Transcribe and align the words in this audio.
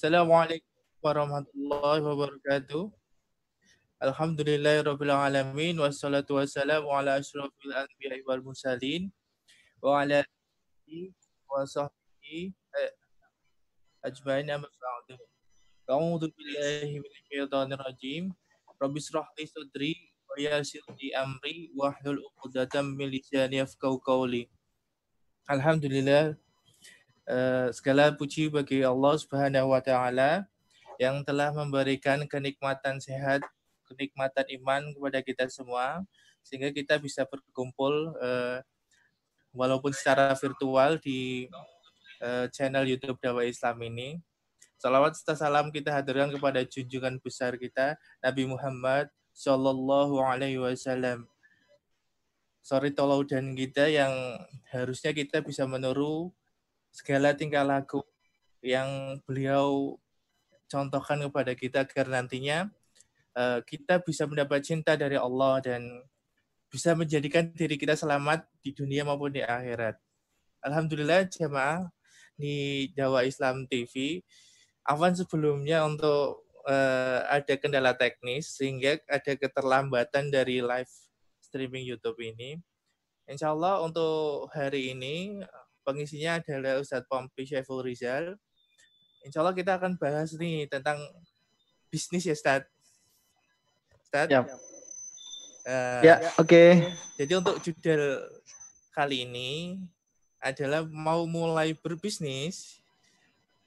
Assalamualaikum 0.00 0.80
warahmatullahi 1.04 2.00
wabarakatuh. 2.00 2.88
Alhamdulillahirabbil 4.00 5.12
alamin 5.12 5.76
wassalatu 5.76 6.40
wassalamu 6.40 6.88
ala 6.88 7.20
asyrofil 7.20 7.68
anbiya'i 7.68 8.24
wal 8.24 8.40
mursalin 8.40 9.12
wa 9.84 10.00
ala 10.00 10.24
alihi 10.24 11.12
wa 11.44 11.68
sahbihi 11.68 12.56
ajmain 14.00 14.48
amma 14.48 14.72
ba'du. 14.72 15.20
A'udzu 15.84 16.32
billahi 16.32 16.96
minasyaitonir 16.96 17.84
rajim. 17.84 18.32
Rabbi 18.80 19.04
israh 19.04 19.28
li 19.36 19.44
sadri 19.52 19.92
wa 20.24 20.40
yassir 20.40 20.80
li 20.96 21.12
amri 21.12 21.76
wahlul 21.76 22.24
'uqdatam 22.24 22.96
min 22.96 23.12
lisani 23.12 23.60
yafqahu 23.60 24.00
qawli. 24.00 24.48
Alhamdulillah 25.44 26.40
uh, 27.28 27.68
segala 27.74 28.14
puji 28.14 28.48
bagi 28.48 28.80
Allah 28.86 29.14
Subhanahu 29.18 29.74
wa 29.74 29.82
taala 29.82 30.46
yang 31.00 31.24
telah 31.24 31.52
memberikan 31.56 32.24
kenikmatan 32.28 33.00
sehat, 33.00 33.40
kenikmatan 33.88 34.44
iman 34.60 34.92
kepada 34.92 35.18
kita 35.24 35.44
semua 35.48 36.04
sehingga 36.44 36.72
kita 36.72 36.96
bisa 37.00 37.24
berkumpul 37.28 38.16
uh, 38.20 38.60
walaupun 39.52 39.92
secara 39.92 40.32
virtual 40.36 40.96
di 41.00 41.48
uh, 42.22 42.46
channel 42.52 42.86
YouTube 42.86 43.18
Dakwah 43.20 43.48
Islam 43.48 43.80
ini. 43.84 44.20
Salawat 44.80 45.12
serta 45.12 45.36
salam 45.36 45.68
kita 45.68 45.92
hadirkan 45.92 46.32
kepada 46.32 46.64
junjungan 46.64 47.20
besar 47.20 47.60
kita 47.60 48.00
Nabi 48.24 48.48
Muhammad 48.48 49.12
Shallallahu 49.36 50.24
Alaihi 50.24 50.56
Wasallam. 50.56 51.28
Sorry 52.64 52.92
dan 53.28 53.56
kita 53.56 53.88
yang 53.92 54.12
harusnya 54.72 55.12
kita 55.12 55.44
bisa 55.44 55.68
meniru 55.68 56.32
segala 56.90 57.32
tingkah 57.32 57.62
laku 57.62 58.02
yang 58.60 59.18
beliau 59.24 59.96
contohkan 60.70 61.18
kepada 61.26 61.52
kita 61.56 61.82
agar 61.82 62.06
nantinya 62.06 62.70
uh, 63.34 63.58
kita 63.64 64.02
bisa 64.04 64.28
mendapat 64.28 64.62
cinta 64.62 64.94
dari 64.94 65.16
Allah 65.18 65.58
dan 65.64 65.82
bisa 66.70 66.94
menjadikan 66.94 67.50
diri 67.50 67.74
kita 67.74 67.98
selamat 67.98 68.46
di 68.62 68.70
dunia 68.70 69.02
maupun 69.02 69.34
di 69.34 69.42
akhirat. 69.42 69.98
Alhamdulillah 70.62 71.26
jemaah 71.26 71.90
di 72.38 72.86
Jawa 72.94 73.26
Islam 73.26 73.66
TV. 73.66 74.22
Awan 74.86 75.18
sebelumnya 75.18 75.82
untuk 75.82 76.46
uh, 76.70 77.20
ada 77.26 77.54
kendala 77.58 77.92
teknis 77.98 78.54
sehingga 78.54 79.02
ada 79.10 79.32
keterlambatan 79.34 80.30
dari 80.30 80.62
live 80.62 80.90
streaming 81.42 81.82
YouTube 81.82 82.22
ini. 82.22 82.54
Insya 83.26 83.50
Allah 83.50 83.82
untuk 83.82 84.50
hari 84.54 84.94
ini 84.94 85.42
pengisinya 85.82 86.38
adalah 86.38 86.80
Ustadz 86.80 87.08
Pompi 87.08 87.48
Syaiful 87.48 87.84
Rizal. 87.84 88.36
Insya 89.24 89.44
Allah 89.44 89.56
kita 89.56 89.76
akan 89.76 90.00
bahas 90.00 90.32
nih 90.36 90.68
tentang 90.70 90.96
bisnis 91.92 92.24
ya 92.24 92.34
Ustadz. 92.34 92.70
Ustadz. 94.08 94.32
Ya, 94.32 94.40
uh, 94.42 96.00
ya 96.02 96.16
oke. 96.40 96.48
Okay. 96.48 96.70
Jadi 97.20 97.32
untuk 97.36 97.56
judul 97.60 98.22
kali 98.96 99.28
ini 99.28 99.80
adalah 100.40 100.88
mau 100.88 101.28
mulai 101.28 101.76
berbisnis 101.76 102.80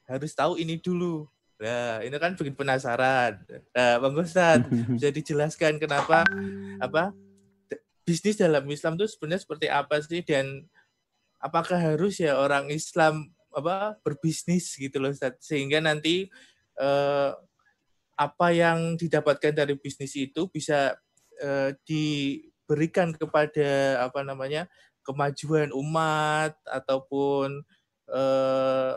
harus 0.10 0.34
tahu 0.34 0.58
ini 0.58 0.82
dulu. 0.82 1.30
Nah, 1.62 2.04
ini 2.04 2.18
kan 2.20 2.36
bikin 2.36 2.58
penasaran. 2.58 3.40
Nah, 3.72 3.96
Bang 4.02 4.18
Ustadz, 4.18 4.68
bisa 4.98 5.10
dijelaskan 5.14 5.80
kenapa 5.80 6.26
apa 6.82 7.14
bisnis 8.04 8.36
dalam 8.36 8.68
Islam 8.68 9.00
itu 9.00 9.08
sebenarnya 9.08 9.42
seperti 9.48 9.68
apa 9.72 9.96
sih 10.04 10.22
dan 10.28 10.68
apakah 11.44 11.76
harus 11.76 12.24
ya 12.24 12.40
orang 12.40 12.72
Islam 12.72 13.28
apa 13.52 14.00
berbisnis 14.02 14.74
gitu 14.80 15.04
loh 15.04 15.12
Ustaz 15.12 15.38
sehingga 15.44 15.84
nanti 15.84 16.32
eh, 16.80 17.32
apa 18.16 18.48
yang 18.56 18.96
didapatkan 18.96 19.52
dari 19.52 19.76
bisnis 19.76 20.16
itu 20.16 20.48
bisa 20.48 20.96
eh, 21.44 21.76
diberikan 21.84 23.12
kepada 23.12 24.02
apa 24.08 24.24
namanya 24.24 24.72
kemajuan 25.04 25.76
umat 25.76 26.56
ataupun 26.64 27.62
eh, 28.08 28.94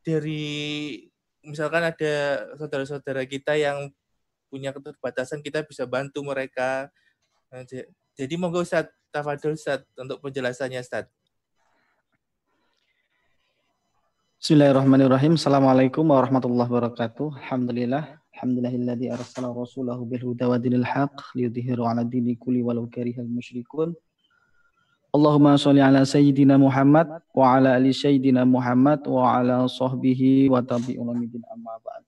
dari 0.00 0.44
misalkan 1.44 1.84
ada 1.84 2.14
saudara-saudara 2.56 3.28
kita 3.28 3.60
yang 3.60 3.92
punya 4.48 4.72
keterbatasan 4.72 5.44
kita 5.44 5.60
bisa 5.68 5.84
bantu 5.84 6.24
mereka 6.24 6.88
nah, 7.52 7.62
jadi 8.16 8.34
monggo 8.40 8.64
Ustaz 8.64 8.88
Tafadul 9.14 9.54
Ustaz 9.54 9.86
untuk 9.94 10.18
penjelasannya 10.18 10.82
Ustaz. 10.82 11.06
Bismillahirrahmanirrahim. 14.44 15.40
Assalamualaikum 15.40 16.04
warahmatullahi 16.04 16.68
wabarakatuh. 16.68 17.32
Alhamdulillah. 17.48 18.20
Alhamdulillahilladzi 18.36 19.08
arsala 19.08 19.48
rasulahu 19.48 20.04
bil 20.04 20.20
huda 20.20 20.52
wa 20.52 20.60
dinil 20.60 20.84
haq 20.84 21.16
liyudhhiru 21.32 21.88
'ala 21.88 22.04
dini 22.04 22.36
kulli 22.36 22.60
walau 22.60 22.84
karihal 22.84 23.24
musyrikun. 23.24 23.96
Allahumma 25.16 25.56
sholli 25.56 25.80
ala 25.80 26.04
sayyidina 26.04 26.60
Muhammad 26.60 27.24
wa 27.32 27.56
ala 27.56 27.72
ali 27.72 27.96
sayyidina 27.96 28.44
Muhammad 28.44 29.00
wa 29.08 29.32
ala 29.32 29.64
sahbihi 29.64 30.52
wa 30.52 30.60
tabi'un 30.60 31.24
amma 31.48 31.74
ba'd. 31.80 32.04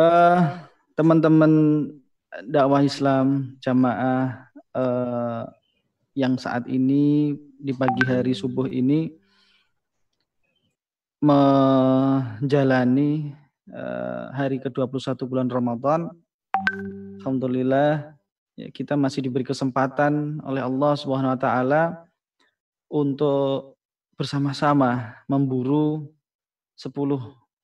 Uh, 0.00 0.64
teman-teman 0.96 1.52
dakwah 2.48 2.80
Islam 2.80 3.52
jamaah 3.60 4.48
uh, 4.72 5.44
yang 6.16 6.40
saat 6.40 6.64
ini 6.72 7.36
di 7.60 7.76
pagi 7.76 8.00
hari 8.08 8.32
subuh 8.32 8.64
ini 8.64 9.19
menjalani 11.20 13.12
uh, 13.68 14.32
hari 14.32 14.56
ke-21 14.56 15.20
bulan 15.28 15.52
Ramadan. 15.52 16.08
Alhamdulillah 17.20 18.16
ya, 18.56 18.72
kita 18.72 18.96
masih 18.96 19.28
diberi 19.28 19.44
kesempatan 19.44 20.40
oleh 20.40 20.64
Allah 20.64 20.92
Subhanahu 20.96 21.36
wa 21.36 21.40
taala 21.40 21.82
untuk 22.88 23.76
bersama-sama 24.16 25.20
memburu 25.28 26.08
10 26.80 26.88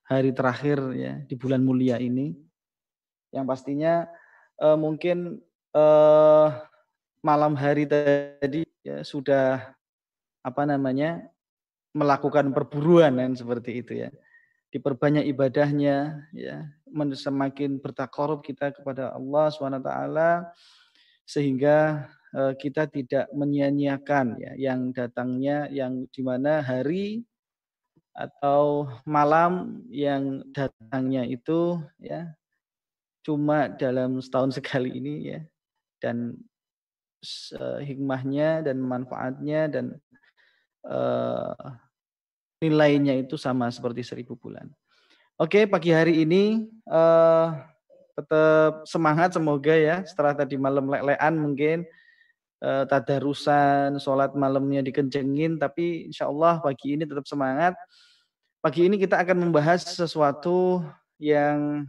hari 0.04 0.30
terakhir 0.36 0.78
ya 0.92 1.24
di 1.24 1.34
bulan 1.34 1.64
mulia 1.64 1.96
ini. 1.96 2.36
Yang 3.32 3.44
pastinya 3.48 4.04
uh, 4.60 4.76
mungkin 4.76 5.40
uh, 5.72 6.52
malam 7.24 7.56
hari 7.56 7.88
tadi 7.88 8.68
ya 8.84 9.00
sudah 9.00 9.74
apa 10.44 10.62
namanya 10.62 11.26
melakukan 11.96 12.52
perburuan 12.52 13.16
kan 13.16 13.32
seperti 13.32 13.80
itu 13.80 14.04
ya. 14.04 14.10
Diperbanyak 14.68 15.24
ibadahnya 15.32 16.28
ya, 16.36 16.68
semakin 17.16 17.80
bertakarub 17.80 18.44
kita 18.44 18.76
kepada 18.76 19.16
Allah 19.16 19.48
SWT 19.48 19.90
sehingga 21.24 22.06
uh, 22.36 22.52
kita 22.54 22.86
tidak 22.86 23.26
menyia-nyiakan 23.32 24.36
ya 24.36 24.52
yang 24.54 24.92
datangnya 24.92 25.66
yang 25.72 26.04
di 26.12 26.20
mana 26.22 26.60
hari 26.60 27.24
atau 28.16 28.88
malam 29.04 29.84
yang 29.92 30.40
datangnya 30.54 31.26
itu 31.28 31.82
ya 32.00 32.32
cuma 33.26 33.68
dalam 33.68 34.22
setahun 34.22 34.56
sekali 34.56 34.88
ini 34.96 35.14
ya 35.36 35.40
dan 36.00 36.38
hikmahnya 37.82 38.62
dan 38.62 38.78
manfaatnya 38.78 39.66
dan 39.66 39.86
uh, 40.86 41.52
nilainya 42.60 43.20
itu 43.20 43.36
sama 43.36 43.68
seperti 43.68 44.00
seribu 44.00 44.36
bulan. 44.36 44.68
Oke, 45.36 45.68
pagi 45.68 45.92
hari 45.92 46.24
ini 46.24 46.64
uh, 46.88 47.52
tetap 48.16 48.88
semangat 48.88 49.36
semoga 49.36 49.76
ya 49.76 50.00
setelah 50.08 50.32
tadi 50.32 50.56
malam 50.56 50.88
lelean 50.88 51.34
mungkin 51.36 51.84
uh, 52.64 52.88
tadarusan, 52.88 54.00
sholat 54.00 54.32
malamnya 54.32 54.80
dikencengin, 54.80 55.60
tapi 55.60 56.08
insya 56.08 56.32
Allah 56.32 56.64
pagi 56.64 56.96
ini 56.96 57.04
tetap 57.04 57.28
semangat. 57.28 57.76
Pagi 58.64 58.88
ini 58.88 58.96
kita 58.96 59.20
akan 59.20 59.46
membahas 59.46 59.84
sesuatu 59.84 60.80
yang 61.20 61.84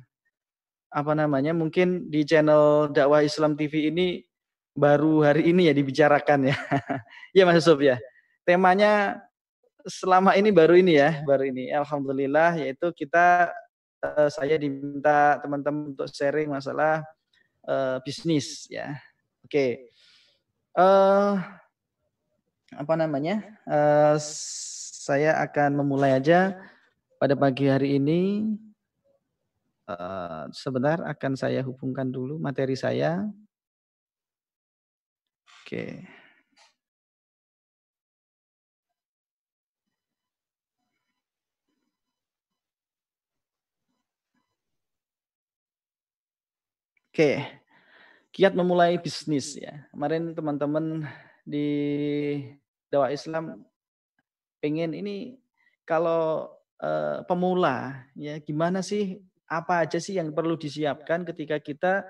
apa 0.92 1.12
namanya 1.16 1.52
mungkin 1.56 2.12
di 2.12 2.24
channel 2.28 2.92
dakwah 2.92 3.24
Islam 3.24 3.56
TV 3.56 3.92
ini 3.92 4.24
baru 4.76 5.24
hari 5.24 5.56
ini 5.56 5.72
ya 5.72 5.74
dibicarakan 5.74 6.52
ya. 6.52 6.56
ya 7.38 7.44
Mas 7.48 7.64
Yusuf 7.64 7.80
ya. 7.80 7.96
Temanya 8.44 9.24
selama 9.88 10.36
ini 10.36 10.52
baru 10.52 10.76
ini 10.78 11.00
ya, 11.00 11.24
baru 11.24 11.48
ini. 11.50 11.72
Alhamdulillah 11.72 12.60
yaitu 12.60 12.92
kita 12.94 13.52
uh, 14.04 14.30
saya 14.30 14.60
diminta 14.60 15.40
teman-teman 15.42 15.96
untuk 15.96 16.12
sharing 16.12 16.52
masalah 16.52 17.02
uh, 17.66 17.98
bisnis 18.04 18.68
ya. 18.68 19.00
Oke. 19.44 19.52
Okay. 19.52 19.72
Uh, 20.78 20.84
eh, 20.84 21.34
apa 22.78 22.94
namanya? 23.00 23.42
Uh, 23.66 24.20
saya 25.08 25.40
akan 25.42 25.82
memulai 25.82 26.20
aja 26.20 26.54
pada 27.18 27.34
pagi 27.34 27.66
hari 27.72 27.98
ini 27.98 28.54
Uh, 29.88 30.52
sebentar 30.52 31.00
akan 31.00 31.40
saya 31.40 31.64
hubungkan 31.64 32.12
dulu 32.12 32.36
materi 32.36 32.76
saya. 32.76 33.24
Oke. 35.64 36.04
Oke, 47.18 47.42
kiat 48.30 48.54
memulai 48.54 49.02
bisnis 49.02 49.58
ya. 49.58 49.90
Kemarin 49.90 50.38
teman-teman 50.38 51.02
di 51.42 51.66
dakwah 52.94 53.10
Islam 53.10 53.66
pengen 54.62 54.94
ini 54.94 55.34
kalau 55.82 56.46
uh, 56.78 57.26
pemula 57.26 58.06
ya 58.14 58.38
gimana 58.38 58.86
sih 58.86 59.18
apa 59.50 59.82
aja 59.82 59.98
sih 59.98 60.22
yang 60.22 60.30
perlu 60.30 60.62
disiapkan 60.62 61.26
ketika 61.26 61.58
kita 61.58 62.06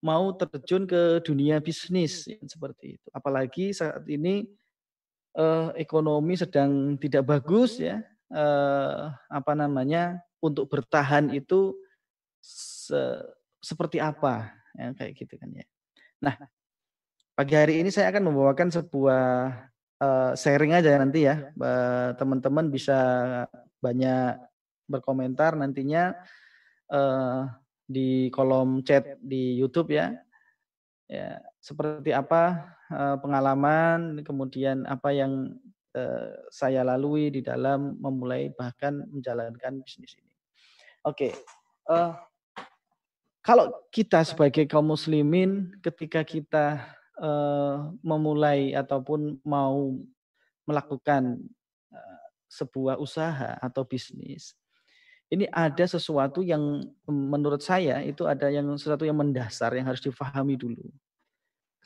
mau 0.00 0.32
terjun 0.32 0.88
ke 0.88 1.20
dunia 1.20 1.60
bisnis 1.60 2.24
ya, 2.24 2.40
seperti 2.40 2.96
itu. 2.96 3.08
Apalagi 3.12 3.76
saat 3.76 4.08
ini 4.08 4.48
uh, 5.36 5.68
ekonomi 5.76 6.32
sedang 6.32 6.96
tidak 6.96 7.28
bagus 7.28 7.76
ya. 7.76 8.00
Uh, 8.32 9.12
apa 9.28 9.52
namanya 9.52 10.24
untuk 10.40 10.64
bertahan 10.72 11.28
itu 11.36 11.76
se 12.40 13.20
seperti 13.60 13.98
apa 13.98 14.52
ya 14.76 14.92
kayak 14.92 15.12
gitu 15.16 15.34
kan 15.40 15.50
ya. 15.52 15.66
Nah, 16.20 16.36
pagi 17.36 17.54
hari 17.56 17.80
ini 17.80 17.92
saya 17.92 18.12
akan 18.12 18.32
membawakan 18.32 18.68
sebuah 18.72 19.24
uh, 20.00 20.32
sharing 20.36 20.76
aja 20.76 20.96
nanti 21.00 21.28
ya. 21.28 21.52
Teman-teman 22.16 22.68
bisa 22.72 22.98
banyak 23.80 24.40
berkomentar 24.86 25.58
nantinya 25.58 26.14
uh, 26.92 27.50
di 27.86 28.32
kolom 28.32 28.82
chat 28.82 29.18
di 29.20 29.56
YouTube 29.58 29.92
ya. 29.94 30.16
Ya, 31.06 31.38
seperti 31.62 32.10
apa 32.10 32.74
uh, 32.90 33.16
pengalaman 33.22 34.26
kemudian 34.26 34.82
apa 34.90 35.14
yang 35.14 35.54
uh, 35.94 36.34
saya 36.50 36.82
lalui 36.82 37.30
di 37.30 37.46
dalam 37.46 37.94
memulai 38.02 38.50
bahkan 38.50 39.06
menjalankan 39.14 39.86
bisnis 39.86 40.18
ini. 40.18 40.34
Oke. 41.06 41.30
Okay. 41.30 41.32
Uh, 41.86 42.18
kalau 43.46 43.70
kita 43.94 44.26
sebagai 44.26 44.66
kaum 44.66 44.90
muslimin 44.90 45.70
ketika 45.78 46.26
kita 46.26 46.82
uh, 47.22 47.94
memulai 48.02 48.74
ataupun 48.74 49.38
mau 49.46 49.94
melakukan 50.66 51.38
uh, 51.94 52.26
sebuah 52.50 52.98
usaha 52.98 53.54
atau 53.62 53.86
bisnis, 53.86 54.58
ini 55.30 55.46
ada 55.54 55.86
sesuatu 55.86 56.42
yang 56.42 56.90
menurut 57.06 57.62
saya 57.62 58.02
itu 58.02 58.26
ada 58.26 58.50
yang 58.50 58.66
sesuatu 58.74 59.06
yang 59.06 59.14
mendasar 59.14 59.78
yang 59.78 59.86
harus 59.86 60.02
difahami 60.02 60.58
dulu. 60.58 60.82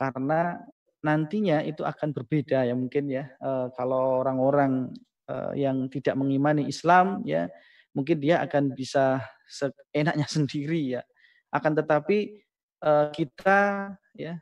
Karena 0.01 0.57
nantinya 1.05 1.61
itu 1.61 1.85
akan 1.85 2.17
berbeda 2.17 2.65
ya 2.65 2.73
mungkin 2.73 3.12
ya 3.12 3.29
uh, 3.41 3.69
kalau 3.77 4.25
orang-orang 4.25 4.97
uh, 5.29 5.53
yang 5.53 5.93
tidak 5.93 6.17
mengimani 6.17 6.69
Islam 6.73 7.21
ya 7.25 7.53
mungkin 7.93 8.17
dia 8.17 8.41
akan 8.45 8.73
bisa 8.73 9.21
seenaknya 9.45 10.25
sendiri 10.41 11.01
ya 11.01 11.03
akan 11.50 11.73
tetapi 11.75 12.41
uh, 12.82 13.11
kita 13.11 13.93
ya 14.14 14.38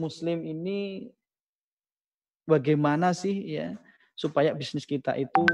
muslim 0.00 0.42
ini 0.44 1.12
bagaimana 2.48 3.12
sih 3.12 3.60
ya 3.60 3.76
supaya 4.16 4.52
bisnis 4.52 4.84
kita 4.84 5.16
itu 5.16 5.44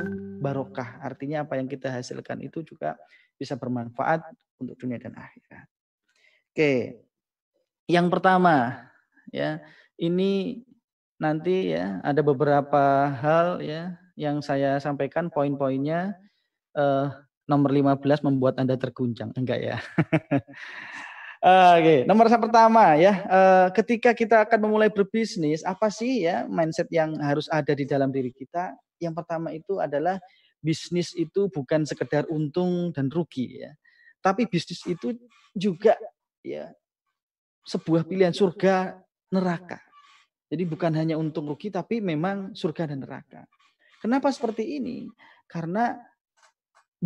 barokah. 0.43 0.99
Artinya 0.99 1.47
apa 1.47 1.59
yang 1.59 1.71
kita 1.71 1.91
hasilkan 1.91 2.43
itu 2.43 2.67
juga 2.67 2.99
bisa 3.39 3.55
bermanfaat 3.55 4.27
untuk 4.59 4.75
dunia 4.75 4.99
dan 4.99 5.15
akhirat. 5.15 5.67
Oke. 6.51 7.05
Yang 7.87 8.07
pertama 8.11 8.91
ya, 9.31 9.63
ini 9.95 10.65
nanti 11.23 11.71
ya 11.71 12.03
ada 12.03 12.19
beberapa 12.27 13.07
hal 13.23 13.63
ya 13.63 13.95
yang 14.19 14.43
saya 14.43 14.83
sampaikan 14.83 15.31
poin-poinnya 15.31 16.19
eh, 16.75 17.07
nomor 17.47 17.71
15 17.71 18.27
membuat 18.27 18.59
Anda 18.59 18.75
terguncang. 18.75 19.31
Enggak 19.35 19.59
ya. 19.63 19.77
Oke, 21.47 21.79
okay. 21.79 21.99
nomor 22.11 22.27
yang 22.27 22.43
pertama 22.43 22.99
ya, 22.99 23.23
uh, 23.29 23.69
ketika 23.71 24.11
kita 24.17 24.43
akan 24.43 24.67
memulai 24.67 24.91
berbisnis, 24.91 25.63
apa 25.63 25.93
sih 25.95 26.27
ya 26.27 26.43
mindset 26.51 26.91
yang 26.91 27.15
harus 27.23 27.47
ada 27.53 27.71
di 27.71 27.87
dalam 27.87 28.11
diri 28.11 28.35
kita? 28.35 28.75
Yang 28.99 29.15
pertama 29.23 29.55
itu 29.55 29.79
adalah 29.79 30.19
bisnis 30.59 31.15
itu 31.15 31.47
bukan 31.53 31.87
sekedar 31.87 32.27
untung 32.33 32.91
dan 32.91 33.07
rugi 33.13 33.63
ya, 33.63 33.71
tapi 34.19 34.51
bisnis 34.51 34.83
itu 34.91 35.15
juga 35.55 35.95
ya 36.43 36.73
sebuah 37.63 38.09
pilihan 38.09 38.35
surga 38.35 38.99
neraka. 39.31 39.79
Jadi 40.51 40.63
bukan 40.67 40.99
hanya 40.99 41.15
untung 41.15 41.47
rugi, 41.47 41.71
tapi 41.71 42.03
memang 42.03 42.59
surga 42.59 42.91
dan 42.91 43.07
neraka. 43.07 43.47
Kenapa 44.03 44.35
seperti 44.35 44.83
ini? 44.83 45.07
Karena 45.47 45.95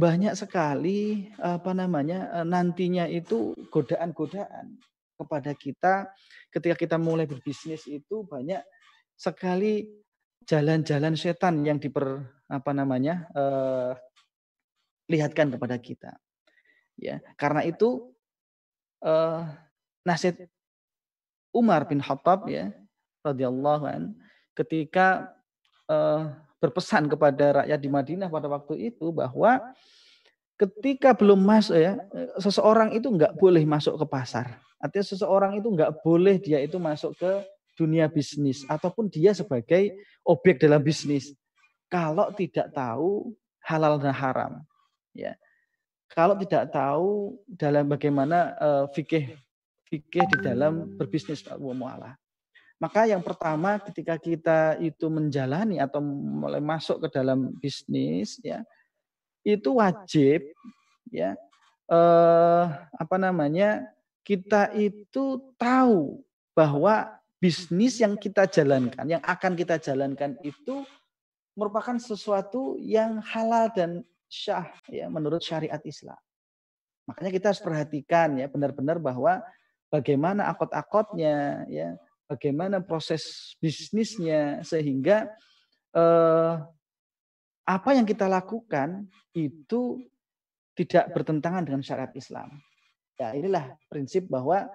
banyak 0.01 0.33
sekali 0.33 1.29
apa 1.37 1.77
namanya 1.77 2.41
eh, 2.41 2.47
nantinya 2.49 3.05
itu 3.05 3.53
godaan-godaan 3.69 4.81
kepada 5.21 5.53
kita 5.53 6.09
ketika 6.49 6.75
kita 6.81 6.97
mulai 6.97 7.29
berbisnis 7.29 7.85
itu 7.85 8.25
banyak 8.25 8.65
sekali 9.21 9.85
jalan-jalan 10.49 11.13
setan 11.13 11.61
yang 11.61 11.77
diper 11.77 12.25
apa 12.49 12.71
namanya 12.73 13.29
eh, 13.37 13.93
lihatkan 15.13 15.53
kepada 15.53 15.77
kita 15.77 16.17
ya. 16.97 17.21
Karena 17.37 17.61
itu 17.69 18.09
eh, 19.05 19.41
nasihat 20.09 20.49
Umar 21.53 21.85
bin 21.85 22.01
Khattab 22.01 22.49
ya 22.49 22.73
radhiyallahu 23.21 23.85
an 23.85 24.03
ketika 24.57 25.37
eh, 25.87 26.25
berpesan 26.61 27.09
kepada 27.09 27.65
rakyat 27.65 27.81
di 27.81 27.89
Madinah 27.89 28.29
pada 28.29 28.47
waktu 28.47 28.93
itu 28.93 29.09
bahwa 29.11 29.59
ketika 30.61 31.17
belum 31.17 31.41
masuk 31.41 31.77
ya 31.81 31.97
seseorang 32.37 32.93
itu 32.93 33.09
nggak 33.09 33.41
boleh 33.41 33.65
masuk 33.65 33.97
ke 33.97 34.07
pasar. 34.07 34.61
Artinya 34.77 35.07
seseorang 35.09 35.57
itu 35.57 35.73
nggak 35.73 36.05
boleh 36.05 36.37
dia 36.37 36.61
itu 36.61 36.77
masuk 36.77 37.17
ke 37.17 37.31
dunia 37.81 38.13
bisnis 38.13 38.69
ataupun 38.69 39.09
dia 39.09 39.33
sebagai 39.33 39.97
objek 40.21 40.61
dalam 40.61 40.85
bisnis 40.85 41.33
kalau 41.89 42.29
tidak 42.37 42.69
tahu 42.77 43.33
halal 43.65 43.97
dan 43.97 44.13
haram. 44.13 44.53
Ya. 45.17 45.33
Kalau 46.13 46.37
tidak 46.37 46.69
tahu 46.69 47.41
dalam 47.49 47.89
bagaimana 47.89 48.53
uh, 48.61 48.85
fikih 48.93 49.33
fikih 49.89 50.29
di 50.29 50.37
dalam 50.45 50.93
berbisnis 51.01 51.41
muamalah. 51.57 52.20
Maka 52.81 53.05
yang 53.05 53.21
pertama 53.21 53.77
ketika 53.77 54.17
kita 54.17 54.81
itu 54.81 55.13
menjalani 55.13 55.77
atau 55.77 56.01
mulai 56.01 56.65
masuk 56.65 57.05
ke 57.05 57.09
dalam 57.13 57.53
bisnis 57.61 58.41
ya 58.41 58.65
itu 59.45 59.77
wajib 59.77 60.49
ya 61.13 61.37
eh, 61.93 62.65
apa 62.97 63.17
namanya 63.21 63.85
kita 64.25 64.73
itu 64.73 65.53
tahu 65.61 66.25
bahwa 66.57 67.21
bisnis 67.37 68.01
yang 68.01 68.17
kita 68.17 68.49
jalankan 68.49 69.05
yang 69.05 69.21
akan 69.29 69.53
kita 69.57 69.77
jalankan 69.77 70.41
itu 70.41 70.81
merupakan 71.53 72.01
sesuatu 72.01 72.81
yang 72.81 73.21
halal 73.21 73.69
dan 73.77 74.01
syah 74.31 74.73
ya 74.89 75.11
menurut 75.13 75.45
syariat 75.45 75.83
Islam. 75.85 76.17
Makanya 77.05 77.31
kita 77.35 77.47
harus 77.53 77.61
perhatikan 77.61 78.39
ya 78.39 78.47
benar-benar 78.47 79.03
bahwa 79.03 79.43
bagaimana 79.91 80.47
akot-akotnya 80.49 81.67
ya 81.67 81.99
bagaimana 82.31 82.79
proses 82.79 83.55
bisnisnya 83.59 84.63
sehingga 84.63 85.27
eh, 85.91 86.55
apa 87.67 87.91
yang 87.91 88.07
kita 88.07 88.31
lakukan 88.31 89.11
itu 89.35 89.99
tidak 90.79 91.11
bertentangan 91.11 91.67
dengan 91.67 91.83
syariat 91.83 92.15
Islam. 92.15 92.63
Ya, 93.19 93.35
inilah 93.35 93.75
prinsip 93.91 94.31
bahwa 94.31 94.71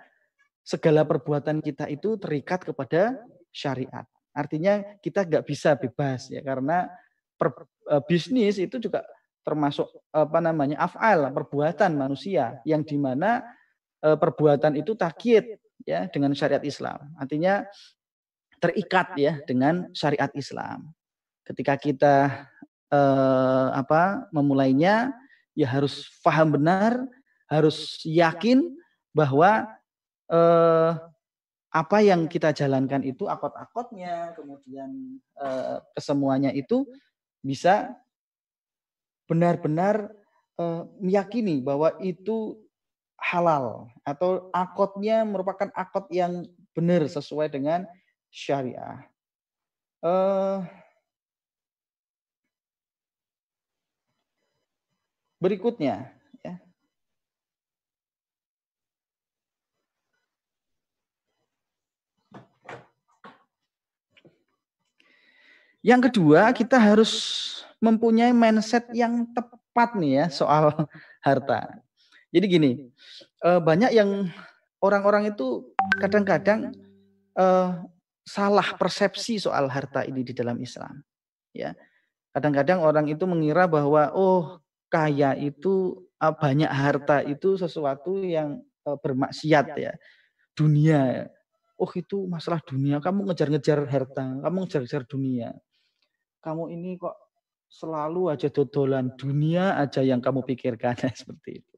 segala 0.61 1.07
perbuatan 1.07 1.63
kita 1.63 1.87
itu 1.87 2.19
terikat 2.19 2.67
kepada 2.67 3.15
syariat. 3.55 4.03
Artinya 4.35 4.83
kita 4.99 5.23
nggak 5.23 5.47
bisa 5.47 5.79
bebas 5.79 6.27
ya 6.27 6.43
karena 6.43 6.91
per, 7.39 7.55
eh, 7.87 8.03
bisnis 8.03 8.59
itu 8.59 8.83
juga 8.83 9.07
termasuk 9.45 9.87
apa 10.09 10.41
namanya 10.41 10.81
afal 10.81 11.29
perbuatan 11.29 11.95
manusia 11.95 12.59
yang 12.67 12.83
di 12.83 12.99
mana 12.99 13.45
eh, 14.03 14.17
perbuatan 14.19 14.75
itu 14.75 14.97
takiet 14.97 15.64
ya 15.85 16.09
dengan 16.09 16.33
syariat 16.33 16.61
Islam. 16.65 17.13
Artinya 17.15 17.63
terikat 18.57 19.13
ya 19.15 19.39
dengan 19.45 19.89
syariat 19.93 20.33
Islam. 20.33 20.91
Ketika 21.45 21.77
kita 21.77 22.15
eh, 22.89 23.67
apa 23.71 24.25
memulainya 24.33 25.13
ya 25.53 25.69
harus 25.69 26.09
paham 26.25 26.57
benar, 26.57 27.05
harus 27.45 28.01
yakin 28.03 28.73
bahwa 29.13 29.69
eh, 30.27 30.91
apa 31.75 31.97
yang 31.99 32.25
kita 32.31 32.55
jalankan 32.55 33.03
itu 33.05 33.29
akot-akotnya, 33.29 34.33
kemudian 34.33 35.21
eh, 35.37 35.77
kesemuanya 35.93 36.49
itu 36.55 36.87
bisa 37.45 37.93
benar-benar 39.29 40.09
eh, 40.57 40.83
meyakini 40.97 41.61
bahwa 41.61 41.93
itu 42.01 42.64
halal 43.25 43.89
atau 44.05 44.53
akotnya 44.53 45.25
merupakan 45.25 45.73
akot 45.73 46.05
yang 46.13 46.45
benar 46.77 47.01
sesuai 47.09 47.49
dengan 47.49 47.89
syariah. 48.29 49.01
Eh, 50.05 50.57
berikutnya 55.41 56.13
ya. 56.45 56.55
Yang 65.81 66.01
kedua, 66.13 66.53
kita 66.53 66.77
harus 66.77 67.13
mempunyai 67.81 68.33
mindset 68.33 68.89
yang 68.93 69.25
tepat 69.33 69.97
nih 69.97 70.21
ya 70.21 70.25
soal 70.29 70.73
harta. 71.25 71.84
Jadi 72.35 72.45
gini, 72.51 72.71
eh, 73.47 73.59
banyak 73.63 73.95
yang 73.95 74.27
orang-orang 74.83 75.31
itu 75.31 75.71
kadang-kadang 76.03 76.75
eh, 77.39 77.69
salah 78.27 78.67
persepsi 78.75 79.39
soal 79.39 79.71
harta 79.71 80.03
ini 80.03 80.27
di 80.27 80.35
dalam 80.35 80.59
Islam. 80.59 80.99
Ya, 81.55 81.71
kadang-kadang 82.35 82.83
orang 82.83 83.07
itu 83.07 83.23
mengira 83.23 83.71
bahwa 83.71 84.11
oh 84.11 84.59
kaya 84.91 85.31
itu 85.39 86.03
eh, 86.19 86.35
banyak 86.35 86.67
harta 86.67 87.23
itu 87.23 87.55
sesuatu 87.55 88.19
yang 88.19 88.59
bermaksiat 88.83 89.65
ya, 89.79 89.95
dunia. 90.51 91.31
Oh 91.79 91.91
itu 91.95 92.27
masalah 92.27 92.59
dunia. 92.59 92.99
Kamu 92.99 93.31
ngejar-ngejar 93.31 93.87
harta, 93.87 94.43
kamu 94.43 94.57
ngejar-ngejar 94.67 95.03
dunia 95.07 95.55
kamu 96.45 96.69
ini 96.77 97.01
kok 97.01 97.17
selalu 97.65 98.29
aja 98.29 98.53
dodolan 98.53 99.09
dunia 99.17 99.81
aja 99.81 100.05
yang 100.05 100.21
kamu 100.21 100.45
pikirkan 100.45 100.93
seperti 101.19 101.65
itu. 101.65 101.74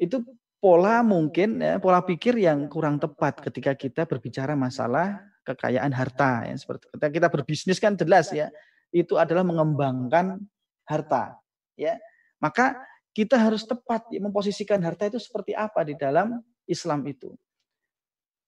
Itu 0.00 0.24
pola 0.58 1.04
mungkin 1.04 1.60
ya, 1.60 1.76
pola 1.76 2.00
pikir 2.00 2.40
yang 2.40 2.66
kurang 2.72 2.96
tepat 2.96 3.44
ketika 3.44 3.76
kita 3.76 4.08
berbicara 4.08 4.56
masalah 4.56 5.20
kekayaan 5.44 5.92
harta 5.92 6.48
ya 6.48 6.56
seperti 6.56 6.88
ketika 6.96 7.10
kita 7.12 7.28
berbisnis 7.28 7.76
kan 7.76 7.92
jelas 8.00 8.32
ya 8.32 8.48
itu 8.88 9.20
adalah 9.20 9.44
mengembangkan 9.44 10.40
harta 10.88 11.36
ya. 11.76 12.00
Maka 12.40 12.80
kita 13.12 13.38
harus 13.38 13.62
tepat 13.68 14.08
ya, 14.08 14.24
memposisikan 14.24 14.80
harta 14.80 15.06
itu 15.06 15.20
seperti 15.20 15.52
apa 15.52 15.84
di 15.84 15.94
dalam 15.94 16.40
Islam 16.64 17.04
itu. 17.04 17.36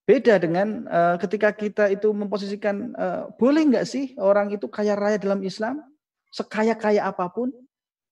Beda 0.07 0.39
dengan 0.39 0.87
uh, 0.87 1.17
ketika 1.19 1.51
kita 1.51 1.91
itu 1.91 2.15
memposisikan 2.15 2.95
uh, 2.95 3.27
boleh 3.35 3.67
nggak 3.75 3.87
sih 3.87 4.15
orang 4.23 4.55
itu 4.55 4.71
kaya 4.71 4.95
raya 4.95 5.19
dalam 5.19 5.43
Islam? 5.43 5.83
Sekaya 6.31 6.79
kaya 6.79 7.11
apa 7.11 7.27
pun? 7.29 7.51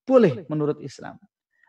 Boleh 0.04 0.42
menurut 0.50 0.82
Islam. 0.82 1.16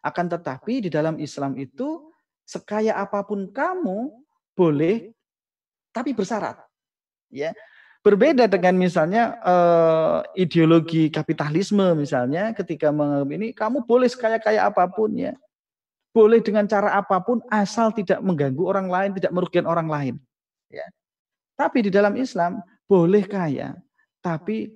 Akan 0.05 0.29
tetapi 0.29 0.85
di 0.85 0.89
dalam 0.93 1.17
Islam 1.17 1.57
itu 1.57 2.13
sekaya 2.45 2.93
apa 2.93 3.25
pun 3.25 3.49
kamu 3.49 4.13
boleh 4.53 5.09
tapi 5.89 6.13
bersyarat. 6.13 6.61
Ya. 7.33 7.57
Berbeda 8.05 8.45
dengan 8.45 8.77
misalnya 8.77 9.41
uh, 9.41 10.21
ideologi 10.37 11.09
kapitalisme 11.09 11.97
misalnya 11.97 12.53
ketika 12.53 12.93
menganggap 12.93 13.29
ini 13.33 13.47
kamu 13.49 13.81
boleh 13.81 14.05
sekaya 14.05 14.37
kaya 14.37 14.69
apa 14.69 14.85
pun 14.85 15.09
ya 15.17 15.33
boleh 16.15 16.39
dengan 16.39 16.63
cara 16.63 16.95
apa 16.95 17.19
pun 17.19 17.43
asal 17.51 17.91
tidak 17.91 18.23
mengganggu 18.23 18.63
orang 18.63 18.87
lain, 18.87 19.11
tidak 19.19 19.35
merugikan 19.35 19.67
orang 19.67 19.91
lain. 19.91 20.15
Ya. 20.71 20.87
Tapi 21.59 21.83
di 21.83 21.91
dalam 21.91 22.15
Islam 22.15 22.63
boleh 22.87 23.27
kaya, 23.27 23.75
tapi 24.23 24.71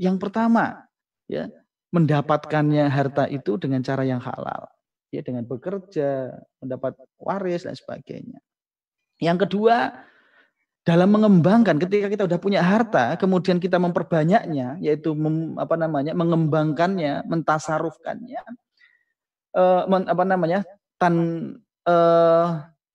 yang 0.00 0.16
pertama 0.16 0.88
ya 1.28 1.52
mendapatkannya 1.94 2.88
harta 2.88 3.24
itu 3.28 3.56
dengan 3.56 3.80
cara 3.80 4.04
yang 4.04 4.20
halal, 4.20 4.68
ya 5.08 5.24
dengan 5.24 5.48
bekerja, 5.48 6.36
mendapat 6.60 6.96
waris 7.16 7.64
dan 7.64 7.72
sebagainya. 7.72 8.40
Yang 9.18 9.48
kedua, 9.48 10.04
dalam 10.84 11.12
mengembangkan 11.12 11.76
ketika 11.80 12.08
kita 12.08 12.22
sudah 12.28 12.40
punya 12.40 12.60
harta, 12.64 13.16
kemudian 13.20 13.60
kita 13.60 13.76
memperbanyaknya, 13.80 14.80
yaitu 14.80 15.12
mem, 15.12 15.56
apa 15.60 15.76
namanya 15.76 16.12
menggembangkannya, 16.12 17.28
mentasarufkannya, 17.28 18.42
eh, 19.56 19.82
men, 19.88 20.02
apa 20.08 20.24
namanya 20.24 20.64
tan 21.00 21.14
eh, 21.88 22.48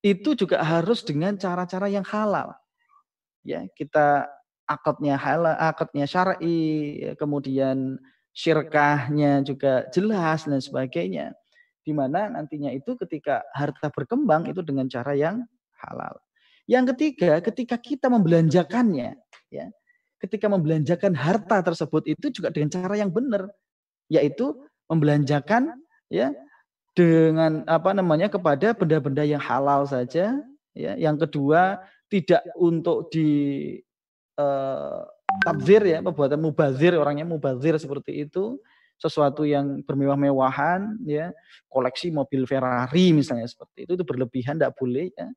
itu 0.03 0.35
juga 0.37 0.61
harus 0.61 1.01
dengan 1.01 1.33
cara-cara 1.39 1.87
yang 1.89 2.05
halal. 2.05 2.53
Ya, 3.43 3.67
kita 3.75 4.29
akadnya 4.67 5.19
halal, 5.19 5.55
akadnya 5.59 6.07
syar'i, 6.07 6.59
kemudian 7.19 7.99
syirkahnya 8.33 9.45
juga 9.45 9.87
jelas 9.93 10.49
dan 10.49 10.59
sebagainya. 10.59 11.37
Di 11.83 11.91
mana 11.91 12.31
nantinya 12.31 12.71
itu 12.73 12.95
ketika 12.97 13.43
harta 13.53 13.91
berkembang 13.93 14.49
itu 14.49 14.63
dengan 14.65 14.89
cara 14.89 15.13
yang 15.13 15.43
halal. 15.83 16.17
Yang 16.65 16.95
ketiga, 16.95 17.43
ketika 17.43 17.75
kita 17.75 18.07
membelanjakannya, 18.07 19.19
ya, 19.51 19.65
ketika 20.23 20.47
membelanjakan 20.47 21.11
harta 21.11 21.59
tersebut 21.59 22.07
itu 22.07 22.31
juga 22.31 22.55
dengan 22.55 22.71
cara 22.71 22.95
yang 22.95 23.11
benar, 23.11 23.51
yaitu 24.07 24.55
membelanjakan 24.87 25.75
ya 26.07 26.31
dengan 26.93 27.65
apa 27.65 27.91
namanya 27.91 28.29
kepada 28.29 28.71
benda-benda 28.77 29.25
yang 29.25 29.41
halal 29.41 29.83
saja 29.89 30.37
ya 30.77 30.93
yang 30.97 31.17
kedua 31.17 31.81
tidak 32.07 32.45
untuk 32.53 33.09
di 33.09 33.73
uh, 34.37 35.01
tabzir 35.41 35.81
ya 35.81 35.99
perbuatan 36.05 36.37
mubazir 36.37 36.93
orangnya 36.93 37.25
mubazir 37.25 37.73
seperti 37.81 38.27
itu 38.27 38.61
sesuatu 39.01 39.43
yang 39.43 39.81
bermewah-mewahan 39.83 41.01
ya 41.03 41.33
koleksi 41.67 42.13
mobil 42.13 42.45
Ferrari 42.45 43.11
misalnya 43.11 43.49
seperti 43.49 43.89
itu 43.89 43.91
itu 43.97 44.05
berlebihan 44.05 44.61
tidak 44.61 44.77
boleh 44.77 45.09
ya 45.17 45.27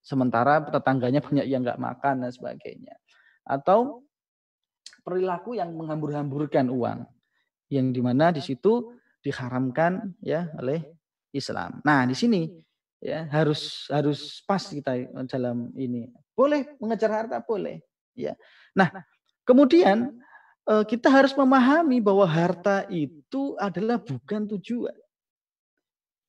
sementara 0.00 0.64
tetangganya 0.64 1.20
banyak 1.20 1.44
yang 1.44 1.60
nggak 1.60 1.78
makan 1.78 2.24
dan 2.24 2.32
sebagainya 2.32 2.96
atau 3.44 4.00
perilaku 5.04 5.60
yang 5.60 5.76
menghambur-hamburkan 5.76 6.72
uang 6.72 7.04
yang 7.70 7.92
di 7.94 8.00
mana 8.02 8.34
di 8.34 8.42
situ 8.42 8.96
diharamkan 9.20 10.16
ya 10.24 10.48
oleh 10.58 10.82
Islam. 11.30 11.78
Nah, 11.86 12.04
di 12.04 12.16
sini 12.18 12.50
ya 13.00 13.24
harus 13.30 13.86
harus 13.88 14.42
pas 14.44 14.60
kita 14.60 14.96
dalam 15.30 15.70
ini. 15.78 16.10
Boleh 16.34 16.74
mengejar 16.82 17.12
harta 17.12 17.38
boleh, 17.40 17.80
ya. 18.16 18.34
Nah, 18.74 18.90
kemudian 19.50 20.14
eh, 20.70 20.84
kita 20.86 21.10
harus 21.10 21.34
memahami 21.34 21.98
bahwa 21.98 22.22
harta 22.22 22.86
itu 22.86 23.58
adalah 23.58 23.98
bukan 23.98 24.46
tujuan. 24.54 24.94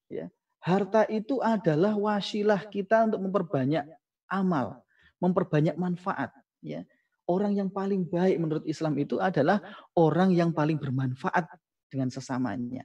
Ya. 0.09 0.33
Harta 0.61 1.05
itu 1.09 1.37
adalah 1.41 1.93
wasilah 1.93 2.65
kita 2.69 3.05
untuk 3.05 3.21
memperbanyak 3.29 3.85
amal, 4.29 4.81
memperbanyak 5.21 5.77
manfaat, 5.77 6.33
ya. 6.61 6.81
Orang 7.29 7.53
yang 7.55 7.69
paling 7.69 8.09
baik 8.09 8.41
menurut 8.41 8.65
Islam 8.67 8.97
itu 8.97 9.21
adalah 9.21 9.61
orang 9.95 10.33
yang 10.35 10.51
paling 10.51 10.75
bermanfaat 10.75 11.47
dengan 11.87 12.11
sesamanya. 12.11 12.83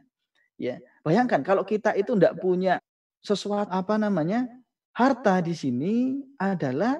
Ya, 0.56 0.80
bayangkan 1.02 1.44
kalau 1.44 1.66
kita 1.66 1.92
itu 1.98 2.16
tidak 2.16 2.40
punya 2.40 2.80
sesuatu 3.20 3.68
apa 3.68 3.98
namanya 3.98 4.46
harta 4.96 5.42
di 5.44 5.52
sini 5.52 6.24
adalah 6.40 6.96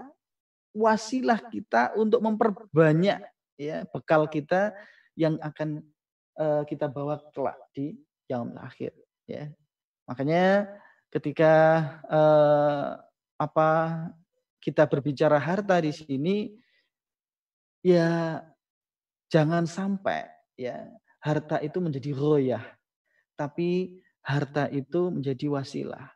wasilah 0.77 1.41
kita 1.49 1.97
untuk 1.97 2.21
memperbanyak 2.21 3.25
ya 3.57 3.89
bekal 3.89 4.29
kita 4.29 4.77
yang 5.17 5.41
akan 5.41 5.81
uh, 6.37 6.63
kita 6.69 6.93
bawa 6.93 7.17
kelak 7.33 7.57
di 7.73 7.97
yang 8.29 8.53
akhir 8.61 8.93
ya 9.25 9.49
makanya 10.05 10.69
ketika 11.09 11.53
uh, 12.13 13.01
apa 13.41 13.71
kita 14.61 14.85
berbicara 14.85 15.41
harta 15.41 15.81
di 15.81 15.97
sini 15.97 16.53
ya 17.81 18.41
jangan 19.33 19.65
sampai 19.65 20.27
ya 20.59 20.91
harta 21.27 21.59
itu 21.59 21.79
menjadi 21.83 22.11
royah. 22.15 22.65
Tapi 23.35 24.01
harta 24.23 24.71
itu 24.71 25.11
menjadi 25.11 25.47
wasilah. 25.51 26.16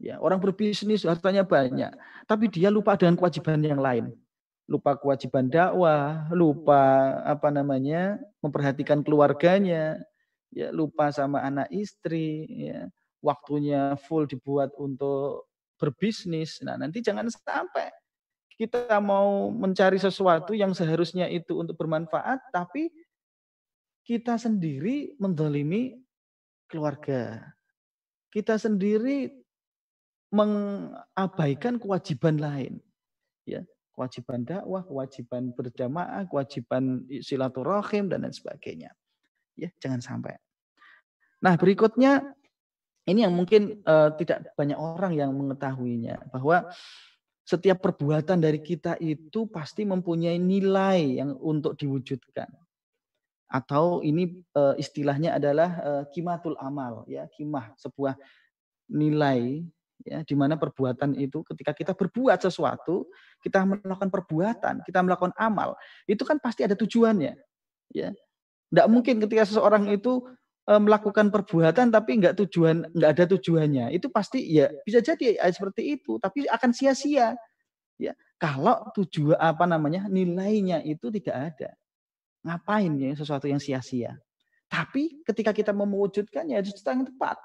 Ya, 0.00 0.16
orang 0.16 0.40
berbisnis 0.40 1.04
hartanya 1.04 1.44
banyak, 1.44 1.92
tapi 2.24 2.48
dia 2.48 2.72
lupa 2.72 2.96
dengan 2.96 3.20
kewajiban 3.20 3.60
yang 3.60 3.84
lain. 3.84 4.16
Lupa 4.64 4.96
kewajiban 4.96 5.52
dakwah, 5.52 6.24
lupa 6.32 7.14
apa 7.28 7.52
namanya? 7.52 8.16
memperhatikan 8.40 9.04
keluarganya, 9.04 10.00
ya 10.48 10.72
lupa 10.72 11.12
sama 11.12 11.44
anak 11.44 11.68
istri, 11.68 12.48
ya. 12.48 12.88
Waktunya 13.20 14.00
full 14.00 14.24
dibuat 14.24 14.72
untuk 14.80 15.52
berbisnis. 15.76 16.64
Nah, 16.64 16.80
nanti 16.80 17.04
jangan 17.04 17.28
sampai 17.28 17.92
kita 18.60 19.00
mau 19.00 19.48
mencari 19.48 19.96
sesuatu 19.96 20.52
yang 20.52 20.76
seharusnya 20.76 21.28
itu 21.32 21.56
untuk 21.56 21.80
bermanfaat, 21.80 22.52
tapi 22.52 22.92
kita 24.04 24.36
sendiri 24.36 25.16
mendolimi 25.16 25.96
keluarga. 26.68 27.40
Kita 28.28 28.60
sendiri 28.60 29.39
mengabaikan 30.30 31.76
kewajiban 31.76 32.38
lain. 32.38 32.78
Ya, 33.44 33.66
kewajiban 33.94 34.46
dakwah, 34.46 34.86
kewajiban 34.86 35.50
berjamaah, 35.52 36.24
kewajiban 36.30 37.04
silaturahim 37.20 38.06
dan 38.06 38.24
lain 38.24 38.34
sebagainya. 38.34 38.90
Ya, 39.58 39.68
jangan 39.82 40.00
sampai. 40.00 40.38
Nah, 41.42 41.58
berikutnya 41.58 42.22
ini 43.10 43.26
yang 43.26 43.34
mungkin 43.34 43.82
uh, 43.84 44.14
tidak 44.14 44.54
banyak 44.54 44.78
orang 44.78 45.12
yang 45.18 45.34
mengetahuinya 45.34 46.30
bahwa 46.30 46.70
setiap 47.42 47.82
perbuatan 47.82 48.38
dari 48.38 48.62
kita 48.62 48.94
itu 49.02 49.50
pasti 49.50 49.82
mempunyai 49.82 50.38
nilai 50.38 51.18
yang 51.18 51.34
untuk 51.40 51.74
diwujudkan 51.74 52.46
atau 53.50 53.98
ini 54.06 54.38
uh, 54.54 54.78
istilahnya 54.78 55.34
adalah 55.34 55.70
uh, 55.82 56.04
kimatul 56.14 56.54
amal 56.62 57.02
ya 57.10 57.26
kimah 57.34 57.74
sebuah 57.74 58.14
nilai 58.86 59.66
ya 60.04 60.24
di 60.24 60.34
mana 60.36 60.56
perbuatan 60.56 61.16
itu 61.16 61.44
ketika 61.44 61.76
kita 61.76 61.92
berbuat 61.92 62.40
sesuatu, 62.40 63.08
kita 63.44 63.64
melakukan 63.64 64.10
perbuatan, 64.10 64.74
kita 64.84 65.00
melakukan 65.04 65.34
amal, 65.36 65.76
itu 66.08 66.22
kan 66.24 66.40
pasti 66.40 66.64
ada 66.64 66.76
tujuannya. 66.76 67.36
Ya. 67.92 68.10
Tidak 68.70 68.86
mungkin 68.86 69.18
ketika 69.18 69.44
seseorang 69.50 69.90
itu 69.90 70.22
e, 70.62 70.72
melakukan 70.78 71.34
perbuatan 71.34 71.90
tapi 71.90 72.22
nggak 72.22 72.38
tujuan 72.46 72.86
nggak 72.94 73.10
ada 73.18 73.24
tujuannya. 73.36 73.86
Itu 73.92 74.08
pasti 74.08 74.46
ya 74.46 74.70
bisa 74.86 75.02
jadi 75.02 75.36
ya, 75.36 75.50
seperti 75.50 75.98
itu 75.98 76.16
tapi 76.22 76.46
akan 76.46 76.70
sia-sia. 76.70 77.34
Ya 78.00 78.12
kalau 78.40 78.88
tujuan 78.96 79.36
apa 79.36 79.66
namanya 79.68 80.08
nilainya 80.08 80.80
itu 80.86 81.12
tidak 81.12 81.52
ada 81.52 81.70
ngapain 82.46 82.94
ya 82.96 83.12
sesuatu 83.18 83.50
yang 83.50 83.58
sia-sia? 83.60 84.16
Tapi 84.70 85.26
ketika 85.26 85.50
kita 85.50 85.74
mewujudkannya 85.74 86.62
itu 86.62 86.70
yang 86.86 87.04
tepat. 87.10 87.36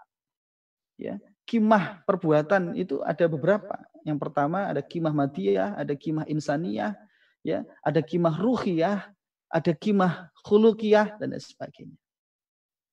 Ya 0.95 1.17
kimah 1.45 2.01
perbuatan 2.03 2.73
itu 2.73 2.99
ada 3.05 3.29
beberapa. 3.29 3.77
Yang 4.01 4.17
pertama 4.21 4.69
ada 4.69 4.81
kimah 4.81 5.13
madiyah, 5.13 5.77
ada 5.77 5.93
kimah 5.93 6.25
insaniyah, 6.25 6.97
ya, 7.45 7.61
ada 7.85 8.01
kimah 8.01 8.33
ruhiyah, 8.37 9.09
ada 9.49 9.71
kimah 9.71 10.33
khulukiyah 10.45 11.17
dan 11.21 11.37
sebagainya. 11.37 11.97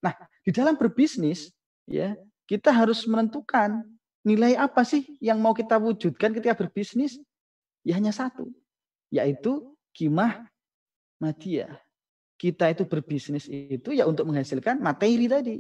Nah, 0.05 0.15
di 0.45 0.51
dalam 0.53 0.77
berbisnis 0.77 1.53
ya, 1.89 2.17
kita 2.45 2.69
harus 2.73 3.05
menentukan 3.09 3.85
nilai 4.23 4.55
apa 4.55 4.85
sih 4.85 5.17
yang 5.19 5.41
mau 5.41 5.57
kita 5.57 5.81
wujudkan 5.81 6.37
ketika 6.37 6.55
berbisnis? 6.55 7.19
Ya 7.83 7.99
hanya 7.99 8.15
satu, 8.15 8.47
yaitu 9.11 9.75
kimah 9.91 10.47
madiyah. 11.19 11.81
Kita 12.39 12.71
itu 12.71 12.87
berbisnis 12.87 13.47
itu 13.47 13.95
ya 13.95 14.07
untuk 14.07 14.27
menghasilkan 14.27 14.79
materi 14.83 15.27
tadi. 15.31 15.57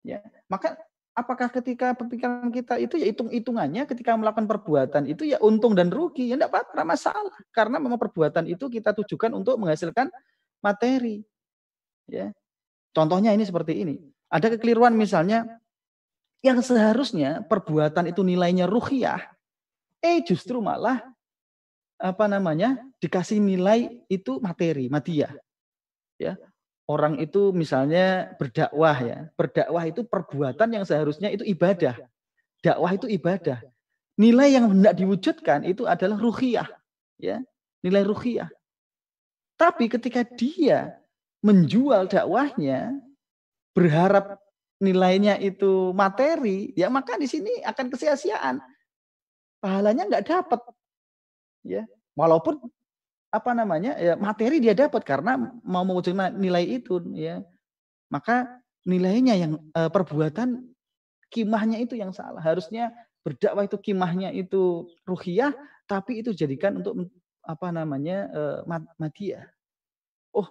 Ya, 0.00 0.24
maka 0.48 0.80
apakah 1.18 1.50
ketika 1.50 1.98
pikiran 1.98 2.54
kita 2.54 2.78
itu 2.78 2.94
ya 2.94 3.10
hitung-hitungannya 3.10 3.90
ketika 3.90 4.14
melakukan 4.14 4.46
perbuatan 4.46 5.10
itu 5.10 5.26
ya 5.26 5.42
untung 5.42 5.74
dan 5.74 5.90
rugi? 5.90 6.30
Ya 6.30 6.38
enggak 6.38 6.54
apa-apa 6.54 6.86
masalah. 6.86 7.34
Karena 7.50 7.82
memang 7.82 7.98
perbuatan 7.98 8.46
itu 8.46 8.70
kita 8.70 8.94
tujukan 8.94 9.34
untuk 9.34 9.58
menghasilkan 9.58 10.06
materi. 10.62 11.26
Ya. 12.06 12.30
Contohnya 12.94 13.34
ini 13.34 13.42
seperti 13.42 13.82
ini. 13.82 13.98
Ada 14.30 14.54
kekeliruan 14.54 14.94
misalnya 14.94 15.58
yang 16.46 16.62
seharusnya 16.62 17.42
perbuatan 17.42 18.14
itu 18.14 18.22
nilainya 18.22 18.70
ruhiyah 18.70 19.18
eh 19.98 20.22
justru 20.22 20.62
malah 20.62 21.02
apa 21.98 22.30
namanya 22.30 22.78
dikasih 23.02 23.42
nilai 23.42 24.06
itu 24.06 24.38
materi 24.38 24.86
madiyah. 24.86 25.34
Ya 26.22 26.38
orang 26.88 27.20
itu 27.20 27.52
misalnya 27.52 28.32
berdakwah 28.40 28.96
ya. 28.98 29.18
Berdakwah 29.36 29.84
itu 29.84 30.02
perbuatan 30.08 30.68
yang 30.72 30.84
seharusnya 30.88 31.28
itu 31.28 31.44
ibadah. 31.44 31.94
Dakwah 32.64 32.96
itu 32.96 33.06
ibadah. 33.06 33.60
Nilai 34.18 34.58
yang 34.58 34.74
hendak 34.74 34.98
diwujudkan 34.98 35.62
itu 35.62 35.86
adalah 35.86 36.18
ruhiyah, 36.18 36.66
ya. 37.22 37.38
Nilai 37.86 38.02
ruhiyah. 38.02 38.50
Tapi 39.54 39.86
ketika 39.86 40.26
dia 40.26 40.98
menjual 41.44 42.10
dakwahnya 42.10 42.98
berharap 43.70 44.42
nilainya 44.82 45.38
itu 45.38 45.94
materi, 45.94 46.74
ya 46.74 46.90
maka 46.90 47.14
di 47.14 47.30
sini 47.30 47.62
akan 47.62 47.86
kesia-siaan. 47.94 48.58
Pahalanya 49.62 50.06
nggak 50.10 50.26
dapat. 50.26 50.60
Ya, 51.66 51.86
walaupun 52.14 52.58
apa 53.28 53.52
namanya 53.52 53.92
ya 54.00 54.16
materi 54.16 54.56
dia 54.56 54.72
dapat 54.72 55.04
karena 55.04 55.36
mau 55.60 55.84
mewujudkan 55.84 56.32
nilai 56.36 56.64
itu 56.80 57.00
ya. 57.12 57.44
Maka 58.08 58.48
nilainya 58.88 59.36
yang 59.36 59.52
e, 59.60 59.80
perbuatan 59.92 60.64
kimahnya 61.28 61.76
itu 61.76 61.92
yang 61.92 62.08
salah. 62.16 62.40
Harusnya 62.40 62.88
berdakwah 63.20 63.68
itu 63.68 63.76
kimahnya 63.76 64.32
itu 64.32 64.88
ruhiyah 65.04 65.52
tapi 65.84 66.24
itu 66.24 66.32
jadikan 66.32 66.80
untuk 66.80 67.12
apa 67.44 67.68
namanya 67.68 68.32
e, 68.32 68.42
madiyah. 68.96 69.44
Oh 70.32 70.48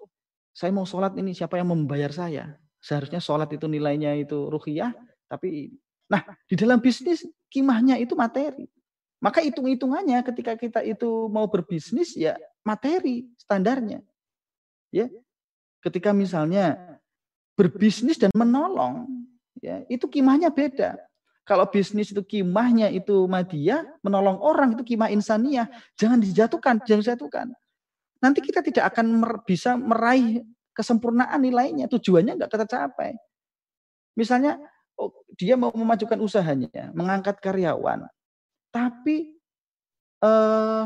saya 0.53 0.69
mau 0.69 0.85
sholat 0.85 1.17
ini 1.17 1.33
siapa 1.33 1.57
yang 1.57 1.73
membayar 1.73 2.13
saya? 2.13 2.61
Seharusnya 2.77 3.17
sholat 3.17 3.49
itu 3.49 3.65
nilainya 3.65 4.13
itu 4.21 4.53
ruhiyah 4.53 4.93
tapi 5.25 5.73
nah 6.07 6.23
di 6.45 6.53
dalam 6.53 6.77
bisnis 6.77 7.25
kimahnya 7.49 7.97
itu 7.97 8.13
materi. 8.13 8.69
Maka 9.17 9.41
hitung-hitungannya 9.41 10.21
ketika 10.21 10.53
kita 10.53 10.85
itu 10.85 11.25
mau 11.33 11.49
berbisnis 11.49 12.13
ya 12.13 12.37
materi 12.67 13.23
standarnya. 13.39 14.03
Ya. 14.91 15.07
Ketika 15.79 16.11
misalnya 16.11 16.75
berbisnis 17.55 18.19
dan 18.19 18.35
menolong, 18.35 19.07
ya, 19.63 19.87
itu 19.87 20.03
kimahnya 20.11 20.51
beda. 20.51 20.99
Kalau 21.47 21.63
bisnis 21.71 22.11
itu 22.11 22.19
kimahnya 22.19 22.91
itu 22.91 23.23
madiyah, 23.23 23.87
menolong 24.03 24.35
orang 24.43 24.75
itu 24.75 24.83
kimah 24.83 25.07
insaniah, 25.07 25.71
jangan 25.95 26.19
dijatuhkan, 26.19 26.83
jangan 26.83 27.01
dijatuhkan. 27.07 27.47
Nanti 28.19 28.43
kita 28.43 28.59
tidak 28.59 28.91
akan 28.91 29.23
mer 29.23 29.31
bisa 29.47 29.79
meraih 29.79 30.43
kesempurnaan 30.75 31.39
nilainya, 31.39 31.87
tujuannya 31.87 32.35
nggak 32.35 32.51
tercapai. 32.51 33.15
Misalnya 34.19 34.59
oh, 34.99 35.15
dia 35.39 35.55
mau 35.55 35.71
memajukan 35.71 36.19
usahanya, 36.19 36.91
mengangkat 36.91 37.39
karyawan, 37.39 38.11
tapi 38.75 39.39
eh, 40.19 40.83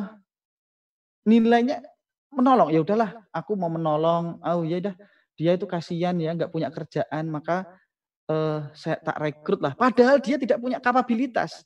nilainya 1.27 1.83
menolong. 2.31 2.71
Ya 2.71 2.79
udahlah, 2.81 3.21
aku 3.29 3.53
mau 3.59 3.69
menolong. 3.69 4.39
Oh 4.41 4.63
ya 4.63 4.79
udah, 4.81 4.95
dia 5.35 5.51
itu 5.55 5.65
kasihan 5.67 6.15
ya, 6.17 6.31
nggak 6.33 6.51
punya 6.51 6.71
kerjaan, 6.71 7.27
maka 7.29 7.67
eh, 8.31 8.59
saya 8.73 8.97
tak 9.03 9.17
rekrut 9.19 9.59
lah. 9.59 9.73
Padahal 9.75 10.17
dia 10.23 10.39
tidak 10.39 10.57
punya 10.57 10.79
kapabilitas. 10.79 11.63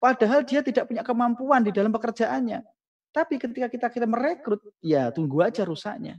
Padahal 0.00 0.44
dia 0.44 0.60
tidak 0.60 0.84
punya 0.84 1.00
kemampuan 1.00 1.64
di 1.64 1.72
dalam 1.72 1.88
pekerjaannya. 1.88 2.60
Tapi 3.14 3.38
ketika 3.38 3.70
kita 3.70 3.86
kita 3.88 4.06
merekrut, 4.10 4.60
ya 4.82 5.08
tunggu 5.14 5.40
aja 5.40 5.62
rusaknya. 5.62 6.18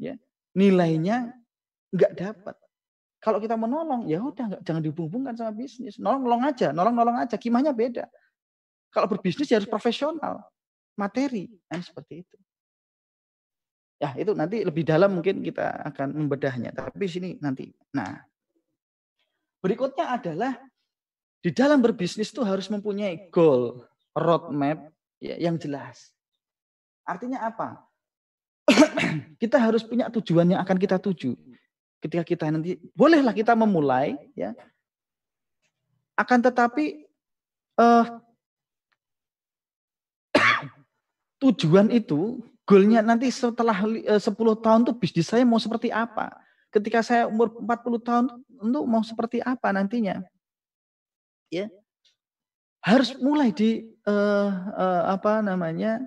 Ya, 0.00 0.16
nilainya 0.56 1.30
nggak 1.92 2.12
dapat. 2.16 2.56
Kalau 3.20 3.38
kita 3.42 3.54
menolong, 3.58 4.08
ya 4.08 4.22
udah 4.22 4.44
nggak 4.54 4.62
jangan 4.64 4.82
dihubungkan 4.82 5.34
sama 5.36 5.52
bisnis. 5.52 6.00
Nolong-nolong 6.00 6.42
aja, 6.46 6.72
nolong-nolong 6.72 7.16
aja. 7.20 7.36
Kimahnya 7.36 7.76
beda. 7.76 8.08
Kalau 8.90 9.06
berbisnis 9.12 9.50
ya 9.52 9.60
harus 9.60 9.68
profesional, 9.68 10.40
materi, 10.96 11.52
kan 11.68 11.84
seperti 11.84 12.24
itu. 12.24 12.36
Ya, 13.96 14.12
itu 14.16 14.36
nanti 14.36 14.60
lebih 14.60 14.84
dalam 14.84 15.16
mungkin 15.16 15.40
kita 15.40 15.88
akan 15.92 16.12
membedahnya. 16.12 16.72
Tapi 16.72 17.04
sini 17.08 17.40
nanti. 17.40 17.72
Nah, 17.96 18.20
berikutnya 19.64 20.12
adalah 20.12 20.52
di 21.40 21.48
dalam 21.48 21.80
berbisnis 21.80 22.28
itu 22.28 22.44
harus 22.44 22.68
mempunyai 22.68 23.32
goal, 23.32 23.88
roadmap 24.12 24.92
ya, 25.16 25.40
yang 25.40 25.56
jelas. 25.56 26.12
Artinya 27.08 27.48
apa? 27.48 27.86
kita 29.42 29.56
harus 29.56 29.86
punya 29.86 30.12
tujuan 30.12 30.52
yang 30.52 30.60
akan 30.60 30.76
kita 30.76 31.00
tuju. 31.00 31.32
Ketika 32.02 32.26
kita 32.26 32.52
nanti 32.52 32.76
bolehlah 32.92 33.32
kita 33.32 33.56
memulai 33.56 34.18
ya. 34.36 34.52
Akan 36.16 36.40
tetapi 36.44 37.08
uh, 37.80 38.20
tujuan 41.42 41.92
itu, 41.92 42.40
goalnya 42.66 43.00
nanti 43.04 43.30
setelah 43.30 43.76
10 43.84 44.16
eh, 44.16 44.56
tahun 44.60 44.80
tuh 44.88 44.94
bisnis 44.96 45.28
saya 45.28 45.46
mau 45.46 45.60
seperti 45.60 45.92
apa? 45.92 46.34
Ketika 46.72 47.00
saya 47.00 47.30
umur 47.30 47.52
40 47.62 48.06
tahun 48.06 48.26
untuk 48.60 48.84
mau 48.84 49.00
seperti 49.00 49.40
apa 49.40 49.72
nantinya? 49.72 50.20
Ya. 51.48 51.70
Harus 52.82 53.14
mulai 53.18 53.50
di 53.50 53.86
uh, 54.06 54.50
uh, 54.76 55.02
apa 55.14 55.42
namanya? 55.42 56.02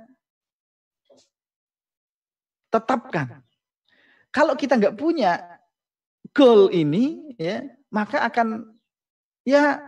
tetapkan. 2.70 3.42
Kalau 4.30 4.54
kita 4.54 4.78
nggak 4.78 4.94
punya 4.94 5.42
goal 6.38 6.70
ini 6.70 7.34
ya, 7.42 7.66
maka 7.90 8.22
akan 8.30 8.78
ya 9.42 9.82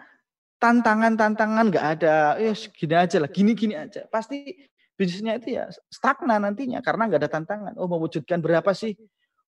tantangan-tantangan 0.57 1.69
nggak 1.69 1.87
ada, 1.97 2.41
ya 2.41 2.53
gini 2.53 2.95
aja 2.97 3.17
lah, 3.21 3.29
gini-gini 3.29 3.77
aja. 3.77 4.09
Pasti 4.09 4.69
bisnisnya 5.01 5.41
itu 5.41 5.57
ya 5.57 5.65
stagnan 5.89 6.45
nantinya 6.45 6.85
karena 6.85 7.09
nggak 7.09 7.25
ada 7.25 7.31
tantangan. 7.41 7.73
Oh 7.81 7.89
mewujudkan 7.89 8.37
berapa 8.37 8.69
sih? 8.77 8.93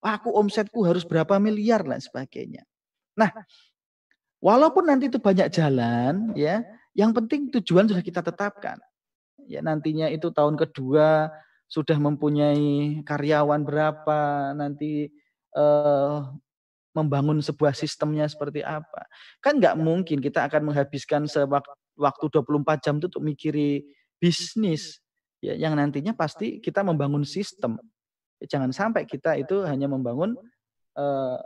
Wah, 0.01 0.17
aku 0.17 0.33
omsetku 0.33 0.81
harus 0.81 1.05
berapa 1.05 1.37
miliar 1.37 1.85
dan 1.85 2.01
sebagainya. 2.01 2.65
Nah, 3.13 3.29
walaupun 4.41 4.89
nanti 4.89 5.13
itu 5.13 5.21
banyak 5.21 5.53
jalan, 5.53 6.33
ya, 6.33 6.65
yang 6.97 7.13
penting 7.13 7.53
tujuan 7.53 7.85
sudah 7.85 8.01
kita 8.01 8.25
tetapkan. 8.25 8.81
Ya 9.45 9.61
nantinya 9.61 10.09
itu 10.09 10.33
tahun 10.33 10.57
kedua 10.57 11.29
sudah 11.69 11.95
mempunyai 12.01 13.05
karyawan 13.05 13.61
berapa, 13.61 14.51
nanti 14.57 15.13
eh, 15.53 16.17
membangun 16.97 17.45
sebuah 17.45 17.77
sistemnya 17.77 18.25
seperti 18.25 18.65
apa. 18.65 19.05
Kan 19.37 19.61
nggak 19.61 19.77
mungkin 19.77 20.17
kita 20.17 20.49
akan 20.49 20.73
menghabiskan 20.73 21.29
sewaktu 21.29 21.77
waktu 21.93 22.25
24 22.33 22.81
jam 22.81 22.97
itu 22.97 23.05
untuk 23.05 23.21
mikiri 23.21 23.85
bisnis 24.17 25.02
ya 25.43 25.53
yang 25.59 25.75
nantinya 25.75 26.15
pasti 26.15 26.63
kita 26.63 26.79
membangun 26.87 27.27
sistem. 27.27 27.75
Ya, 28.39 28.55
jangan 28.55 28.71
sampai 28.71 29.03
kita 29.03 29.35
itu 29.35 29.67
hanya 29.67 29.91
membangun 29.91 30.39
uh, 30.95 31.39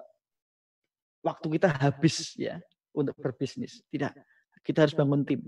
waktu 1.26 1.58
kita 1.58 1.74
habis 1.82 2.38
ya 2.38 2.62
untuk 2.94 3.18
berbisnis. 3.18 3.82
Tidak. 3.90 4.14
Kita 4.62 4.86
harus 4.86 4.94
bangun 4.94 5.26
tim. 5.26 5.42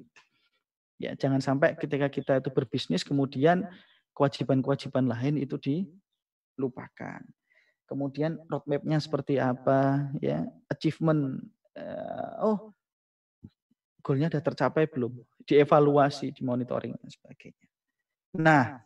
Ya, 0.98 1.14
jangan 1.14 1.40
sampai 1.40 1.78
ketika 1.78 2.10
kita 2.10 2.34
itu 2.42 2.50
berbisnis 2.50 3.06
kemudian 3.06 3.70
kewajiban-kewajiban 4.18 5.06
lain 5.06 5.40
itu 5.40 5.56
dilupakan. 5.62 7.22
Kemudian 7.88 8.38
roadmap-nya 8.50 9.00
seperti 9.02 9.38
apa, 9.38 10.10
ya, 10.20 10.46
achievement. 10.70 11.42
Uh, 11.74 12.34
oh, 12.44 12.58
goalnya 14.04 14.30
sudah 14.30 14.44
tercapai 14.44 14.86
belum? 14.92 15.16
Dievaluasi, 15.48 16.36
dimonitoring 16.36 16.94
dan 17.00 17.10
sebagainya. 17.10 17.70
Nah, 18.36 18.82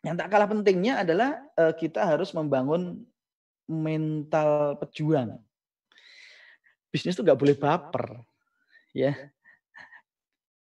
yang 0.00 0.16
tak 0.16 0.32
kalah 0.32 0.48
pentingnya 0.48 1.04
adalah 1.04 1.36
uh, 1.60 1.76
kita 1.76 2.04
harus 2.04 2.32
membangun 2.32 3.04
mental 3.68 4.80
pejuang. 4.80 5.36
Bisnis 6.90 7.14
itu 7.14 7.22
nggak 7.22 7.38
boleh 7.38 7.54
baper, 7.54 8.18
ya. 8.90 9.14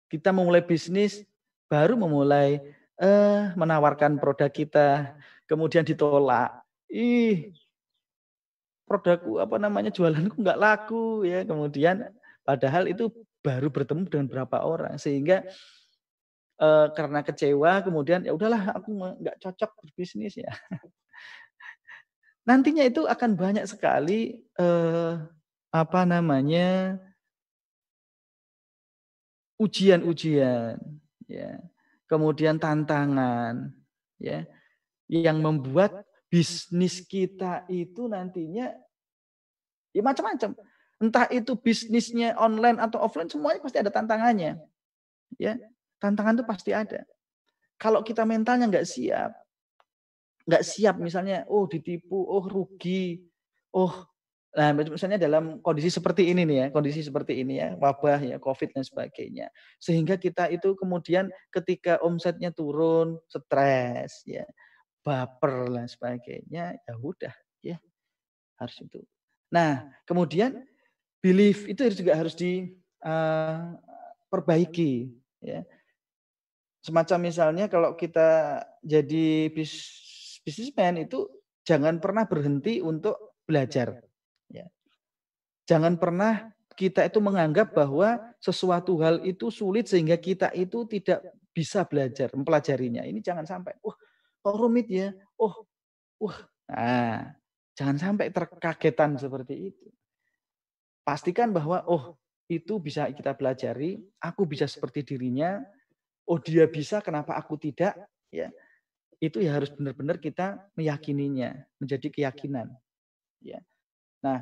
Kita 0.06 0.30
memulai 0.30 0.62
bisnis 0.62 1.26
baru 1.66 1.98
memulai 1.98 2.62
eh, 3.02 3.42
menawarkan 3.58 4.22
produk 4.22 4.52
kita, 4.52 5.18
kemudian 5.50 5.82
ditolak. 5.82 6.62
Ih, 6.92 7.56
produkku 8.86 9.40
apa 9.40 9.56
namanya 9.58 9.90
jualanku 9.90 10.38
nggak 10.38 10.62
laku 10.62 11.26
ya. 11.26 11.42
Kemudian 11.42 12.12
padahal 12.46 12.86
itu 12.86 13.10
baru 13.42 13.74
bertemu 13.74 14.06
dengan 14.06 14.28
berapa 14.30 14.62
orang 14.62 15.02
sehingga 15.02 15.42
eh, 16.62 16.88
karena 16.94 17.20
kecewa 17.26 17.82
kemudian 17.82 18.22
ya 18.22 18.32
udahlah 18.38 18.78
aku 18.78 18.94
nggak 18.94 19.38
cocok 19.42 19.72
berbisnis 19.82 20.38
ya. 20.38 20.54
Nantinya 22.48 22.86
itu 22.86 23.06
akan 23.06 23.38
banyak 23.38 23.66
sekali 23.66 24.46
eh, 24.58 25.14
apa 25.72 26.02
namanya 26.06 27.00
ujian-ujian 29.62 30.78
ya 31.30 31.62
kemudian 32.10 32.60
tantangan 32.60 33.72
ya 34.20 34.44
yang 35.08 35.40
membuat 35.40 36.04
bisnis 36.32 37.04
kita 37.04 37.68
itu 37.68 38.08
nantinya 38.08 38.72
ya 39.92 40.02
macam-macam. 40.04 40.56
Entah 41.02 41.28
itu 41.34 41.58
bisnisnya 41.58 42.38
online 42.38 42.78
atau 42.80 43.02
offline 43.02 43.28
semuanya 43.28 43.60
pasti 43.60 43.82
ada 43.82 43.92
tantangannya. 43.92 44.56
Ya, 45.36 45.58
tantangan 46.02 46.42
itu 46.42 46.46
pasti 46.50 46.74
ada. 46.74 47.06
Kalau 47.78 48.02
kita 48.02 48.26
mentalnya 48.26 48.66
nggak 48.66 48.90
siap, 48.90 49.38
nggak 50.50 50.66
siap 50.66 50.98
misalnya, 50.98 51.46
oh 51.46 51.70
ditipu, 51.70 52.18
oh 52.18 52.46
rugi, 52.46 53.22
oh 53.72 54.12
Nah, 54.52 54.76
misalnya 54.76 55.16
dalam 55.16 55.64
kondisi 55.64 55.88
seperti 55.88 56.28
ini 56.28 56.44
nih 56.44 56.68
ya, 56.68 56.76
kondisi 56.76 57.00
seperti 57.00 57.40
ini 57.40 57.64
ya, 57.64 57.72
wabah 57.80 58.20
ya, 58.20 58.36
COVID 58.36 58.76
dan 58.76 58.84
sebagainya. 58.84 59.48
Sehingga 59.80 60.20
kita 60.20 60.52
itu 60.52 60.76
kemudian 60.76 61.32
ketika 61.56 62.04
omsetnya 62.04 62.52
turun, 62.52 63.16
stres 63.32 64.28
ya, 64.28 64.44
baper 65.08 65.72
dan 65.72 65.88
sebagainya, 65.88 66.76
ya 66.84 66.94
udah 67.00 67.32
ya, 67.64 67.80
harus 68.60 68.76
itu. 68.84 69.00
Nah, 69.56 69.88
kemudian 70.04 70.68
belief 71.24 71.64
itu 71.72 71.88
juga 71.96 72.20
harus 72.20 72.36
diperbaiki 72.36 75.08
uh, 75.08 75.48
ya. 75.48 75.64
Semacam 76.82 77.30
misalnya 77.30 77.70
kalau 77.70 77.94
kita 77.94 78.62
jadi 78.82 79.54
bis, 79.54 79.72
bisnismen 80.42 81.06
itu 81.06 81.30
jangan 81.62 82.02
pernah 82.02 82.26
berhenti 82.26 82.82
untuk 82.82 83.38
belajar 83.46 84.02
Ya. 84.52 84.68
Jangan 85.64 85.96
pernah 85.96 86.52
kita 86.76 87.08
itu 87.08 87.24
menganggap 87.24 87.72
bahwa 87.72 88.20
sesuatu 88.44 89.00
hal 89.00 89.24
itu 89.24 89.48
sulit 89.48 89.88
sehingga 89.88 90.20
kita 90.20 90.52
itu 90.52 90.84
tidak 90.92 91.24
bisa 91.56 91.88
belajar, 91.88 92.28
mempelajarinya. 92.36 93.08
Ini 93.08 93.24
jangan 93.24 93.48
sampai, 93.48 93.80
wah, 93.80 93.96
kok 94.44 94.56
rumit 94.60 94.92
ya? 94.92 95.16
Oh, 95.40 95.64
wah. 96.20 96.40
Nah, 96.68 97.32
jangan 97.80 97.96
sampai 97.96 98.28
terkagetan 98.32 99.16
seperti 99.16 99.72
itu. 99.72 99.88
Pastikan 101.08 101.56
bahwa, 101.56 101.84
oh, 101.88 102.20
itu 102.52 102.80
bisa 102.80 103.08
kita 103.12 103.32
pelajari, 103.36 104.00
aku 104.20 104.44
bisa 104.44 104.68
seperti 104.68 105.08
dirinya, 105.08 105.64
oh 106.28 106.40
dia 106.40 106.66
bisa, 106.70 107.02
kenapa 107.02 107.38
aku 107.38 107.58
tidak? 107.58 107.98
Ya, 108.32 108.50
itu 109.22 109.44
ya 109.44 109.54
harus 109.54 109.70
benar-benar 109.74 110.18
kita 110.18 110.62
meyakininya, 110.74 111.62
menjadi 111.78 112.08
keyakinan. 112.10 112.72
Ya, 113.42 113.62
Nah, 114.22 114.40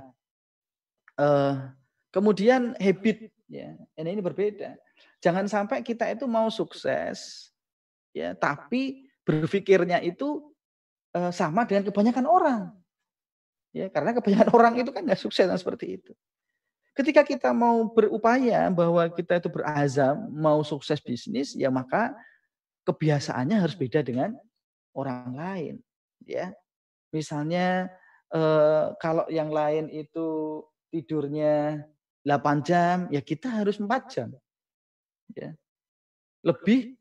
eh, 1.15 1.55
kemudian 2.11 2.75
habit 2.75 3.31
ya, 3.47 3.73
ini, 3.95 4.09
ini 4.19 4.21
berbeda. 4.21 4.75
Jangan 5.23 5.47
sampai 5.47 5.83
kita 5.83 6.07
itu 6.11 6.27
mau 6.27 6.51
sukses, 6.51 7.49
ya, 8.11 8.35
tapi 8.35 9.07
berpikirnya 9.23 10.03
itu 10.03 10.51
eh, 11.15 11.31
sama 11.31 11.63
dengan 11.63 11.87
kebanyakan 11.87 12.27
orang. 12.27 12.61
Ya, 13.71 13.87
karena 13.87 14.11
kebanyakan 14.17 14.49
orang 14.51 14.73
itu 14.83 14.91
kan 14.91 15.07
nggak 15.07 15.21
sukses 15.21 15.47
seperti 15.47 16.01
itu. 16.01 16.11
Ketika 16.99 17.23
kita 17.23 17.55
mau 17.55 17.87
berupaya 17.87 18.67
bahwa 18.67 19.07
kita 19.07 19.39
itu 19.39 19.47
berazam 19.47 20.27
mau 20.35 20.59
sukses 20.67 20.99
bisnis, 20.99 21.55
ya 21.55 21.71
maka 21.71 22.11
kebiasaannya 22.83 23.55
harus 23.55 23.79
beda 23.79 24.03
dengan 24.03 24.35
orang 24.91 25.31
lain. 25.31 25.75
Ya, 26.27 26.51
misalnya 27.15 27.87
eh, 28.35 28.85
kalau 28.99 29.23
yang 29.31 29.47
lain 29.47 29.87
itu 29.87 30.59
tidurnya 30.91 31.87
8 32.27 32.67
jam, 32.67 33.07
ya 33.07 33.23
kita 33.23 33.47
harus 33.47 33.79
4 33.79 34.11
jam. 34.11 34.35
Ya. 35.31 35.55
Lebih 36.43 36.99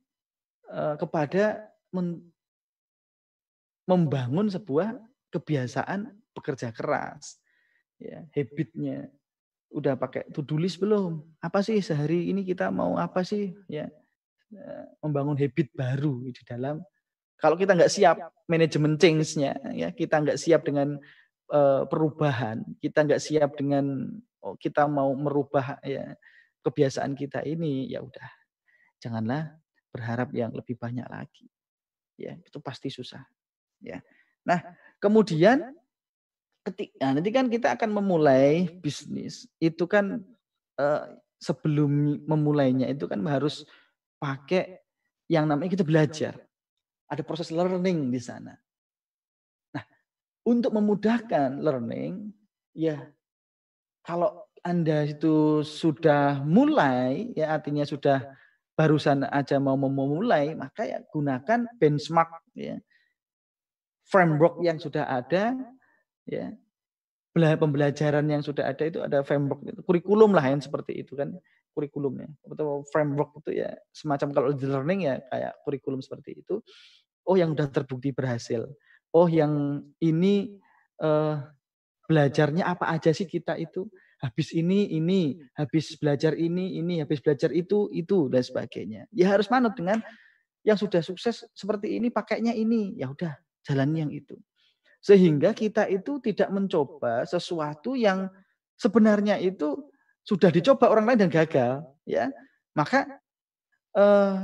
eh, 0.78 0.94
kepada 0.94 1.74
membangun 3.82 4.46
sebuah 4.46 4.94
kebiasaan 5.34 6.06
bekerja 6.38 6.70
keras. 6.70 7.42
Ya, 7.98 8.22
habitnya 8.30 9.11
udah 9.68 9.94
pakai 10.00 10.28
to-do 10.33 10.57
list 10.57 10.81
belum? 10.81 11.20
Apa 11.40 11.61
sih 11.61 11.81
sehari 11.85 12.33
ini 12.33 12.44
kita 12.44 12.72
mau 12.72 12.96
apa 12.96 13.24
sih? 13.24 13.52
Ya, 13.68 13.88
eh, 14.52 14.85
membangun 15.04 15.37
habit 15.37 15.72
baru 15.76 16.24
di 16.28 16.42
dalam 16.46 16.81
kalau 17.38 17.54
kita 17.54 17.78
nggak 17.78 17.92
siap 17.92 18.18
manajemen 18.50 18.98
change-nya, 18.98 19.54
ya 19.70 19.94
kita 19.94 20.18
nggak 20.18 20.38
siap 20.42 20.66
dengan 20.66 20.98
uh, 21.54 21.87
perubahan, 21.87 22.66
kita 22.83 23.07
nggak 23.07 23.22
siap 23.22 23.54
dengan 23.54 24.11
oh, 24.42 24.59
kita 24.59 24.90
mau 24.90 25.14
merubah 25.14 25.78
ya 25.87 26.18
kebiasaan 26.66 27.14
kita 27.14 27.46
ini, 27.46 27.87
ya 27.87 28.02
udah, 28.02 28.26
janganlah 28.98 29.54
berharap 29.94 30.35
yang 30.35 30.50
lebih 30.50 30.74
banyak 30.74 31.07
lagi. 31.07 31.46
Ya, 32.18 32.35
itu 32.35 32.59
pasti 32.59 32.90
susah. 32.90 33.22
Ya. 33.78 34.02
Nah, 34.42 34.59
kemudian 34.98 35.62
ketika 36.68 36.92
nah, 37.00 37.11
nanti 37.16 37.31
kan 37.33 37.48
kita 37.48 37.74
akan 37.74 37.90
memulai 37.96 38.68
bisnis, 38.85 39.48
itu 39.59 39.88
kan 39.88 40.20
uh, 40.76 41.04
sebelum 41.40 42.22
memulainya 42.26 42.90
itu 42.90 43.09
kan 43.09 43.22
harus 43.24 43.64
pakai 44.18 44.83
yang 45.31 45.46
namanya 45.46 45.72
kita 45.78 45.87
belajar 45.87 46.35
ada 47.09 47.22
proses 47.24 47.48
learning 47.48 48.12
di 48.12 48.20
sana. 48.20 48.52
Nah, 49.72 49.85
untuk 50.44 50.76
memudahkan 50.76 51.57
learning, 51.64 52.31
ya 52.76 53.09
kalau 54.04 54.44
Anda 54.61 55.09
itu 55.09 55.64
sudah 55.64 56.44
mulai, 56.44 57.33
ya 57.33 57.57
artinya 57.57 57.88
sudah 57.88 58.28
barusan 58.76 59.24
aja 59.26 59.57
mau 59.57 59.74
memulai, 59.74 60.52
maka 60.52 60.85
ya 60.85 61.00
gunakan 61.09 61.64
benchmark 61.81 62.44
ya. 62.54 62.76
Framework 64.09 64.64
yang 64.64 64.81
sudah 64.81 65.04
ada, 65.04 65.52
ya. 66.28 66.52
Pembelajaran 67.38 68.26
yang 68.26 68.42
sudah 68.42 68.66
ada 68.66 68.82
itu 68.82 68.98
ada 68.98 69.22
framework 69.22 69.62
itu, 69.62 69.78
kurikulum 69.86 70.34
lah 70.34 70.42
yang 70.50 70.58
seperti 70.58 71.06
itu 71.06 71.14
kan 71.14 71.38
kurikulumnya 71.70 72.26
atau 72.42 72.82
framework 72.90 73.38
itu 73.38 73.62
ya 73.62 73.70
semacam 73.94 74.34
kalau 74.34 74.50
di 74.50 74.66
learning 74.66 75.06
ya 75.06 75.22
kayak 75.30 75.54
kurikulum 75.62 76.02
seperti 76.02 76.42
itu 76.42 76.58
oh 77.28 77.36
yang 77.36 77.52
sudah 77.52 77.68
terbukti 77.68 78.10
berhasil. 78.10 78.64
Oh 79.12 79.28
yang 79.28 79.84
ini 80.00 80.56
uh, 81.04 81.44
belajarnya 82.08 82.64
apa 82.64 82.88
aja 82.88 83.12
sih 83.12 83.28
kita 83.28 83.60
itu? 83.60 83.84
Habis 84.18 84.50
ini, 84.50 84.98
ini, 84.98 85.38
habis 85.54 85.94
belajar 85.94 86.34
ini, 86.34 86.82
ini, 86.82 86.98
habis 86.98 87.22
belajar 87.22 87.54
itu, 87.54 87.86
itu, 87.94 88.26
dan 88.26 88.42
sebagainya. 88.42 89.06
Ya 89.14 89.30
harus 89.30 89.46
manut 89.46 89.78
dengan 89.78 90.02
yang 90.66 90.74
sudah 90.74 91.06
sukses 91.06 91.46
seperti 91.54 91.94
ini, 92.02 92.10
pakainya 92.10 92.50
ini. 92.50 92.98
Ya 92.98 93.06
udah, 93.14 93.38
jalan 93.62 93.94
yang 93.94 94.10
itu. 94.10 94.34
Sehingga 94.98 95.54
kita 95.54 95.87
itu 95.87 96.18
tidak 96.18 96.50
mencoba 96.50 97.22
sesuatu 97.22 97.94
yang 97.94 98.26
sebenarnya 98.74 99.38
itu 99.38 99.88
sudah 100.26 100.50
dicoba 100.52 100.90
orang 100.90 101.14
lain 101.14 101.20
dan 101.26 101.30
gagal. 101.32 101.87
ya 102.04 102.28
Maka 102.76 103.06
eh, 103.96 104.37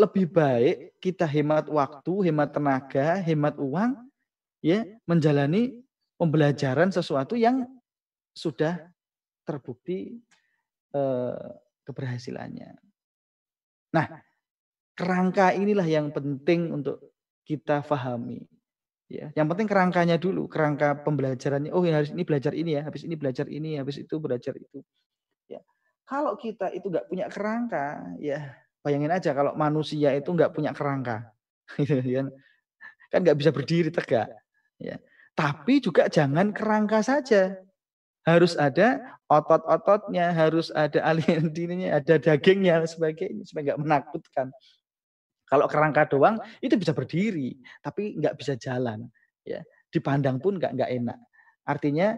lebih 0.00 0.26
baik 0.32 0.98
kita 0.98 1.28
hemat 1.28 1.68
waktu, 1.68 2.32
hemat 2.32 2.50
tenaga, 2.50 3.20
hemat 3.22 3.54
uang, 3.60 3.94
ya 4.64 4.82
menjalani 5.06 5.78
pembelajaran 6.16 6.90
sesuatu 6.90 7.36
yang 7.38 7.68
sudah 8.32 8.88
terbukti 9.44 10.16
eh, 10.96 11.48
keberhasilannya. 11.84 12.78
Nah, 13.92 14.06
kerangka 14.96 15.52
inilah 15.52 15.84
yang 15.84 16.08
penting 16.10 16.72
untuk 16.72 17.12
kita 17.44 17.84
fahami. 17.84 18.46
Ya, 19.12 19.28
yang 19.36 19.44
penting 19.52 19.68
kerangkanya 19.68 20.16
dulu, 20.16 20.48
kerangka 20.48 21.04
pembelajarannya. 21.04 21.68
Oh, 21.76 21.84
ini 21.84 21.92
harus 21.92 22.16
ini 22.16 22.24
belajar 22.24 22.56
ini 22.56 22.80
ya, 22.80 22.88
habis 22.88 23.04
ini 23.04 23.12
belajar 23.12 23.44
ini, 23.44 23.76
habis 23.76 24.00
itu 24.00 24.16
belajar 24.16 24.56
itu. 24.56 24.80
Ya. 25.52 25.60
Kalau 26.08 26.32
kita 26.40 26.72
itu 26.72 26.88
nggak 26.88 27.12
punya 27.12 27.28
kerangka, 27.28 28.16
ya 28.16 28.56
bayangin 28.80 29.12
aja 29.12 29.36
kalau 29.36 29.52
manusia 29.52 30.16
itu 30.16 30.32
nggak 30.32 30.56
punya 30.56 30.72
kerangka, 30.72 31.28
gitu 31.84 32.00
kan, 32.00 32.26
kan 33.12 33.20
nggak 33.20 33.36
bisa 33.36 33.52
berdiri 33.52 33.92
tegak. 33.92 34.32
Ya. 34.80 34.96
Tapi 35.36 35.84
juga 35.84 36.08
jangan 36.08 36.48
kerangka 36.56 37.04
saja, 37.04 37.60
harus 38.24 38.56
ada 38.56 38.96
otot-ototnya, 39.28 40.32
harus 40.32 40.72
ada 40.72 41.04
alien 41.04 41.52
dininya, 41.52 42.00
ada 42.00 42.16
dagingnya, 42.16 42.88
sebagainya, 42.88 43.44
supaya 43.44 43.76
nggak 43.76 43.80
menakutkan. 43.84 44.48
Kalau 45.52 45.68
kerangka 45.68 46.08
doang 46.08 46.40
itu 46.64 46.80
bisa 46.80 46.96
berdiri, 46.96 47.52
tapi 47.84 48.16
nggak 48.16 48.40
bisa 48.40 48.56
jalan. 48.56 49.04
Ya, 49.44 49.60
dipandang 49.92 50.40
pun 50.40 50.56
nggak 50.56 50.72
nggak 50.80 50.90
enak. 50.96 51.18
Artinya 51.68 52.16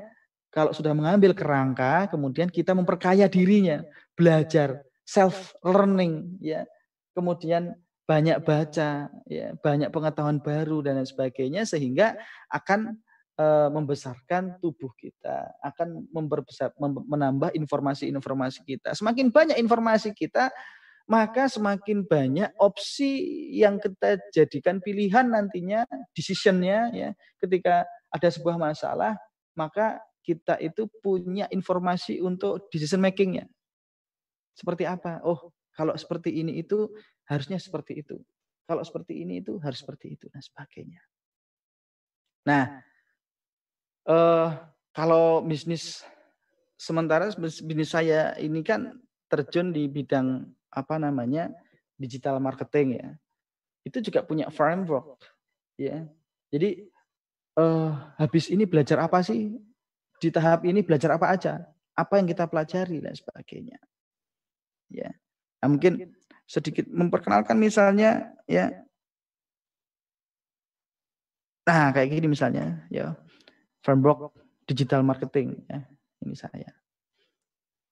kalau 0.55 0.71
sudah 0.71 0.95
mengambil 0.95 1.35
kerangka, 1.35 2.07
kemudian 2.15 2.47
kita 2.47 2.79
memperkaya 2.79 3.27
dirinya, 3.27 3.83
belajar, 4.15 4.87
self 5.03 5.51
learning, 5.67 6.39
ya, 6.39 6.63
kemudian 7.11 7.75
banyak 8.07 8.39
baca, 8.47 9.11
ya, 9.27 9.49
banyak 9.59 9.91
pengetahuan 9.91 10.39
baru 10.39 10.79
dan 10.87 11.03
lain 11.03 11.11
sebagainya, 11.11 11.67
sehingga 11.67 12.15
akan 12.55 13.03
e, 13.35 13.47
membesarkan 13.75 14.63
tubuh 14.63 14.95
kita, 14.95 15.59
akan 15.59 16.07
memperbesar, 16.15 16.71
mem, 16.79 17.03
menambah 17.03 17.51
informasi-informasi 17.59 18.63
kita. 18.63 18.95
Semakin 18.95 19.35
banyak 19.35 19.59
informasi 19.59 20.15
kita, 20.15 20.55
maka 21.05 21.53
semakin 21.53 22.09
banyak 22.09 22.49
opsi 22.57 23.21
yang 23.53 23.77
kita 23.77 24.17
jadikan 24.33 24.81
pilihan 24.81 25.29
nantinya, 25.29 25.85
decisionnya 26.17 26.89
ya, 26.97 27.11
ketika 27.37 27.85
ada 28.09 28.29
sebuah 28.33 28.57
masalah, 28.57 29.13
maka 29.53 30.01
kita 30.25 30.57
itu 30.65 30.89
punya 31.05 31.45
informasi 31.53 32.25
untuk 32.25 32.73
decision 32.73 33.05
makingnya. 33.05 33.45
Seperti 34.57 34.89
apa? 34.89 35.21
Oh, 35.29 35.53
kalau 35.77 35.93
seperti 35.99 36.41
ini 36.41 36.65
itu 36.65 36.89
harusnya 37.29 37.61
seperti 37.61 38.01
itu. 38.01 38.17
Kalau 38.65 38.81
seperti 38.81 39.21
ini 39.21 39.45
itu 39.45 39.61
harus 39.61 39.85
seperti 39.85 40.17
itu 40.17 40.33
dan 40.33 40.41
sebagainya. 40.41 41.05
Nah, 42.49 42.81
eh, 44.09 44.49
kalau 44.97 45.45
bisnis 45.45 46.01
sementara 46.81 47.29
bisnis 47.37 47.93
saya 47.93 48.33
ini 48.41 48.65
kan 48.65 48.97
terjun 49.29 49.73
di 49.75 49.85
bidang 49.91 50.49
apa 50.75 50.99
namanya 50.99 51.55
digital 51.95 52.43
marketing 52.43 52.99
ya. 52.99 53.09
Itu 53.87 54.03
juga 54.03 54.27
punya 54.27 54.51
framework 54.51 55.23
ya. 55.79 56.03
Jadi 56.51 56.91
uh, 57.59 57.95
habis 58.19 58.51
ini 58.51 58.67
belajar 58.67 58.99
apa 59.07 59.23
sih? 59.23 59.55
Di 60.19 60.29
tahap 60.35 60.67
ini 60.67 60.83
belajar 60.83 61.15
apa 61.15 61.31
aja? 61.31 61.63
Apa 61.95 62.19
yang 62.19 62.27
kita 62.27 62.51
pelajari 62.51 62.99
dan 62.99 63.15
sebagainya. 63.15 63.79
Ya. 64.91 65.15
Nah, 65.63 65.69
mungkin 65.71 66.13
sedikit 66.45 66.85
memperkenalkan 66.91 67.57
misalnya 67.57 68.35
ya. 68.45 68.85
Nah 71.65 71.95
kayak 71.95 72.21
gini 72.21 72.27
misalnya 72.29 72.85
ya. 72.91 73.15
Framework 73.85 74.35
digital 74.67 75.05
marketing 75.05 75.61
ya. 75.71 75.87
Ini 76.25 76.35
saya. 76.35 76.71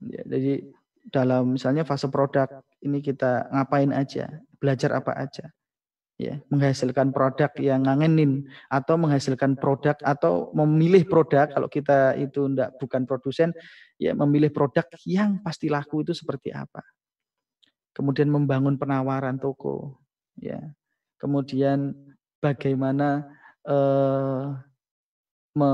Ya, 0.03 0.23
jadi 0.27 0.67
dalam 1.07 1.59
misalnya 1.59 1.83
fase 1.83 2.07
produk 2.07 2.49
ini 2.83 3.03
kita 3.03 3.51
ngapain 3.51 3.91
aja, 3.91 4.31
belajar 4.59 4.99
apa 4.99 5.15
aja. 5.19 5.51
Ya, 6.21 6.39
menghasilkan 6.55 7.11
produk 7.11 7.51
yang 7.59 7.83
ngangenin 7.83 8.47
atau 8.71 8.95
menghasilkan 8.95 9.59
produk 9.59 9.99
atau 10.07 10.55
memilih 10.55 11.03
produk 11.09 11.51
kalau 11.51 11.67
kita 11.67 12.15
itu 12.15 12.47
ndak 12.47 12.79
bukan 12.79 13.03
produsen 13.09 13.51
ya 13.99 14.15
memilih 14.15 14.55
produk 14.55 14.87
yang 15.03 15.43
pasti 15.43 15.67
laku 15.67 16.07
itu 16.07 16.15
seperti 16.15 16.55
apa. 16.55 16.85
Kemudian 17.91 18.31
membangun 18.31 18.79
penawaran 18.79 19.41
toko 19.43 19.99
ya. 20.39 20.63
Kemudian 21.19 21.91
bagaimana 22.39 23.27
eh, 23.67 24.47
me, 25.59 25.71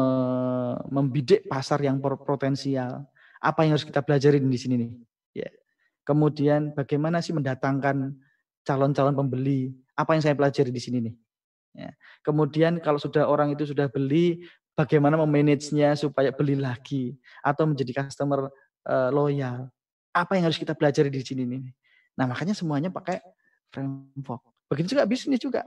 membidik 0.88 1.44
pasar 1.50 1.82
yang 1.82 2.00
potensial. 2.00 3.04
Apa 3.38 3.62
yang 3.62 3.78
harus 3.78 3.86
kita 3.86 4.02
pelajarin 4.02 4.48
di 4.48 4.58
sini 4.58 4.74
nih? 4.80 4.92
Ya. 5.38 5.50
Kemudian 6.02 6.72
bagaimana 6.72 7.20
sih 7.20 7.36
mendatangkan 7.36 8.16
calon-calon 8.64 9.14
pembeli? 9.14 9.76
Apa 9.94 10.16
yang 10.16 10.22
saya 10.24 10.34
pelajari 10.34 10.72
di 10.72 10.80
sini 10.80 10.98
nih? 11.04 11.14
Ya. 11.76 11.90
Kemudian 12.24 12.82
kalau 12.82 12.98
sudah 12.98 13.28
orang 13.28 13.54
itu 13.54 13.68
sudah 13.68 13.86
beli, 13.86 14.42
bagaimana 14.78 15.18
memanagenya 15.18 15.98
supaya 15.98 16.30
beli 16.30 16.54
lagi 16.54 17.18
atau 17.42 17.66
menjadi 17.66 18.06
customer 18.06 18.50
uh, 18.86 19.10
loyal? 19.10 19.70
Apa 20.14 20.38
yang 20.38 20.50
harus 20.50 20.58
kita 20.58 20.74
pelajari 20.74 21.10
di 21.10 21.22
sini 21.22 21.42
nih? 21.46 21.62
Nah 22.18 22.26
makanya 22.26 22.54
semuanya 22.54 22.90
pakai 22.90 23.22
framework. 23.70 24.42
Begitu 24.68 24.96
juga 24.96 25.04
bisnis 25.08 25.40
juga, 25.40 25.64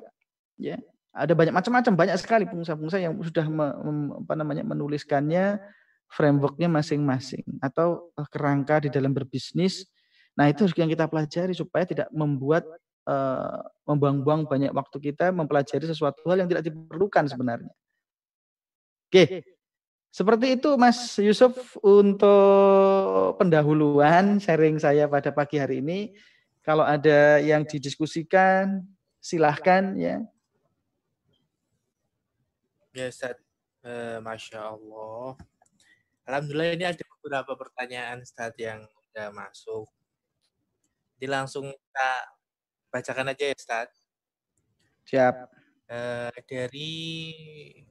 ya. 0.58 0.78
Ada 1.12 1.36
banyak 1.36 1.52
macam-macam, 1.52 1.92
banyak 1.92 2.18
sekali 2.24 2.48
pengusaha-pengusaha 2.48 3.02
yang 3.04 3.20
sudah 3.20 3.44
me, 3.52 3.68
apa 4.24 4.34
namanya 4.40 4.64
menuliskannya 4.64 5.60
frameworknya 6.12 6.68
masing-masing 6.68 7.48
atau 7.64 8.12
eh, 8.20 8.28
kerangka 8.28 8.84
di 8.84 8.90
dalam 8.92 9.16
berbisnis. 9.16 9.88
Nah 10.36 10.52
itu 10.52 10.68
yang 10.76 10.92
kita 10.92 11.08
pelajari 11.08 11.56
supaya 11.56 11.84
tidak 11.84 12.08
membuat 12.16 12.64
uh, 13.04 13.60
membuang-buang 13.84 14.48
banyak 14.48 14.72
waktu 14.72 15.12
kita 15.12 15.28
mempelajari 15.36 15.84
sesuatu 15.84 16.24
hal 16.32 16.40
yang 16.40 16.50
tidak 16.50 16.72
diperlukan 16.72 17.28
sebenarnya. 17.28 17.74
Oke, 19.12 19.44
seperti 20.08 20.56
itu 20.56 20.76
Mas 20.80 21.20
Yusuf 21.20 21.76
untuk 21.84 23.36
pendahuluan 23.36 24.40
sharing 24.40 24.80
saya 24.80 25.08
pada 25.12 25.36
pagi 25.36 25.60
hari 25.60 25.84
ini. 25.84 26.16
Kalau 26.64 26.88
ada 26.88 27.44
yang 27.44 27.68
didiskusikan, 27.68 28.88
silahkan 29.20 29.98
ya. 30.00 30.24
Ya 32.92 33.08
Ustaz, 33.08 33.40
uh, 33.84 34.20
Masya 34.20 34.60
Allah. 34.76 35.40
Alhamdulillah 36.30 36.78
ini 36.78 36.86
ada 36.86 37.04
beberapa 37.18 37.58
pertanyaan 37.58 38.22
Ustaz 38.22 38.54
yang 38.62 38.86
sudah 38.86 39.34
masuk. 39.34 39.90
Jadi 41.18 41.28
langsung 41.28 41.66
kita 41.70 42.12
bacakan 42.94 43.34
aja 43.34 43.44
ya 43.50 43.56
Ustaz. 43.58 43.90
Siap. 45.10 45.36
Uh, 45.92 46.32
dari 46.48 46.94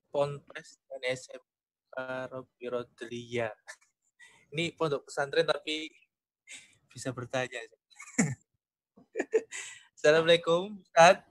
Ponpes 0.09 0.81
dan 0.89 1.01
SMK 1.05 1.97
Robi 2.31 2.67
Rodlia. 2.71 3.51
Ini 4.51 4.75
pondok 4.75 5.07
pesantren 5.07 5.47
tapi 5.47 5.91
bisa 6.91 7.15
bertanya. 7.15 7.61
Assalamualaikum 9.95 10.81
Ustaz. 10.83 11.23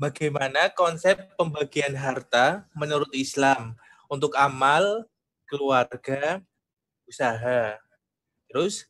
Bagaimana 0.00 0.72
konsep 0.72 1.36
pembagian 1.36 1.92
harta 1.92 2.64
menurut 2.72 3.12
Islam 3.12 3.76
untuk 4.08 4.32
amal 4.40 5.04
keluarga, 5.50 6.38
usaha. 7.10 7.74
Terus 8.46 8.86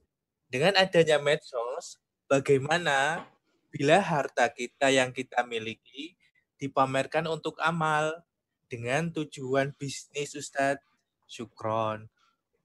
dengan 0.52 0.76
adanya 0.76 1.16
medsos, 1.16 1.96
bagaimana 2.28 3.24
bila 3.72 3.96
harta 4.04 4.44
kita 4.52 4.92
yang 4.92 5.08
kita 5.08 5.40
miliki 5.48 6.20
dipamerkan 6.60 7.24
untuk 7.32 7.56
amal 7.64 8.12
dengan 8.68 9.08
tujuan 9.08 9.72
bisnis 9.80 10.36
Ustadz 10.36 10.84
Syukron. 11.24 12.04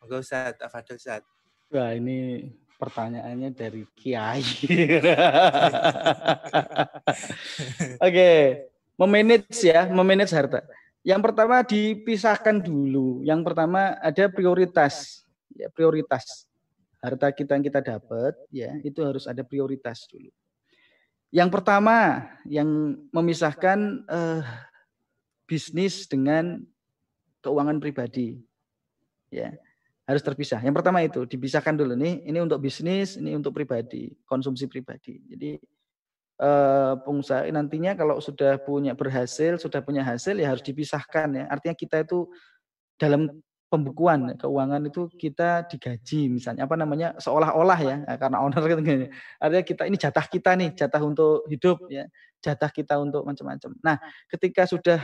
Moga 0.04 0.20
Ustadz, 0.20 0.60
Afadul 0.60 1.00
Ustadz. 1.00 1.30
Wah 1.72 1.96
ini 1.96 2.52
pertanyaannya 2.76 3.50
dari 3.56 3.88
Kiai. 3.96 4.44
Oke, 7.98 8.04
okay. 8.04 8.40
memanage 9.00 9.64
ya, 9.64 9.88
memanage 9.90 10.36
harta. 10.36 10.62
Yang 11.06 11.22
pertama 11.22 11.62
dipisahkan 11.62 12.58
dulu. 12.66 13.22
Yang 13.22 13.46
pertama 13.46 13.94
ada 14.02 14.26
prioritas. 14.26 15.22
Ya, 15.54 15.70
prioritas. 15.70 16.50
Harta 16.98 17.30
kita 17.30 17.54
yang 17.54 17.62
kita 17.62 17.86
dapat 17.86 18.34
ya, 18.50 18.74
itu 18.82 19.06
harus 19.06 19.30
ada 19.30 19.46
prioritas 19.46 20.10
dulu. 20.10 20.34
Yang 21.30 21.50
pertama 21.54 22.26
yang 22.50 22.98
memisahkan 23.14 24.02
eh, 24.10 24.42
bisnis 25.46 26.10
dengan 26.10 26.66
keuangan 27.46 27.78
pribadi. 27.78 28.42
Ya, 29.30 29.54
harus 30.10 30.26
terpisah. 30.26 30.58
Yang 30.66 30.82
pertama 30.82 31.06
itu 31.06 31.30
dipisahkan 31.30 31.78
dulu 31.78 31.94
nih, 31.94 32.26
ini 32.26 32.42
untuk 32.42 32.58
bisnis, 32.58 33.22
ini 33.22 33.38
untuk 33.38 33.54
pribadi, 33.54 34.10
konsumsi 34.26 34.66
pribadi. 34.66 35.22
Jadi 35.30 35.62
eh, 36.40 36.94
pengusaha 37.00 37.48
nantinya 37.52 37.96
kalau 37.96 38.20
sudah 38.20 38.60
punya 38.60 38.94
berhasil, 38.98 39.56
sudah 39.60 39.80
punya 39.84 40.04
hasil 40.04 40.36
ya 40.36 40.52
harus 40.52 40.64
dipisahkan 40.66 41.32
ya. 41.32 41.44
Artinya 41.48 41.76
kita 41.76 42.04
itu 42.04 42.28
dalam 43.00 43.28
pembukuan 43.68 44.38
keuangan 44.40 44.82
itu 44.88 45.12
kita 45.16 45.68
digaji 45.68 46.32
misalnya. 46.32 46.68
Apa 46.68 46.76
namanya? 46.80 47.16
Seolah-olah 47.20 47.80
ya 47.82 47.96
nah, 48.08 48.18
karena 48.20 48.38
owner 48.44 48.64
kan 48.64 48.80
artinya 49.44 49.64
kita 49.66 49.84
ini 49.90 49.98
jatah 50.00 50.26
kita 50.30 50.52
nih 50.56 50.70
jatah 50.76 51.02
untuk 51.04 51.48
hidup 51.52 51.88
ya. 51.92 52.06
Jatah 52.44 52.70
kita 52.72 53.00
untuk 53.02 53.26
macam-macam. 53.26 53.72
Nah 53.82 53.98
ketika 54.30 54.70
sudah 54.70 55.02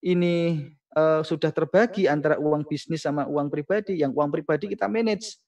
ini 0.00 0.64
uh, 0.96 1.20
sudah 1.20 1.52
terbagi 1.52 2.08
antara 2.08 2.40
uang 2.40 2.64
bisnis 2.64 3.04
sama 3.04 3.28
uang 3.28 3.52
pribadi 3.52 4.00
yang 4.00 4.16
uang 4.16 4.32
pribadi 4.32 4.70
kita 4.72 4.88
manage 4.88 5.38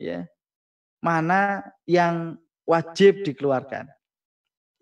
ya. 0.00 0.26
Mana 1.02 1.66
yang 1.82 2.38
wajib 2.62 3.26
dikeluarkan 3.26 3.90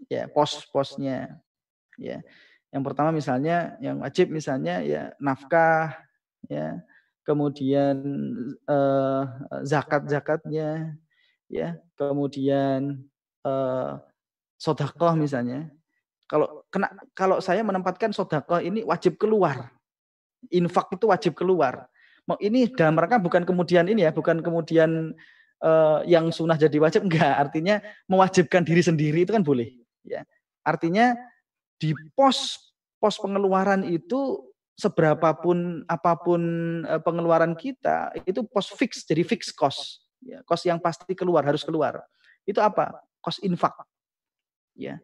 ya 0.08 0.30
pos-posnya 0.30 1.36
ya 2.00 2.22
yang 2.70 2.82
pertama 2.86 3.10
misalnya 3.10 3.76
yang 3.82 4.00
wajib 4.00 4.30
misalnya 4.30 4.80
ya 4.80 5.12
nafkah 5.18 5.98
ya 6.48 6.80
kemudian 7.30 7.96
eh, 8.66 9.22
zakat-zakatnya, 9.62 10.98
ya, 11.46 11.78
kemudian 11.94 13.06
eh, 13.46 13.92
sodakoh 14.58 15.14
misalnya. 15.14 15.70
Kalau 16.26 16.62
kena 16.70 16.94
kalau 17.14 17.42
saya 17.42 17.62
menempatkan 17.66 18.14
sodakoh 18.14 18.62
ini 18.62 18.86
wajib 18.86 19.18
keluar, 19.18 19.70
infak 20.50 20.90
itu 20.94 21.06
wajib 21.10 21.38
keluar. 21.38 21.86
Ini 22.30 22.70
dalam 22.78 22.94
rangka 22.94 23.18
bukan 23.18 23.42
kemudian 23.42 23.90
ini 23.90 24.06
ya, 24.06 24.14
bukan 24.14 24.38
kemudian 24.42 25.14
eh, 25.62 25.98
yang 26.06 26.30
sunnah 26.30 26.58
jadi 26.58 26.78
wajib 26.82 27.06
enggak. 27.06 27.34
Artinya 27.46 27.82
mewajibkan 28.06 28.62
diri 28.66 28.82
sendiri 28.82 29.22
itu 29.26 29.34
kan 29.34 29.42
boleh. 29.42 29.80
Ya, 30.06 30.24
artinya 30.64 31.16
di 31.80 31.96
pos 32.12 32.70
pos 33.00 33.16
pengeluaran 33.16 33.88
itu 33.88 34.44
seberapapun 34.80 35.84
apa 35.88 36.16
pun 36.16 36.40
eh, 36.88 37.00
pengeluaran 37.00 37.52
kita 37.52 38.16
itu 38.24 38.40
pos 38.48 38.72
fix 38.72 39.04
jadi 39.04 39.20
fix 39.24 39.52
cost. 39.52 40.04
Ya 40.20 40.44
cost 40.44 40.64
yang 40.68 40.80
pasti 40.80 41.12
keluar 41.16 41.44
harus 41.44 41.64
keluar. 41.64 42.00
Itu 42.44 42.60
apa? 42.60 43.00
Cost 43.20 43.40
infak. 43.44 43.76
Ya. 44.76 45.00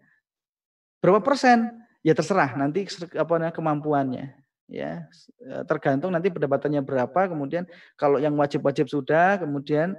Berapa 1.04 1.20
persen? 1.20 1.72
Ya 2.00 2.16
terserah. 2.16 2.56
Nanti 2.56 2.88
apa 3.16 3.52
kemampuannya. 3.52 4.32
Ya. 4.68 5.09
Eh, 5.40 5.62
tergantung 5.68 6.12
nanti 6.12 6.32
pendapatannya 6.32 6.80
berapa 6.80 7.20
kemudian 7.28 7.68
kalau 7.96 8.16
yang 8.16 8.37
wajib-wajib 8.37 8.88
sudah 8.88 9.40
kemudian 9.40 9.96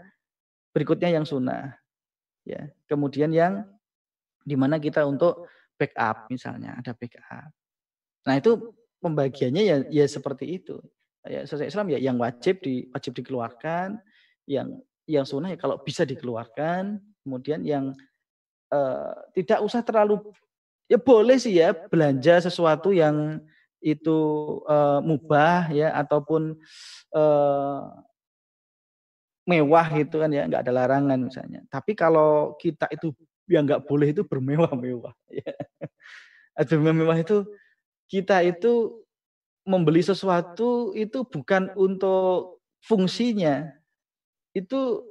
berikutnya 0.73 1.13
yang 1.13 1.25
sunnah. 1.25 1.77
Ya. 2.45 2.73
Kemudian 2.89 3.29
yang 3.29 3.65
di 4.47 4.55
mana 4.55 4.79
kita 4.79 5.03
untuk 5.03 5.51
backup 5.75 6.31
misalnya 6.31 6.79
ada 6.79 6.95
backup 6.95 7.51
nah 8.23 8.39
itu 8.39 8.71
pembagiannya 9.01 9.63
ya 9.63 9.77
ya 9.89 10.05
seperti 10.09 10.57
itu. 10.61 10.81
Ya 11.27 11.43
Islam 11.43 11.91
ya 11.91 11.99
yang 11.99 12.17
wajib 12.17 12.63
di 12.63 12.87
wajib 12.95 13.15
dikeluarkan, 13.19 13.99
yang 14.47 14.79
yang 15.07 15.25
sunnah 15.27 15.51
ya 15.51 15.59
kalau 15.59 15.79
bisa 15.83 16.07
dikeluarkan, 16.07 16.99
kemudian 17.23 17.63
yang 17.67 17.91
uh, 18.71 19.13
tidak 19.35 19.59
usah 19.63 19.83
terlalu 19.83 20.23
ya 20.87 20.95
boleh 20.95 21.35
sih 21.35 21.59
ya 21.59 21.75
belanja 21.75 22.47
sesuatu 22.47 22.95
yang 22.95 23.43
itu 23.83 24.17
uh, 24.65 25.03
mubah 25.03 25.69
ya 25.69 25.93
ataupun 25.99 26.55
uh, 27.11 27.81
mewah 29.47 29.87
gitu 29.95 30.19
kan 30.19 30.31
ya 30.31 30.47
nggak 30.47 30.63
ada 30.63 30.73
larangan 30.73 31.19
misalnya. 31.19 31.63
Tapi 31.67 31.91
kalau 31.91 32.55
kita 32.55 32.87
itu 32.91 33.11
yang 33.47 33.63
nggak 33.67 33.83
boleh 33.87 34.11
itu 34.11 34.23
bermewah-mewah 34.27 35.15
ya. 35.43 35.51
Bermewah 36.57 37.17
itu 37.19 37.47
kita 38.07 38.43
itu 38.43 39.03
membeli 39.67 39.99
sesuatu 39.99 40.95
itu 40.95 41.27
bukan 41.27 41.71
untuk 41.75 42.63
fungsinya. 42.83 43.67
Itu 44.55 45.03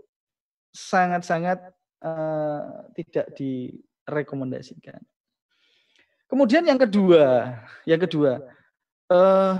sangat-sangat 0.73 1.61
uh, 2.05 2.89
tidak 2.97 3.33
direkomendasikan. 3.37 5.01
Kemudian 6.27 6.67
yang 6.67 6.81
kedua, 6.81 7.55
yang 7.87 8.03
kedua, 8.03 8.43
uh, 9.15 9.55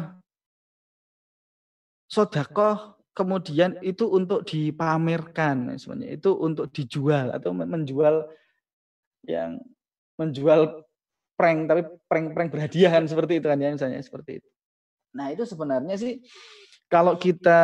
sodakoh 2.11 2.99
kemudian 3.17 3.81
itu 3.81 4.05
untuk 4.07 4.45
dipamerkan 4.45 5.73
sebenarnya 5.81 6.21
itu 6.21 6.31
untuk 6.37 6.69
dijual 6.69 7.33
atau 7.33 7.57
menjual 7.57 8.29
yang 9.29 9.61
menjual 10.17 10.87
prank 11.37 11.69
tapi 11.69 11.83
prank-prank 12.09 12.49
berhadiah 12.49 12.91
kan 12.97 13.05
seperti 13.05 13.39
itu 13.39 13.47
kan 13.47 13.61
ya 13.61 13.71
misalnya 13.71 14.01
seperti 14.01 14.41
itu. 14.41 14.49
Nah, 15.13 15.33
itu 15.33 15.45
sebenarnya 15.45 15.97
sih 16.01 16.25
kalau 16.89 17.17
kita 17.21 17.61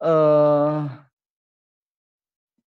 eh, 0.00 0.80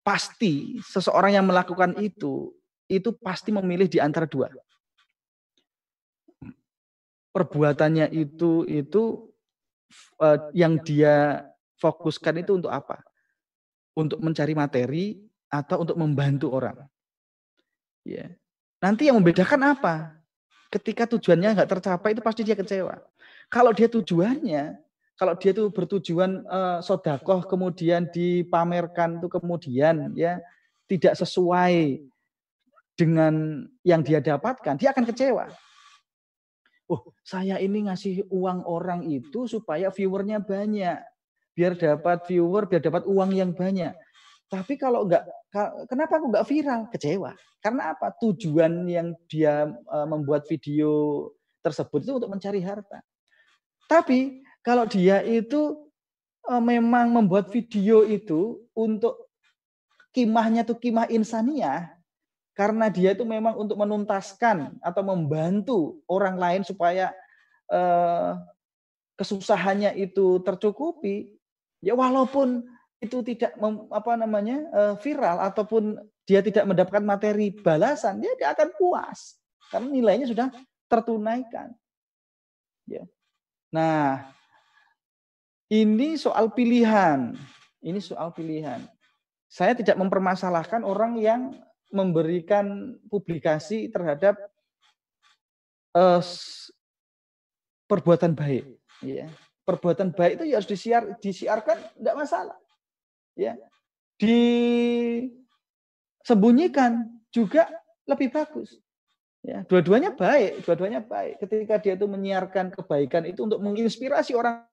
pasti 0.06 0.78
seseorang 0.82 1.38
yang 1.38 1.46
melakukan 1.46 1.98
itu 2.02 2.54
itu 2.90 3.14
pasti 3.18 3.54
memilih 3.54 3.86
di 3.86 4.02
antara 4.02 4.26
dua. 4.26 4.50
Perbuatannya 7.30 8.10
itu 8.10 8.66
itu 8.66 9.02
eh, 10.22 10.38
yang 10.54 10.78
dia 10.82 11.46
fokuskan 11.78 12.42
itu 12.42 12.58
untuk 12.58 12.70
apa? 12.74 13.02
Untuk 13.94 14.18
mencari 14.22 14.54
materi 14.54 15.18
atau 15.50 15.82
untuk 15.82 15.98
membantu 15.98 16.54
orang. 16.54 16.78
Ya. 18.18 18.26
Nanti 18.82 19.06
yang 19.06 19.20
membedakan 19.20 19.76
apa? 19.76 20.16
Ketika 20.72 21.06
tujuannya 21.06 21.54
nggak 21.54 21.70
tercapai 21.70 22.14
itu 22.14 22.22
pasti 22.22 22.42
dia 22.42 22.56
kecewa. 22.58 22.98
Kalau 23.50 23.74
dia 23.74 23.90
tujuannya, 23.90 24.78
kalau 25.18 25.34
dia 25.36 25.52
itu 25.52 25.68
bertujuan 25.68 26.46
uh, 26.48 26.78
sodakoh 26.80 27.44
kemudian 27.44 28.08
dipamerkan 28.08 29.20
itu 29.20 29.28
kemudian 29.28 30.16
ya 30.16 30.40
tidak 30.88 31.12
sesuai 31.18 32.00
dengan 32.96 33.66
yang 33.84 34.00
dia 34.00 34.20
dapatkan, 34.24 34.80
dia 34.80 34.96
akan 34.96 35.04
kecewa. 35.08 35.48
Oh, 36.90 37.14
saya 37.22 37.62
ini 37.62 37.86
ngasih 37.86 38.26
uang 38.32 38.66
orang 38.66 39.06
itu 39.06 39.46
supaya 39.46 39.94
viewernya 39.94 40.42
banyak, 40.42 40.98
biar 41.54 41.78
dapat 41.78 42.26
viewer, 42.26 42.66
biar 42.66 42.82
dapat 42.82 43.06
uang 43.06 43.30
yang 43.30 43.54
banyak. 43.54 43.94
Tapi 44.50 44.74
kalau 44.74 45.06
enggak, 45.06 45.30
kenapa 45.86 46.18
aku 46.18 46.26
enggak 46.34 46.48
viral? 46.50 46.80
Kecewa. 46.90 47.38
Karena 47.62 47.94
apa? 47.94 48.10
Tujuan 48.18 48.82
yang 48.90 49.14
dia 49.30 49.70
uh, 49.70 50.06
membuat 50.10 50.50
video 50.50 51.30
tersebut 51.62 52.02
itu 52.02 52.12
untuk 52.18 52.32
mencari 52.34 52.58
harta. 52.58 52.98
Tapi 53.86 54.42
kalau 54.66 54.90
dia 54.90 55.22
itu 55.22 55.86
uh, 56.50 56.58
memang 56.58 57.14
membuat 57.14 57.46
video 57.54 58.02
itu 58.02 58.58
untuk 58.74 59.30
kimahnya 60.10 60.66
tuh 60.66 60.82
kimah 60.82 61.06
insaniah, 61.06 61.94
karena 62.58 62.90
dia 62.90 63.14
itu 63.14 63.22
memang 63.22 63.54
untuk 63.54 63.78
menuntaskan 63.78 64.82
atau 64.82 65.02
membantu 65.06 66.02
orang 66.10 66.34
lain 66.34 66.62
supaya 66.66 67.14
uh, 67.70 68.34
kesusahannya 69.14 69.94
itu 69.94 70.42
tercukupi, 70.42 71.38
ya 71.78 71.94
walaupun 71.94 72.66
itu 73.00 73.24
tidak 73.24 73.56
mem, 73.56 73.88
apa 73.88 74.12
namanya 74.12 74.60
uh, 74.76 74.94
viral 75.00 75.40
ataupun 75.40 75.96
dia 76.28 76.44
tidak 76.44 76.68
mendapatkan 76.68 77.00
materi 77.00 77.48
balasan, 77.48 78.20
dia 78.20 78.36
tidak 78.36 78.60
akan 78.60 78.68
puas 78.76 79.40
karena 79.72 79.88
nilainya 79.88 80.28
sudah 80.28 80.52
tertunaikan. 80.84 81.72
Ya. 82.84 83.08
Nah, 83.72 84.28
ini 85.72 86.20
soal 86.20 86.52
pilihan. 86.52 87.32
Ini 87.80 87.96
soal 88.04 88.36
pilihan. 88.36 88.84
Saya 89.48 89.72
tidak 89.72 89.96
mempermasalahkan 89.96 90.84
orang 90.84 91.16
yang 91.16 91.56
memberikan 91.88 92.94
publikasi 93.08 93.88
terhadap 93.88 94.36
uh, 95.96 96.20
perbuatan 97.88 98.36
baik. 98.36 98.68
Ya. 99.00 99.32
Perbuatan 99.64 100.12
baik 100.12 100.42
itu 100.42 100.44
ya 100.52 100.60
harus 100.60 100.68
disiar, 100.68 101.02
disiarkan, 101.22 101.78
tidak 101.96 102.16
masalah 102.18 102.58
ya 103.40 103.56
disembunyikan 104.20 107.08
juga 107.32 107.72
lebih 108.04 108.28
bagus. 108.28 108.76
Ya, 109.40 109.64
dua-duanya 109.64 110.12
baik, 110.12 110.68
dua-duanya 110.68 111.00
baik. 111.00 111.40
Ketika 111.40 111.80
dia 111.80 111.96
itu 111.96 112.04
menyiarkan 112.04 112.76
kebaikan 112.76 113.24
itu 113.24 113.48
untuk 113.48 113.64
menginspirasi 113.64 114.36
orang 114.36 114.68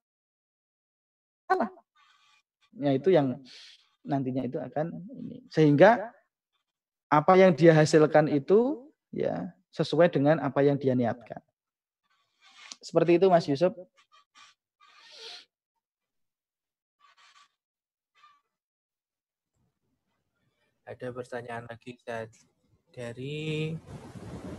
salah. 1.48 1.72
Ya 2.76 2.92
itu 2.92 3.08
yang 3.08 3.40
nantinya 4.04 4.44
itu 4.44 4.60
akan 4.60 4.92
ini. 5.16 5.40
Sehingga 5.48 6.12
apa 7.08 7.32
yang 7.40 7.56
dia 7.56 7.72
hasilkan 7.72 8.28
itu 8.28 8.92
ya 9.08 9.56
sesuai 9.72 10.12
dengan 10.12 10.36
apa 10.44 10.60
yang 10.60 10.76
dia 10.76 10.92
niatkan. 10.92 11.40
Seperti 12.84 13.16
itu 13.16 13.32
Mas 13.32 13.48
Yusuf. 13.48 13.72
Ada 20.88 21.12
pertanyaan 21.12 21.68
lagi 21.68 22.00
dari 22.88 23.76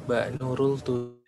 Mbak 0.05 0.25
Nurul 0.37 0.77
tuh. 0.77 1.18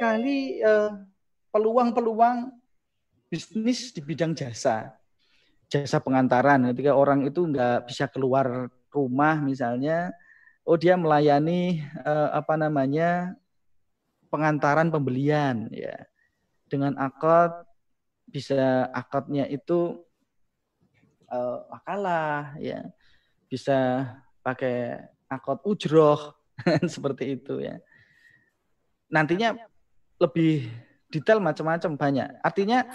Sekali 0.00 0.64
eh, 0.64 0.90
peluang-peluang 1.52 2.48
bisnis 3.28 3.92
di 3.92 4.00
bidang 4.00 4.32
jasa. 4.32 4.96
Jasa 5.68 6.00
pengantaran 6.00 6.72
ketika 6.72 6.96
orang 6.96 7.28
itu 7.28 7.44
nggak 7.44 7.84
bisa 7.84 8.08
keluar 8.08 8.72
rumah 8.88 9.36
misalnya, 9.44 10.08
oh 10.64 10.80
dia 10.80 10.96
melayani 10.96 11.84
eh, 11.84 12.28
apa 12.32 12.56
namanya 12.56 13.36
pengantaran 14.32 14.88
pembelian 14.88 15.68
ya. 15.68 16.08
Dengan 16.64 16.96
akad 16.96 17.68
bisa 18.24 18.88
akadnya 18.96 19.44
itu 19.52 20.00
uh, 21.28 21.66
akalah 21.66 22.54
ya. 22.56 22.88
Bisa 23.50 24.06
pakai 24.40 25.02
akad 25.26 25.60
ujroh 25.66 26.38
seperti 26.94 27.36
itu 27.36 27.58
ya. 27.58 27.82
Nantinya 29.10 29.69
lebih 30.20 30.68
detail 31.08 31.40
macam-macam 31.40 31.96
banyak. 31.96 32.28
Artinya 32.44 32.86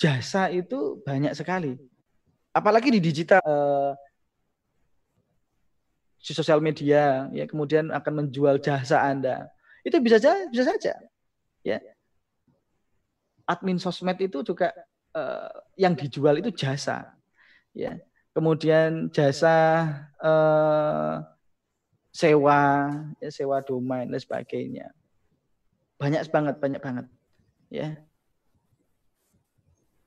jasa 0.00 0.48
itu 0.48 0.98
banyak 1.04 1.36
sekali. 1.36 1.76
Apalagi 2.56 2.90
di 2.90 2.98
digital 2.98 3.44
uh, 3.44 3.92
di 6.18 6.32
sosial 6.34 6.58
media 6.58 7.30
ya 7.30 7.44
kemudian 7.46 7.92
akan 7.92 8.24
menjual 8.24 8.58
jasa 8.58 9.04
Anda. 9.04 9.52
Itu 9.84 10.00
bisa 10.02 10.18
saja 10.18 10.48
bisa 10.50 10.64
saja. 10.66 10.96
Ya. 11.62 11.78
Admin 13.48 13.80
sosmed 13.80 14.18
itu 14.20 14.44
juga 14.44 14.72
uh, 15.14 15.52
yang 15.76 15.94
dijual 15.94 16.40
itu 16.40 16.50
jasa. 16.50 17.14
Ya. 17.76 18.00
Kemudian 18.32 19.10
jasa 19.10 19.86
uh, 20.20 21.22
sewa, 22.12 22.90
ya, 23.18 23.30
sewa 23.30 23.62
domain 23.62 24.06
dan 24.06 24.20
sebagainya. 24.20 24.90
Banyak 25.98 26.30
banget, 26.30 26.54
banyak 26.62 26.80
banget. 26.80 27.06
Ya. 27.68 27.98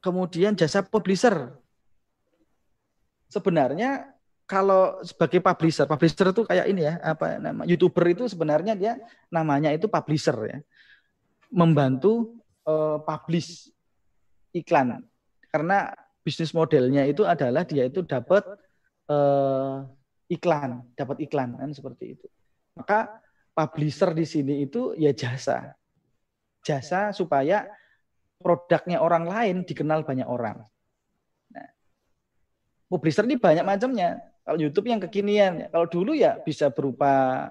Kemudian 0.01 0.57
jasa 0.57 0.81
publisher. 0.81 1.53
Sebenarnya 3.27 4.11
kalau 4.47 4.99
sebagai 5.03 5.39
publisher, 5.39 5.87
publisher 5.87 6.31
itu 6.35 6.43
kayak 6.43 6.67
ini 6.67 6.83
ya, 6.83 6.99
apa 6.99 7.39
nama 7.39 7.63
YouTuber 7.63 8.03
itu 8.11 8.27
sebenarnya 8.27 8.73
dia 8.75 8.99
namanya 9.31 9.71
itu 9.71 9.87
publisher 9.87 10.35
ya. 10.47 10.57
Membantu 11.51 12.39
uh, 12.67 12.99
publish 13.03 13.71
iklan. 14.51 15.03
Karena 15.51 15.91
bisnis 16.23 16.55
modelnya 16.55 17.03
itu 17.07 17.27
adalah 17.27 17.67
dia 17.67 17.87
itu 17.87 18.03
dapat 18.03 18.43
uh, 19.11 19.83
iklan, 20.31 20.87
dapat 20.95 21.17
iklan 21.27 21.59
kan 21.59 21.71
seperti 21.75 22.15
itu. 22.15 22.27
Maka 22.75 23.19
publisher 23.51 24.15
di 24.15 24.23
sini 24.23 24.63
itu 24.63 24.95
ya 24.95 25.11
jasa. 25.11 25.75
Jasa 26.61 27.09
supaya 27.13 27.65
produknya 28.41 29.01
orang 29.01 29.25
lain 29.29 29.55
dikenal 29.65 30.05
banyak 30.05 30.25
orang. 30.25 30.61
Nah, 31.53 31.69
publisher 32.89 33.25
ini 33.25 33.37
banyak 33.37 33.65
macamnya 33.65 34.31
kalau 34.41 34.57
YouTube 34.57 34.89
yang 34.89 35.01
kekinian, 35.01 35.69
kalau 35.69 35.85
dulu 35.85 36.17
ya 36.17 36.41
bisa 36.41 36.73
berupa 36.73 37.47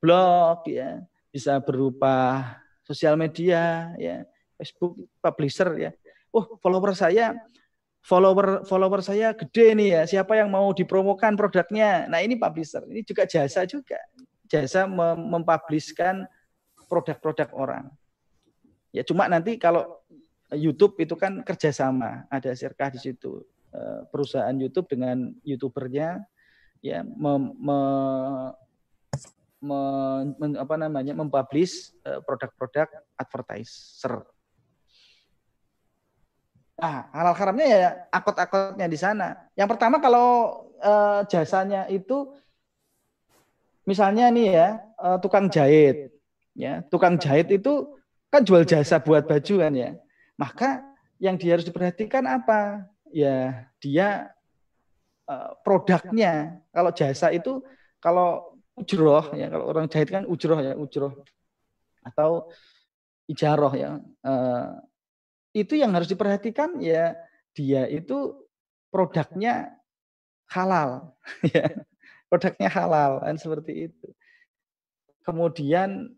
blog, 0.00 0.64
ya, 0.64 1.04
bisa 1.28 1.60
berupa 1.60 2.42
sosial 2.88 3.14
media, 3.20 3.92
ya, 4.00 4.24
Facebook, 4.56 4.96
publisher, 5.20 5.68
ya. 5.76 5.90
Oh, 6.32 6.56
follower 6.64 6.96
saya, 6.96 7.36
follower 8.00 8.64
follower 8.64 9.04
saya 9.04 9.36
gede 9.36 9.76
nih 9.76 9.88
ya. 10.00 10.02
Siapa 10.08 10.32
yang 10.32 10.48
mau 10.48 10.72
dipromokan 10.72 11.36
produknya? 11.36 12.08
Nah 12.08 12.24
ini 12.24 12.40
publisher, 12.40 12.88
ini 12.88 13.04
juga 13.04 13.28
jasa 13.28 13.68
juga, 13.68 14.00
jasa 14.48 14.88
mem 14.88 15.20
mempublishkan 15.28 16.24
produk-produk 16.88 17.52
orang. 17.52 17.84
Ya 18.90 19.06
cuma 19.06 19.30
nanti 19.30 19.54
kalau 19.54 20.02
YouTube 20.50 20.98
itu 20.98 21.14
kan 21.14 21.46
kerjasama, 21.46 22.26
ada 22.26 22.50
sirkah 22.58 22.90
di 22.90 22.98
situ. 22.98 23.46
Eh, 23.70 24.02
perusahaan 24.10 24.54
YouTube 24.58 24.90
dengan 24.90 25.30
youtubernya 25.46 26.26
ya 26.82 27.06
mem, 27.06 27.54
me, 27.54 27.78
me, 29.62 29.80
me, 30.34 30.46
apa 30.58 30.74
namanya 30.74 31.14
mempublish 31.14 31.94
eh, 32.02 32.18
produk-produk 32.26 32.90
advertiser. 33.14 34.26
Ah, 36.80 37.12
halal 37.14 37.36
haramnya 37.36 37.66
ya 37.68 37.90
akot-akotnya 38.10 38.90
di 38.90 38.98
sana. 38.98 39.38
Yang 39.52 39.76
pertama 39.76 40.00
kalau 40.00 40.28
uh, 40.80 41.20
jasanya 41.28 41.84
itu 41.92 42.32
misalnya 43.84 44.32
nih 44.32 44.48
ya 44.48 44.68
uh, 44.96 45.20
tukang 45.20 45.52
jahit, 45.52 46.08
ya 46.56 46.80
tukang 46.88 47.20
jahit 47.20 47.52
itu 47.52 47.99
kan 48.30 48.46
jual 48.46 48.62
jasa 48.62 49.02
buat 49.02 49.26
baju 49.26 49.54
kan 49.60 49.72
ya. 49.74 49.90
Maka 50.38 50.86
yang 51.20 51.36
dia 51.36 51.58
harus 51.58 51.66
diperhatikan 51.66 52.24
apa? 52.24 52.86
ya 53.10 53.66
dia 53.82 54.30
uh, 55.26 55.50
produknya. 55.66 56.62
Kalau 56.70 56.90
jasa 56.94 57.34
itu 57.34 57.60
kalau 57.98 58.56
ujroh 58.78 59.34
ya 59.36 59.52
kalau 59.52 59.68
orang 59.68 59.86
jahit 59.90 60.08
kan 60.08 60.24
ujroh 60.24 60.56
ya 60.62 60.72
ujroh 60.72 61.12
atau 62.00 62.48
ijaroh 63.28 63.74
ya 63.76 64.00
uh, 64.24 64.80
itu 65.52 65.76
yang 65.76 65.92
harus 65.92 66.08
diperhatikan 66.08 66.80
ya 66.80 67.12
dia 67.52 67.84
itu 67.92 68.40
produknya 68.88 69.76
halal 70.48 71.12
ya 71.52 71.68
produknya 72.32 72.72
halal 72.72 73.20
kan 73.20 73.36
seperti 73.36 73.92
itu 73.92 74.08
kemudian 75.28 76.08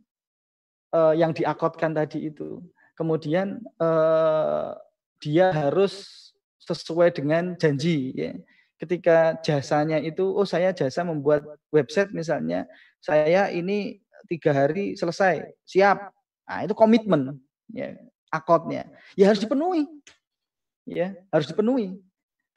uh, 0.93 1.16
yang 1.16 1.32
diakotkan 1.34 1.97
tadi 1.97 2.30
itu 2.30 2.62
kemudian 2.97 3.59
uh, 3.80 4.76
dia 5.18 5.51
harus 5.51 6.30
sesuai 6.62 7.14
dengan 7.14 7.59
janji 7.59 8.14
ya. 8.14 8.32
Ketika 8.78 9.38
jasanya 9.47 10.03
itu, 10.03 10.26
oh 10.26 10.43
saya 10.43 10.74
jasa 10.74 11.07
membuat 11.07 11.47
website 11.70 12.11
misalnya, 12.11 12.66
saya 12.99 13.47
ini 13.55 14.03
tiga 14.26 14.51
hari 14.51 14.99
selesai, 14.99 15.55
siap. 15.62 16.11
Nah 16.51 16.66
itu 16.66 16.74
komitmen, 16.74 17.38
ya, 17.70 17.95
akotnya. 18.26 18.90
Ya 19.14 19.30
harus 19.30 19.38
dipenuhi, 19.38 19.86
ya 20.82 21.14
harus 21.30 21.47
dipenuhi. 21.47 21.95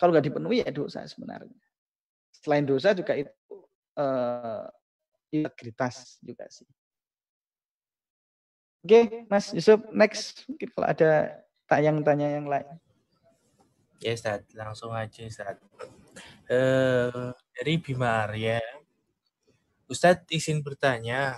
Kalau 0.01 0.17
nggak 0.17 0.25
dipenuhi 0.25 0.65
ya 0.65 0.73
dosa 0.73 1.05
sebenarnya. 1.05 1.53
Selain 2.33 2.65
dosa 2.65 2.97
juga 2.97 3.13
itu 3.13 3.29
uh, 3.93 4.65
integritas 5.29 6.17
juga 6.25 6.49
sih. 6.49 6.65
Oke, 8.85 9.25
Mas 9.25 9.49
Yusuf, 9.49 9.81
next 9.89 10.45
mungkin 10.45 10.69
kalau 10.69 10.85
ada 10.85 11.41
tanya-tanya 11.65 12.37
yang 12.37 12.45
lain. 12.45 12.69
Ya 13.97 14.13
Ustaz, 14.13 14.45
langsung 14.53 14.93
aja 14.93 15.25
Ustaz. 15.25 15.57
Uh, 16.45 17.33
dari 17.57 17.81
Bima 17.81 18.29
Arya, 18.29 18.61
Ustadz 19.89 20.29
izin 20.29 20.61
bertanya, 20.61 21.33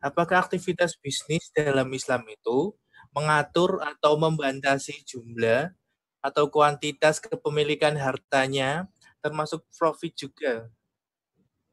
apakah 0.00 0.40
aktivitas 0.40 0.96
bisnis 0.96 1.52
dalam 1.52 1.92
Islam 1.92 2.24
itu 2.24 2.72
mengatur 3.12 3.76
atau 3.84 4.16
membatasi 4.16 5.04
jumlah 5.04 5.76
atau 6.24 6.48
kuantitas 6.48 7.20
kepemilikan 7.20 8.00
hartanya, 8.00 8.88
termasuk 9.20 9.60
profit 9.76 10.16
juga? 10.16 10.72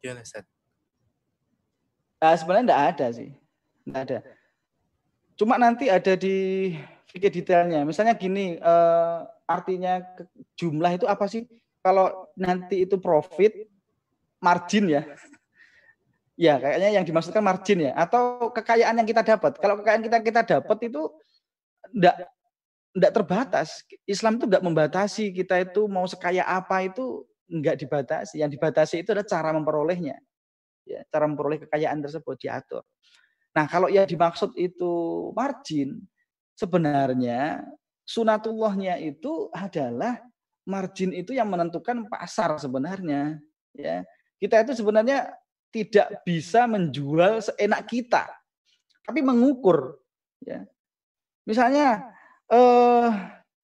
Gimana 0.03 0.27
Ustaz? 0.27 0.43
Nah, 2.19 2.35
sebenarnya 2.35 2.67
tidak 2.67 2.83
ada 2.83 3.07
sih, 3.15 3.31
tidak 3.87 4.01
ada. 4.03 4.19
Cuma 5.37 5.61
nanti 5.61 5.85
ada 5.87 6.17
di 6.17 6.73
fikih 7.13 7.29
detailnya. 7.29 7.85
Misalnya 7.85 8.17
gini, 8.17 8.57
uh, 8.57 9.21
artinya 9.45 10.01
jumlah 10.57 10.97
itu 10.97 11.05
apa 11.05 11.29
sih? 11.29 11.45
Kalau 11.85 12.27
nanti 12.35 12.83
itu 12.83 12.97
profit, 12.97 13.53
margin 14.41 14.89
ya. 14.89 15.03
Ya, 16.37 16.61
kayaknya 16.61 17.01
yang 17.01 17.05
dimaksudkan 17.05 17.41
margin 17.41 17.89
ya, 17.89 17.97
atau 17.97 18.53
kekayaan 18.53 18.97
yang 19.01 19.07
kita 19.09 19.25
dapat. 19.25 19.57
Kalau 19.57 19.81
kekayaan 19.81 20.03
kita 20.05 20.17
kita 20.21 20.41
dapat 20.45 20.77
itu 20.85 21.01
enggak 21.93 22.15
enggak 22.93 23.13
terbatas. 23.13 23.69
Islam 24.05 24.37
itu 24.37 24.45
enggak 24.45 24.65
membatasi 24.65 25.33
kita 25.33 25.65
itu 25.65 25.89
mau 25.89 26.05
sekaya 26.05 26.45
apa 26.45 26.85
itu 26.85 27.25
enggak 27.49 27.81
dibatasi. 27.81 28.41
Yang 28.41 28.57
dibatasi 28.57 29.01
itu 29.01 29.09
adalah 29.13 29.25
cara 29.25 29.49
memperolehnya. 29.53 30.17
Ya, 30.85 31.01
cara 31.09 31.25
memperoleh 31.25 31.65
kekayaan 31.65 32.05
tersebut 32.05 32.37
diatur. 32.37 32.85
Nah, 33.57 33.65
kalau 33.65 33.89
yang 33.89 34.05
dimaksud 34.05 34.53
itu 34.53 34.93
margin, 35.33 35.97
sebenarnya 36.53 37.65
sunatullahnya 38.05 39.01
itu 39.01 39.49
adalah 39.49 40.21
margin 40.69 41.09
itu 41.09 41.33
yang 41.33 41.49
menentukan 41.49 42.05
pasar 42.05 42.53
sebenarnya 42.61 43.41
ya. 43.73 44.05
Kita 44.37 44.61
itu 44.61 44.77
sebenarnya 44.77 45.33
tidak 45.73 46.21
bisa 46.21 46.69
menjual 46.69 47.41
seenak 47.41 47.89
kita 47.89 48.29
tapi 49.01 49.25
mengukur 49.25 49.97
ya. 50.45 50.61
Misalnya 51.49 52.13
eh 52.53 53.09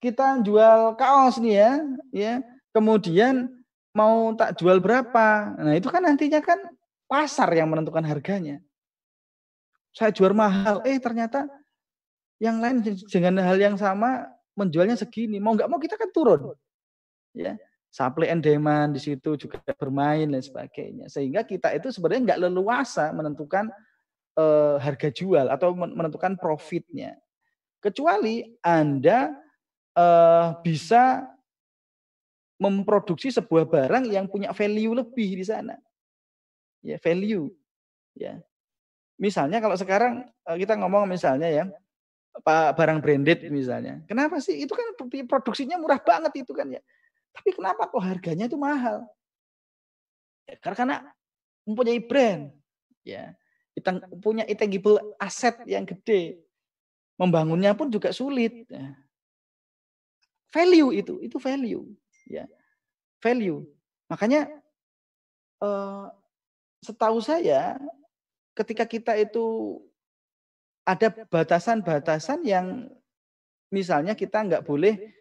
kita 0.01 0.41
jual 0.41 0.97
kaos 0.97 1.37
nih 1.37 1.53
ya 1.53 1.71
ya. 2.09 2.33
Kemudian 2.73 3.45
mau 3.93 4.33
tak 4.33 4.57
jual 4.57 4.81
berapa? 4.81 5.53
Nah 5.53 5.77
itu 5.77 5.85
kan 5.93 6.01
nantinya 6.01 6.41
kan 6.41 6.57
pasar 7.05 7.53
yang 7.53 7.69
menentukan 7.69 8.01
harganya 8.01 8.57
saya 9.93 10.09
jual 10.09 10.33
mahal, 10.33 10.81
eh 10.83 10.97
ternyata 10.97 11.45
yang 12.41 12.59
lain 12.59 12.81
dengan 13.07 13.39
hal 13.45 13.57
yang 13.61 13.77
sama 13.77 14.25
menjualnya 14.57 14.97
segini. 14.97 15.37
Mau 15.37 15.53
nggak 15.53 15.69
mau 15.69 15.77
kita 15.77 15.95
kan 15.95 16.09
turun. 16.09 16.57
Ya, 17.33 17.57
supply 17.93 18.29
and 18.29 18.41
demand 18.41 18.97
di 18.97 19.01
situ 19.01 19.37
juga 19.37 19.61
bermain 19.77 20.25
dan 20.25 20.41
sebagainya. 20.41 21.09
Sehingga 21.09 21.45
kita 21.45 21.73
itu 21.77 21.93
sebenarnya 21.93 22.33
nggak 22.33 22.41
leluasa 22.49 23.13
menentukan 23.13 23.69
uh, 24.37 24.81
harga 24.81 25.13
jual 25.13 25.45
atau 25.49 25.77
menentukan 25.77 26.33
profitnya. 26.37 27.17
Kecuali 27.77 28.49
Anda 28.65 29.29
uh, 29.93 30.57
bisa 30.65 31.25
memproduksi 32.57 33.29
sebuah 33.29 33.67
barang 33.67 34.09
yang 34.09 34.25
punya 34.25 34.55
value 34.55 34.93
lebih 34.97 35.41
di 35.41 35.45
sana. 35.45 35.77
Ya, 36.81 36.97
value. 37.01 37.49
Ya. 38.17 38.41
Misalnya 39.21 39.61
kalau 39.61 39.77
sekarang 39.77 40.25
eh, 40.25 40.57
kita 40.57 40.73
ngomong 40.77 41.05
misalnya 41.05 41.49
ya, 41.49 41.63
barang 42.73 42.99
branded 43.03 43.45
misalnya. 43.53 44.01
Kenapa 44.09 44.41
sih? 44.41 44.65
Itu 44.65 44.73
kan 44.73 44.97
produksinya 45.29 45.77
murah 45.77 46.01
banget 46.01 46.41
itu 46.41 46.51
kan 46.51 46.65
ya. 46.65 46.81
Tapi 47.33 47.49
kenapa 47.53 47.89
kok 47.89 48.01
harganya 48.01 48.49
itu 48.49 48.57
mahal? 48.57 49.05
Ya, 50.49 50.57
karena 50.61 51.13
mempunyai 51.65 52.01
brand. 52.01 52.49
Ya. 53.05 53.37
Kita 53.73 54.01
punya 54.21 54.45
intangible 54.45 55.01
aset 55.17 55.57
yang 55.65 55.85
gede. 55.85 56.41
Membangunnya 57.17 57.73
pun 57.77 57.89
juga 57.89 58.09
sulit. 58.13 58.65
Ya. 58.69 58.97
Value 60.53 60.93
itu, 60.93 61.21
itu 61.21 61.37
value. 61.37 61.85
Ya. 62.29 62.45
Value. 63.21 63.65
Makanya 64.09 64.49
eh, 65.61 66.05
setahu 66.85 67.17
saya 67.21 67.77
ketika 68.53 68.85
kita 68.85 69.13
itu 69.17 69.77
ada 70.85 71.09
batasan-batasan 71.09 72.45
yang 72.45 72.91
misalnya 73.73 74.13
kita 74.13 74.45
nggak 74.45 74.65
boleh 74.65 75.13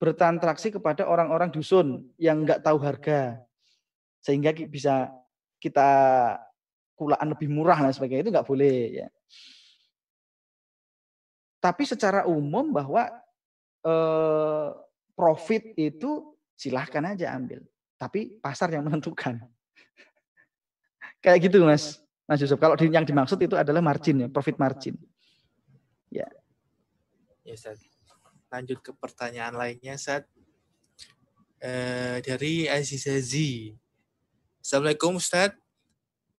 bertransaksi 0.00 0.72
kepada 0.76 1.04
orang-orang 1.08 1.52
dusun 1.52 2.08
yang 2.16 2.44
nggak 2.44 2.64
tahu 2.64 2.80
harga 2.80 3.40
sehingga 4.20 4.52
bisa 4.68 5.12
kita 5.60 5.88
kulaan 6.96 7.32
lebih 7.32 7.48
murah 7.48 7.80
dan 7.80 7.92
sebagainya 7.96 8.28
itu 8.28 8.32
nggak 8.32 8.48
boleh 8.48 9.04
ya. 9.04 9.08
Tapi 11.60 11.84
secara 11.84 12.24
umum 12.24 12.72
bahwa 12.72 13.08
eh, 13.84 14.68
profit 15.12 15.76
itu 15.76 16.36
silahkan 16.56 17.04
aja 17.12 17.36
ambil, 17.36 17.64
tapi 18.00 18.40
pasar 18.40 18.72
yang 18.72 18.84
menentukan. 18.84 19.40
Kayak 21.24 21.52
gitu 21.52 21.64
mas. 21.64 22.00
Mas 22.30 22.38
Yusuf. 22.38 22.62
Kalau 22.62 22.78
yang 22.78 23.02
dimaksud 23.02 23.42
itu 23.42 23.58
adalah 23.58 23.82
margin 23.82 24.22
ya, 24.22 24.28
profit 24.30 24.54
margin. 24.54 24.94
Ya. 26.14 26.30
Ya. 27.42 27.58
Lanjut 28.54 28.78
ke 28.86 28.94
pertanyaan 28.94 29.58
lainnya, 29.58 29.98
Ustaz. 29.98 30.22
Eh, 31.58 32.22
dari 32.22 32.70
Aziza 32.70 33.18
Z. 33.18 33.34
Assalamualaikum, 34.62 35.18
Ustaz. 35.18 35.58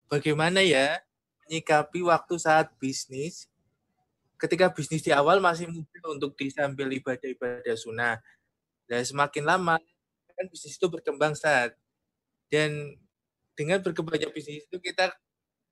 Bagaimana 0.06 0.62
ya 0.62 1.02
menyikapi 1.50 2.06
waktu 2.06 2.38
saat 2.38 2.70
bisnis 2.78 3.50
ketika 4.38 4.70
bisnis 4.70 5.02
di 5.02 5.10
awal 5.10 5.42
masih 5.42 5.66
mudah 5.66 6.06
untuk 6.14 6.38
disambil 6.38 6.86
ibadah-ibadah 6.86 7.74
sunnah. 7.74 8.22
Dan 8.86 9.02
semakin 9.02 9.42
lama 9.42 9.74
kan 10.38 10.46
bisnis 10.46 10.78
itu 10.78 10.86
berkembang 10.86 11.34
saat 11.34 11.74
dan 12.46 12.94
dengan 13.58 13.82
berkembangnya 13.82 14.30
bisnis 14.30 14.64
itu 14.70 14.78
kita 14.78 15.10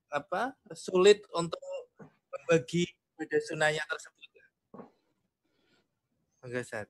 apa 0.09 0.53
sulit 0.73 1.21
untuk 1.33 1.61
membagi 2.33 2.89
pada 3.13 3.37
sunahnya 3.41 3.83
tersebut. 3.85 4.19
Enggak. 6.39 6.87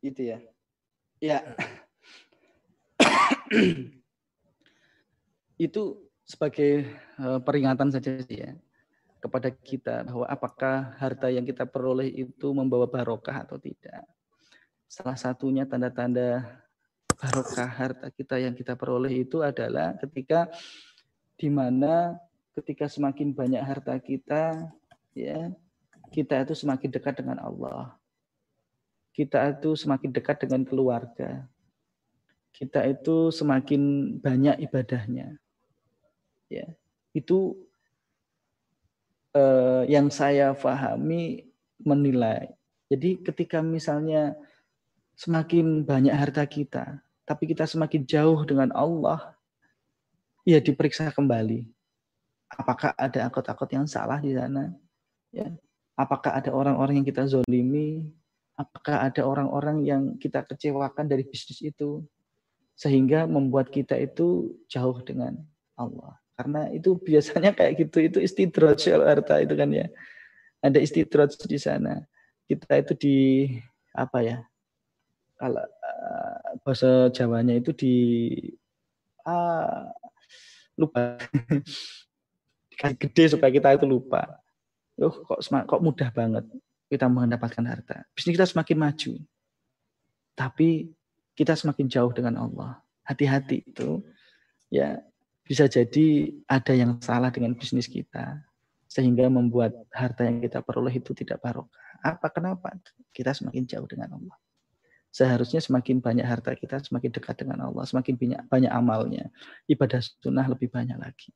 Itu 0.00 0.20
ya. 0.24 0.38
Ya. 1.20 1.44
itu 5.60 5.82
sebagai 6.24 6.88
uh, 7.20 7.42
peringatan 7.42 7.92
saja 7.92 8.22
sih 8.24 8.38
ya 8.40 8.56
kepada 9.20 9.52
kita 9.52 10.08
bahwa 10.08 10.24
apakah 10.24 10.96
harta 10.96 11.28
yang 11.28 11.44
kita 11.44 11.68
peroleh 11.68 12.08
itu 12.08 12.48
membawa 12.56 12.88
barokah 12.88 13.44
atau 13.44 13.60
tidak. 13.60 14.08
Salah 14.88 15.20
satunya 15.20 15.68
tanda-tanda 15.68 16.64
barokah 17.20 17.68
harta 17.68 18.08
kita 18.08 18.40
yang 18.40 18.56
kita 18.56 18.80
peroleh 18.80 19.12
itu 19.12 19.44
adalah 19.44 19.92
ketika 20.00 20.48
di 21.36 21.52
mana 21.52 22.16
ketika 22.58 22.90
semakin 22.90 23.30
banyak 23.30 23.62
harta 23.62 23.94
kita, 24.02 24.70
ya, 25.14 25.54
kita 26.10 26.42
itu 26.42 26.54
semakin 26.58 26.90
dekat 26.90 27.22
dengan 27.22 27.38
Allah. 27.38 27.94
Kita 29.14 29.54
itu 29.54 29.74
semakin 29.78 30.10
dekat 30.10 30.42
dengan 30.42 30.62
keluarga. 30.66 31.46
Kita 32.50 32.82
itu 32.86 33.30
semakin 33.30 34.14
banyak 34.18 34.58
ibadahnya. 34.66 35.38
Ya, 36.50 36.66
itu 37.14 37.54
eh, 39.34 39.86
yang 39.86 40.10
saya 40.10 40.50
pahami 40.50 41.46
menilai. 41.78 42.50
Jadi 42.90 43.22
ketika 43.22 43.62
misalnya 43.62 44.34
semakin 45.14 45.86
banyak 45.86 46.10
harta 46.10 46.42
kita, 46.42 46.98
tapi 47.22 47.46
kita 47.46 47.70
semakin 47.70 48.02
jauh 48.02 48.42
dengan 48.42 48.74
Allah, 48.74 49.38
ya 50.42 50.58
diperiksa 50.58 51.14
kembali 51.14 51.70
apakah 52.50 52.90
ada 52.98 53.30
akut-akut 53.30 53.70
yang 53.70 53.86
salah 53.86 54.18
di 54.18 54.34
sana? 54.34 54.74
Ya. 55.30 55.54
Apakah 55.94 56.34
ada 56.34 56.50
orang-orang 56.50 57.02
yang 57.02 57.06
kita 57.06 57.28
zolimi? 57.28 58.08
Apakah 58.58 59.06
ada 59.08 59.22
orang-orang 59.24 59.84
yang 59.86 60.02
kita 60.16 60.44
kecewakan 60.44 61.06
dari 61.06 61.22
bisnis 61.24 61.60
itu? 61.62 62.02
Sehingga 62.74 63.28
membuat 63.28 63.68
kita 63.68 63.96
itu 64.00 64.56
jauh 64.66 64.98
dengan 65.04 65.36
Allah. 65.76 66.16
Karena 66.34 66.72
itu 66.72 66.96
biasanya 66.96 67.52
kayak 67.52 67.84
gitu, 67.84 68.00
itu 68.00 68.18
istidroj 68.24 68.80
harta 69.04 69.44
itu 69.44 69.52
kan 69.52 69.68
ya. 69.68 69.86
Ada 70.64 70.80
istidroj 70.80 71.36
di 71.44 71.58
sana. 71.60 72.04
Kita 72.48 72.80
itu 72.80 72.92
di 72.96 73.16
apa 73.92 74.24
ya? 74.24 74.38
Kalau 75.36 75.64
uh, 75.64 76.40
bahasa 76.64 77.08
Jawanya 77.12 77.56
itu 77.56 77.72
di 77.72 77.96
uh, 79.24 79.88
lupa 80.76 81.16
gede 82.80 83.36
supaya 83.36 83.52
kita 83.52 83.76
itu 83.76 83.84
lupa. 83.84 84.40
Oh, 85.00 85.12
kok 85.12 85.40
kok 85.44 85.80
mudah 85.80 86.08
banget 86.12 86.44
kita 86.88 87.06
mendapatkan 87.06 87.64
harta. 87.68 88.04
Bisnis 88.16 88.34
kita 88.34 88.48
semakin 88.48 88.76
maju. 88.80 89.12
Tapi 90.34 90.90
kita 91.36 91.54
semakin 91.54 91.86
jauh 91.86 92.12
dengan 92.12 92.40
Allah. 92.40 92.80
Hati-hati 93.04 93.62
itu 93.68 94.00
ya 94.72 94.98
bisa 95.44 95.66
jadi 95.66 96.30
ada 96.46 96.72
yang 96.74 96.98
salah 97.02 97.28
dengan 97.30 97.54
bisnis 97.54 97.90
kita 97.90 98.42
sehingga 98.90 99.30
membuat 99.30 99.74
harta 99.94 100.26
yang 100.26 100.42
kita 100.42 100.62
peroleh 100.66 100.94
itu 100.98 101.14
tidak 101.14 101.38
barokah. 101.38 101.86
Apa 102.02 102.26
kenapa? 102.32 102.74
Kita 103.14 103.30
semakin 103.30 103.66
jauh 103.66 103.86
dengan 103.86 104.18
Allah. 104.18 104.36
Seharusnya 105.10 105.58
semakin 105.58 105.98
banyak 105.98 106.22
harta 106.22 106.54
kita, 106.54 106.78
semakin 106.86 107.10
dekat 107.10 107.34
dengan 107.42 107.66
Allah, 107.66 107.82
semakin 107.82 108.14
banyak 108.14 108.40
banyak 108.46 108.70
amalnya, 108.70 109.26
ibadah 109.66 109.98
sunnah 110.22 110.46
lebih 110.46 110.70
banyak 110.70 110.94
lagi 110.94 111.34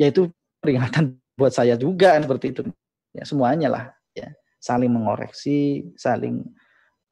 ya 0.00 0.08
itu 0.08 0.32
peringatan 0.64 1.20
buat 1.40 1.52
saya 1.52 1.76
juga 1.76 2.16
seperti 2.16 2.56
itu. 2.56 2.62
Ya 3.12 3.28
semuanya 3.28 3.68
lah 3.68 3.84
ya. 4.16 4.32
Saling 4.56 4.88
mengoreksi 4.88 5.84
saling 6.00 6.40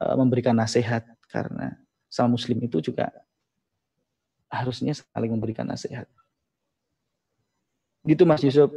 uh, 0.01 0.15
memberikan 0.17 0.57
nasihat 0.57 1.05
karena 1.29 1.77
sama 2.09 2.33
muslim 2.33 2.57
itu 2.65 2.81
juga 2.81 3.13
harusnya 4.49 4.97
saling 4.97 5.29
memberikan 5.29 5.69
nasihat. 5.69 6.09
Gitu 8.01 8.25
Mas 8.25 8.41
Yusuf. 8.41 8.73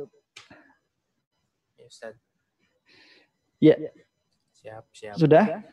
Ya 3.61 3.77
siap 4.53 4.85
siap. 4.93 5.17
Sudah? 5.17 5.65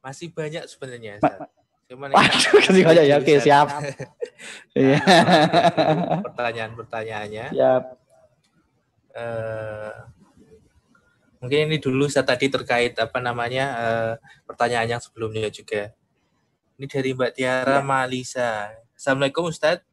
Masih 0.00 0.30
banyak 0.30 0.64
sebenarnya 0.70 1.18
Ma 1.18 1.50
Cuman 1.86 2.10
kasih 2.10 2.82
banyak 2.88 3.04
ya. 3.06 3.16
Oke, 3.22 3.34
siap. 3.38 3.68
Iya. 4.76 5.00
Pertanyaan-pertanyaannya. 6.20 7.56
Siap. 7.56 7.82
Uh, 9.16 9.92
mungkin 11.40 11.72
ini 11.72 11.80
dulu 11.80 12.04
saya 12.12 12.28
tadi 12.28 12.52
terkait 12.52 12.92
apa 13.00 13.16
namanya 13.24 13.64
uh, 13.80 14.12
pertanyaan 14.44 14.92
yang 14.92 15.02
sebelumnya 15.02 15.48
juga. 15.48 15.96
Ini 16.76 16.84
dari 16.84 17.16
Mbak 17.16 17.32
Tiara 17.32 17.80
ya. 17.80 17.82
Malisa. 17.82 18.76
Assalamualaikum 18.92 19.48
Ustadz. 19.48 19.88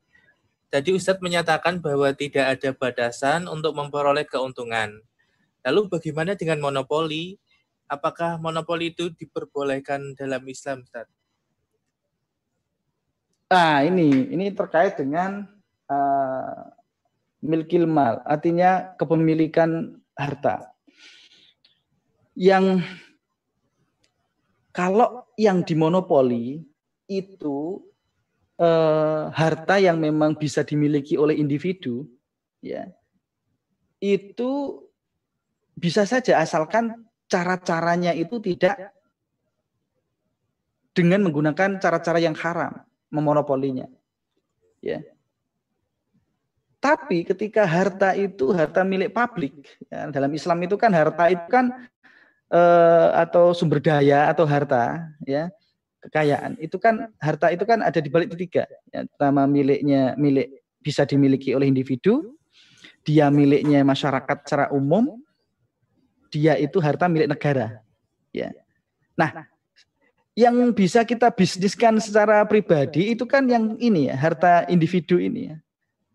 Tadi 0.67 0.91
Ustadz 0.91 1.23
menyatakan 1.23 1.79
bahwa 1.79 2.11
tidak 2.11 2.59
ada 2.59 2.69
batasan 2.75 3.47
untuk 3.47 3.79
memperoleh 3.79 4.27
keuntungan. 4.27 4.99
Lalu 5.63 5.87
bagaimana 5.87 6.35
dengan 6.35 6.59
monopoli? 6.59 7.39
Apakah 7.87 8.35
monopoli 8.43 8.91
itu 8.91 9.07
diperbolehkan 9.15 10.19
dalam 10.19 10.43
Islam, 10.51 10.83
Ustadz? 10.83 11.22
Nah, 13.53 13.85
ini 13.85 14.33
ini 14.33 14.49
terkait 14.49 14.97
dengan 14.97 15.45
uh, 15.85 16.73
milkil 17.45 17.85
mal, 17.85 18.25
artinya 18.25 18.97
kepemilikan 18.97 19.93
harta. 20.17 20.73
Yang 22.33 22.81
kalau 24.73 25.29
yang 25.37 25.61
dimonopoli 25.61 26.65
itu 27.05 27.77
eh, 28.57 29.23
harta 29.29 29.77
yang 29.77 30.01
memang 30.01 30.33
bisa 30.33 30.65
dimiliki 30.65 31.13
oleh 31.13 31.37
individu, 31.37 32.09
ya 32.57 32.89
itu 34.01 34.81
bisa 35.77 36.09
saja 36.09 36.41
asalkan 36.41 37.05
cara-caranya 37.29 38.17
itu 38.17 38.41
tidak 38.41 38.97
dengan 40.97 41.21
menggunakan 41.29 41.77
cara-cara 41.77 42.17
yang 42.17 42.33
haram 42.33 42.81
memonopolinya. 43.13 43.85
Ya. 44.81 45.05
Tapi 46.81 47.23
ketika 47.23 47.63
harta 47.63 48.11
itu 48.17 48.51
harta 48.51 48.83
milik 48.83 49.13
publik, 49.13 49.63
ya, 49.87 50.11
dalam 50.11 50.33
Islam 50.33 50.59
itu 50.65 50.75
kan 50.75 50.91
harta 50.91 51.31
itu 51.31 51.45
kan 51.47 51.87
eh, 52.51 53.09
atau 53.23 53.55
sumber 53.55 53.79
daya 53.79 54.27
atau 54.27 54.43
harta, 54.43 55.07
ya 55.23 55.47
kekayaan 56.03 56.59
itu 56.59 56.75
kan 56.75 57.07
harta 57.15 57.47
itu 57.55 57.63
kan 57.63 57.79
ada 57.79 58.03
di 58.03 58.11
balik 58.11 58.35
tiga. 58.35 58.67
Ya, 58.91 59.07
pertama 59.07 59.47
miliknya 59.47 60.19
milik 60.19 60.59
bisa 60.83 61.07
dimiliki 61.07 61.55
oleh 61.55 61.71
individu, 61.71 62.35
dia 63.07 63.31
miliknya 63.31 63.87
masyarakat 63.87 64.43
secara 64.43 64.67
umum, 64.75 65.23
dia 66.27 66.59
itu 66.59 66.83
harta 66.83 67.07
milik 67.07 67.31
negara. 67.31 67.79
Ya. 68.35 68.51
Nah, 69.15 69.47
yang 70.33 70.73
bisa 70.73 71.05
kita 71.05 71.29
bisniskan 71.29 72.01
secara 72.01 72.41
pribadi 72.49 73.13
itu 73.13 73.25
kan 73.29 73.45
yang 73.45 73.77
ini 73.77 74.09
ya, 74.09 74.15
harta 74.17 74.65
individu 74.65 75.21
ini 75.21 75.53
ya. 75.53 75.57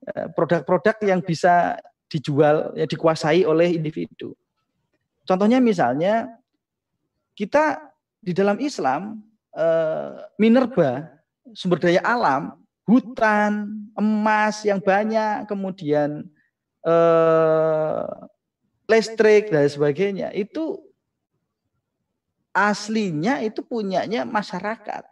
Eh, 0.09 0.27
produk-produk 0.35 0.97
yang 1.07 1.21
bisa 1.23 1.79
dijual 2.09 2.73
ya 2.75 2.89
dikuasai 2.89 3.45
oleh 3.45 3.77
individu. 3.77 4.35
Contohnya 5.29 5.61
misalnya 5.61 6.33
kita 7.37 7.79
di 8.19 8.33
dalam 8.35 8.59
Islam 8.59 9.23
eh, 9.55 10.11
minerba 10.41 11.13
sumber 11.55 11.79
daya 11.79 12.03
alam 12.03 12.57
hutan 12.89 13.69
emas 13.95 14.65
yang 14.65 14.81
banyak 14.81 15.45
kemudian 15.47 16.25
eh, 16.83 18.07
listrik 18.89 19.53
dan 19.53 19.69
sebagainya 19.69 20.33
itu 20.33 20.81
aslinya 22.53 23.41
itu 23.45 23.61
punyanya 23.63 24.25
masyarakat 24.25 25.05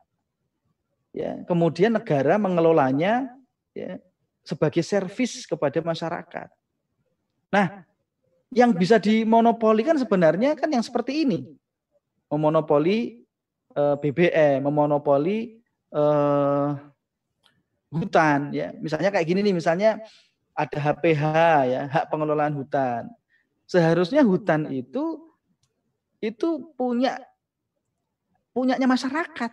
ya 1.17 1.41
kemudian 1.49 1.97
negara 1.97 2.37
mengelolanya 2.37 3.33
ya 3.77 4.01
sebagai 4.47 4.87
servis 4.87 5.43
kepada 5.43 5.83
masyarakat. 5.83 6.49
Nah, 7.51 7.83
yang 8.55 8.71
bisa 8.71 9.03
dimonopoli 9.03 9.83
kan 9.83 9.99
sebenarnya 9.99 10.55
kan 10.55 10.71
yang 10.71 10.87
seperti 10.87 11.27
ini. 11.27 11.51
Memonopoli 12.31 13.27
eh, 13.75 13.97
BBM, 13.99 14.63
memonopoli 14.63 15.59
eh, 15.91 16.69
hutan 17.91 18.55
ya. 18.55 18.71
Misalnya 18.79 19.11
kayak 19.11 19.27
gini 19.27 19.43
nih, 19.43 19.55
misalnya 19.59 19.99
ada 20.55 20.79
HPH 20.79 21.23
ya, 21.67 21.83
hak 21.91 22.07
pengelolaan 22.07 22.55
hutan. 22.55 23.11
Seharusnya 23.67 24.23
hutan 24.23 24.71
itu 24.71 25.26
itu 26.21 26.73
punya 26.75 27.21
punyanya 28.57 28.89
masyarakat. 28.89 29.53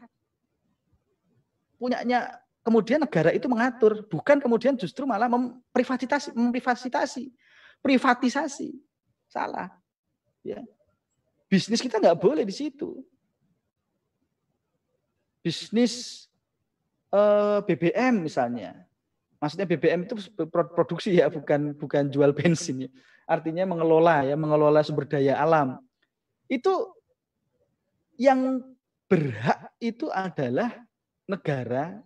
Punyanya 1.76 2.40
kemudian 2.64 3.04
negara 3.04 3.36
itu 3.36 3.52
mengatur, 3.52 4.08
bukan 4.08 4.40
kemudian 4.40 4.80
justru 4.80 5.04
malah 5.04 5.28
memprivatisasi, 5.28 6.32
memprivatisasi, 6.32 7.28
privatisasi. 7.84 8.80
Salah. 9.28 9.68
Ya. 10.46 10.64
Bisnis 11.52 11.84
kita 11.84 12.00
nggak 12.00 12.20
boleh 12.24 12.48
di 12.48 12.56
situ. 12.56 13.04
Bisnis 15.44 16.26
eh, 17.12 17.60
BBM 17.68 18.24
misalnya. 18.24 18.88
Maksudnya 19.44 19.68
BBM 19.68 20.08
itu 20.08 20.16
produksi 20.48 21.20
ya, 21.20 21.28
bukan 21.28 21.76
bukan 21.76 22.08
jual 22.08 22.32
bensin 22.32 22.88
ya. 22.88 22.90
Artinya 23.28 23.68
mengelola 23.68 24.24
ya, 24.24 24.40
mengelola 24.40 24.80
sumber 24.88 25.04
daya 25.04 25.36
alam. 25.36 25.84
Itu 26.48 26.94
yang 28.20 28.62
berhak 29.10 29.74
itu 29.82 30.10
adalah 30.10 30.86
negara 31.30 32.02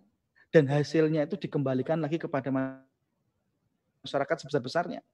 dan 0.48 0.64
hasilnya 0.68 1.28
itu 1.28 1.36
dikembalikan 1.36 2.00
lagi 2.00 2.16
kepada 2.16 2.48
masyarakat 4.02 4.36
sebesar-besarnya. 4.44 5.04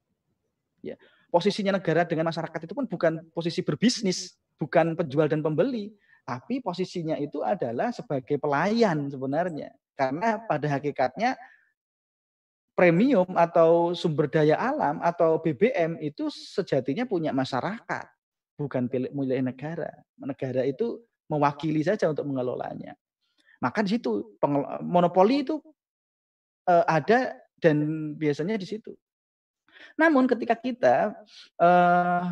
Ya. 0.84 0.96
Posisinya 1.32 1.74
negara 1.74 2.06
dengan 2.06 2.30
masyarakat 2.30 2.60
itu 2.62 2.74
pun 2.76 2.86
bukan 2.86 3.26
posisi 3.34 3.58
berbisnis, 3.64 4.38
bukan 4.54 4.94
penjual 4.94 5.26
dan 5.26 5.42
pembeli, 5.42 5.90
tapi 6.22 6.62
posisinya 6.62 7.18
itu 7.18 7.42
adalah 7.42 7.90
sebagai 7.90 8.38
pelayan 8.38 9.10
sebenarnya. 9.10 9.74
Karena 9.98 10.38
pada 10.46 10.70
hakikatnya 10.70 11.34
premium 12.78 13.26
atau 13.34 13.94
sumber 13.98 14.30
daya 14.30 14.58
alam 14.58 14.98
atau 15.02 15.38
BBM 15.42 15.98
itu 16.02 16.30
sejatinya 16.30 17.06
punya 17.06 17.30
masyarakat, 17.30 18.06
bukan 18.54 18.86
milik 18.90 19.42
negara. 19.42 19.90
Negara 20.18 20.62
itu 20.66 21.02
mewakili 21.30 21.82
saja 21.82 22.10
untuk 22.10 22.26
mengelolanya. 22.28 22.94
Maka 23.62 23.80
di 23.80 23.96
situ 23.96 24.36
monopoli 24.84 25.46
itu 25.46 25.56
uh, 26.68 26.84
ada 26.84 27.32
dan 27.58 28.12
biasanya 28.18 28.60
di 28.60 28.66
situ. 28.68 28.92
Namun 29.96 30.28
ketika 30.28 30.54
kita 30.58 30.96
uh, 31.58 32.24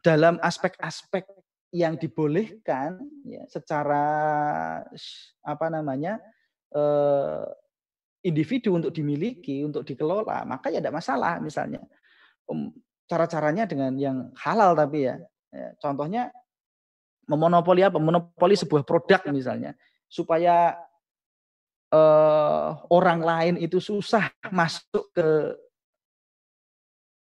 dalam 0.00 0.40
aspek-aspek 0.40 1.26
yang 1.70 1.94
dibolehkan 1.94 2.98
ya, 3.22 3.46
secara 3.46 4.04
apa 5.44 5.66
namanya 5.70 6.18
uh, 6.74 7.46
individu 8.26 8.74
untuk 8.76 8.90
dimiliki, 8.90 9.62
untuk 9.62 9.86
dikelola, 9.86 10.44
maka 10.44 10.72
ya 10.72 10.82
tidak 10.82 10.98
masalah 10.98 11.38
misalnya. 11.38 11.80
Um, 12.50 12.74
cara-caranya 13.10 13.66
dengan 13.66 13.94
yang 13.98 14.30
halal 14.38 14.74
tapi 14.78 15.10
ya. 15.10 15.18
Ya 15.50 15.74
contohnya 15.82 16.30
memonopoli 17.30 17.86
apa? 17.86 18.02
Monopoli 18.02 18.58
sebuah 18.58 18.82
produk 18.82 19.22
misalnya. 19.30 19.78
Supaya 20.10 20.74
uh, 21.94 22.82
orang 22.90 23.22
lain 23.22 23.54
itu 23.62 23.78
susah 23.78 24.34
masuk 24.50 25.06
ke 25.14 25.28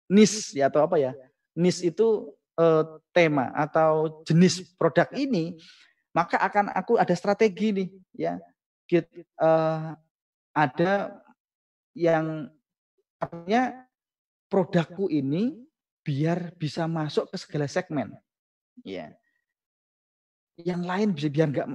nis 0.09 0.57
ya 0.57 0.73
atau 0.73 0.89
apa 0.89 0.97
ya? 0.97 1.13
Nis 1.53 1.85
itu 1.85 2.33
uh, 2.57 2.85
tema 3.13 3.53
atau 3.53 4.25
jenis 4.25 4.65
produk 4.81 5.13
ini 5.13 5.61
maka 6.11 6.43
akan 6.43 6.73
aku 6.75 6.97
ada 6.97 7.13
strategi 7.13 7.69
nih 7.71 7.89
ya. 8.17 8.35
Get, 8.91 9.07
uh, 9.39 9.95
ada 10.51 11.15
yang 11.95 12.51
artinya 13.23 13.87
produkku 14.51 15.07
ini 15.07 15.70
biar 16.11 16.59
bisa 16.59 16.91
masuk 16.91 17.31
ke 17.31 17.37
segala 17.39 17.71
segmen 17.71 18.11
ya 18.83 19.15
yang 20.65 20.83
lain 20.85 21.17
bisa 21.17 21.29
biar 21.33 21.49
nggak 21.51 21.69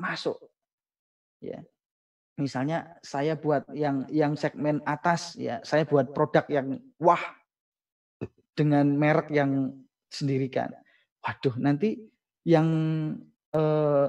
masuk. 0.00 0.38
Ya. 1.42 1.62
Misalnya 2.40 2.96
saya 3.04 3.36
buat 3.36 3.68
yang 3.76 4.08
yang 4.08 4.34
segmen 4.34 4.80
atas 4.88 5.36
ya, 5.36 5.60
saya 5.62 5.84
buat 5.84 6.16
produk 6.16 6.48
yang 6.48 6.80
wah 6.96 7.20
dengan 8.56 8.88
merek 8.96 9.28
yang 9.30 9.72
sendirikan. 10.08 10.72
Waduh, 11.22 11.54
nanti 11.60 12.00
yang 12.42 12.68
eh, 13.52 14.08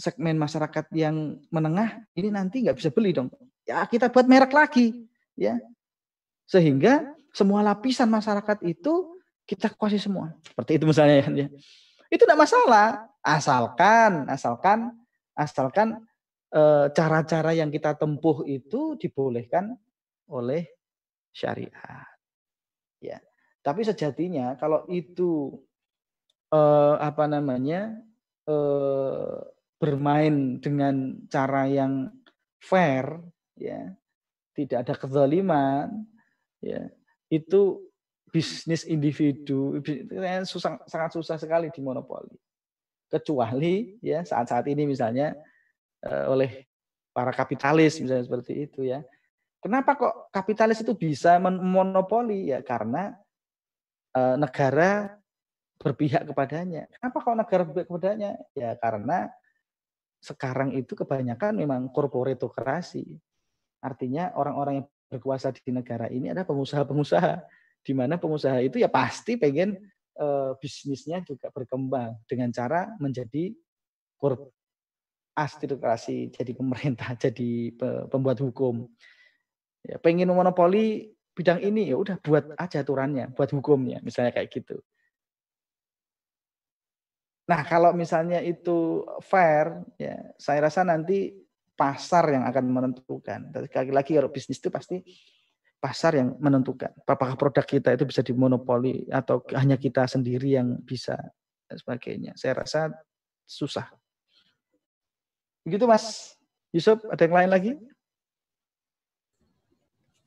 segmen 0.00 0.40
masyarakat 0.40 0.88
yang 0.96 1.36
menengah 1.52 2.00
ini 2.16 2.32
nanti 2.32 2.64
nggak 2.64 2.80
bisa 2.80 2.90
beli 2.90 3.12
dong. 3.12 3.28
Ya 3.68 3.84
kita 3.84 4.08
buat 4.08 4.26
merek 4.26 4.50
lagi, 4.56 5.06
ya. 5.36 5.60
Sehingga 6.48 7.06
semua 7.30 7.62
lapisan 7.62 8.10
masyarakat 8.10 8.58
itu 8.66 9.18
kita 9.46 9.70
kuasai 9.74 9.98
semua. 10.02 10.34
Seperti 10.46 10.78
itu 10.78 10.84
misalnya 10.86 11.26
ya. 11.30 11.46
Itu 12.10 12.26
tidak 12.26 12.42
masalah, 12.42 13.06
asalkan 13.22 14.26
asalkan 14.26 14.98
asalkan 15.34 16.02
cara-cara 16.90 17.54
yang 17.54 17.70
kita 17.70 17.94
tempuh 17.94 18.42
itu 18.42 18.98
dibolehkan 18.98 19.78
oleh 20.26 20.66
syariat. 21.30 22.10
Ya. 22.98 23.22
Tapi 23.62 23.86
sejatinya 23.86 24.58
kalau 24.58 24.82
itu 24.90 25.62
eh, 26.50 26.96
apa 26.98 27.30
namanya 27.30 27.94
eh, 28.50 29.38
bermain 29.80 30.60
dengan 30.60 31.16
cara 31.32 31.64
yang 31.70 32.12
fair, 32.60 33.16
ya, 33.56 33.96
tidak 34.52 34.84
ada 34.84 34.94
kezaliman, 34.96 36.04
ya, 36.60 36.92
itu 37.30 37.80
bisnis 38.30 38.86
individu 38.86 39.78
susah, 40.46 40.82
sangat 40.86 41.10
susah 41.14 41.38
sekali 41.38 41.70
dimonopoli. 41.70 42.34
Kecuali 43.10 43.98
ya 44.02 44.22
saat-saat 44.22 44.70
ini 44.70 44.86
misalnya 44.86 45.34
uh, 46.06 46.30
oleh 46.30 46.70
para 47.10 47.34
kapitalis 47.34 47.98
misalnya 47.98 48.26
seperti 48.26 48.70
itu 48.70 48.86
ya. 48.86 49.02
Kenapa 49.60 49.92
kok 49.92 50.14
kapitalis 50.32 50.80
itu 50.80 50.96
bisa 50.96 51.36
monopoli? 51.36 52.48
Ya 52.48 52.64
karena 52.64 53.12
e, 54.16 54.20
negara 54.40 55.20
berpihak 55.76 56.24
kepadanya. 56.32 56.88
Kenapa 56.96 57.16
kok 57.20 57.36
negara 57.36 57.62
berpihak 57.68 57.88
kepadanya? 57.92 58.40
Ya 58.56 58.72
karena 58.80 59.28
sekarang 60.24 60.72
itu 60.72 60.96
kebanyakan 60.96 61.60
memang 61.60 61.92
korporatokrasi. 61.92 63.04
Artinya 63.84 64.32
orang-orang 64.32 64.80
yang 64.80 64.88
berkuasa 65.10 65.50
di 65.50 65.74
negara 65.74 66.06
ini 66.06 66.30
adalah 66.30 66.46
pengusaha-pengusaha. 66.46 67.34
Di 67.82 67.92
mana 67.92 68.16
pengusaha 68.16 68.62
itu 68.62 68.78
ya 68.78 68.86
pasti 68.86 69.34
pengen 69.34 69.74
e, 70.14 70.26
bisnisnya 70.62 71.26
juga 71.26 71.50
berkembang 71.50 72.14
dengan 72.30 72.54
cara 72.54 72.86
menjadi 73.02 73.50
korp 74.14 74.54
astrokrasi, 75.34 76.30
jadi 76.30 76.52
pemerintah, 76.54 77.16
jadi 77.24 77.74
pembuat 78.06 78.38
hukum 78.38 78.86
ya, 79.84 79.96
pengen 79.98 80.30
monopoli 80.30 81.10
bidang 81.32 81.62
ini 81.64 81.88
ya 81.88 81.96
udah 81.96 82.20
buat 82.20 82.52
aja 82.60 82.84
aturannya, 82.84 83.32
buat 83.32 83.48
hukumnya, 83.54 84.02
misalnya 84.04 84.34
kayak 84.34 84.52
gitu. 84.52 84.76
Nah, 87.48 87.66
kalau 87.66 87.90
misalnya 87.96 88.38
itu 88.44 89.02
fair, 89.26 89.82
ya 89.98 90.14
saya 90.38 90.70
rasa 90.70 90.86
nanti 90.86 91.34
pasar 91.80 92.36
yang 92.36 92.44
akan 92.44 92.64
menentukan. 92.68 93.48
Sekali 93.48 93.88
lagi 93.88 94.12
kalau 94.12 94.28
bisnis 94.28 94.60
itu 94.60 94.68
pasti 94.68 95.00
pasar 95.80 96.20
yang 96.20 96.36
menentukan. 96.36 96.92
Apakah 97.08 97.40
produk 97.40 97.64
kita 97.64 97.96
itu 97.96 98.04
bisa 98.04 98.20
dimonopoli 98.20 99.08
atau 99.08 99.40
hanya 99.56 99.80
kita 99.80 100.04
sendiri 100.04 100.60
yang 100.60 100.76
bisa 100.84 101.16
dan 101.64 101.76
sebagainya. 101.80 102.36
Saya 102.36 102.60
rasa 102.60 102.92
susah. 103.48 103.88
Begitu 105.64 105.88
Mas 105.88 106.36
Yusuf, 106.68 107.00
ada 107.08 107.24
yang 107.24 107.36
lain 107.40 107.50
lagi? 107.50 107.72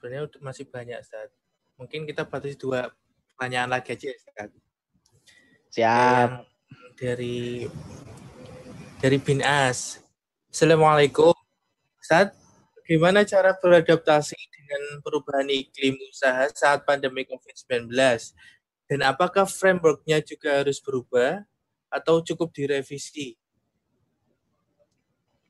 sebenarnya 0.03 0.27
masih 0.43 0.67
banyak 0.67 0.99
Ustaz. 0.99 1.31
Mungkin 1.79 2.03
kita 2.03 2.27
batasi 2.27 2.59
dua 2.59 2.91
pertanyaan 3.31 3.71
lagi 3.71 3.95
aja 3.95 4.11
Ustaz. 4.11 4.51
Siap. 5.71 6.29
dari 6.99 7.65
dari 8.99 9.17
Bin 9.17 9.39
As. 9.41 10.03
Assalamualaikum. 10.51 11.32
Ustaz, 12.03 12.35
bagaimana 12.75 13.23
cara 13.23 13.55
beradaptasi 13.55 14.35
dengan 14.35 14.99
perubahan 14.99 15.47
iklim 15.47 15.95
usaha 16.11 16.51
saat 16.51 16.83
pandemi 16.83 17.23
COVID-19? 17.23 17.87
Dan 18.91 19.07
apakah 19.07 19.47
frameworknya 19.47 20.19
juga 20.19 20.59
harus 20.59 20.83
berubah 20.83 21.47
atau 21.87 22.19
cukup 22.19 22.51
direvisi? 22.51 23.39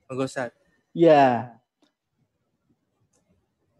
Monggo 0.06 0.30
Ustaz. 0.30 0.54
Ya, 0.93 1.58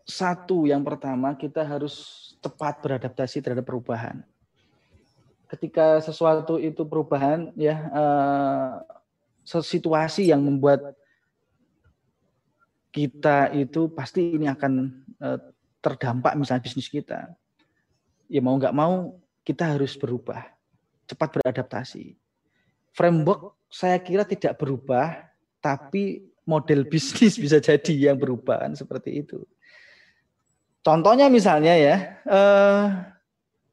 satu 0.10 0.66
yang 0.66 0.82
pertama 0.82 1.38
kita 1.38 1.62
harus 1.62 2.34
cepat 2.42 2.82
beradaptasi 2.82 3.38
terhadap 3.38 3.70
perubahan. 3.70 4.26
Ketika 5.46 6.02
sesuatu 6.02 6.58
itu 6.58 6.82
perubahan 6.90 7.54
ya 7.54 7.86
uh, 7.94 8.82
situasi 9.46 10.34
yang 10.34 10.42
membuat 10.42 10.98
kita 12.94 13.50
itu 13.58 13.90
pasti 13.90 14.38
ini 14.38 14.46
akan 14.46 14.74
uh, 15.18 15.42
terdampak 15.82 16.38
misalnya 16.38 16.62
bisnis 16.62 16.88
kita. 16.88 17.34
Ya 18.30 18.40
mau 18.40 18.54
nggak 18.54 18.72
mau 18.78 19.18
kita 19.42 19.74
harus 19.74 19.98
berubah, 19.98 20.46
cepat 21.10 21.42
beradaptasi. 21.42 22.14
Framework 22.94 23.58
saya 23.68 23.98
kira 23.98 24.22
tidak 24.22 24.62
berubah, 24.62 25.26
tapi 25.58 26.30
model 26.46 26.86
bisnis 26.86 27.36
bisa 27.42 27.58
jadi 27.58 28.14
yang 28.14 28.18
berubah 28.22 28.70
kan 28.70 28.78
seperti 28.78 29.26
itu. 29.26 29.42
Contohnya 30.86 31.32
misalnya 31.34 31.74
ya, 31.74 31.96
eh, 32.22 32.86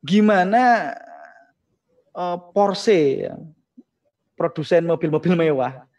gimana 0.00 0.94
eh, 2.16 2.38
Porsche, 2.56 3.28
produsen 4.32 4.88
mobil-mobil 4.88 5.36
mewah, 5.36 5.89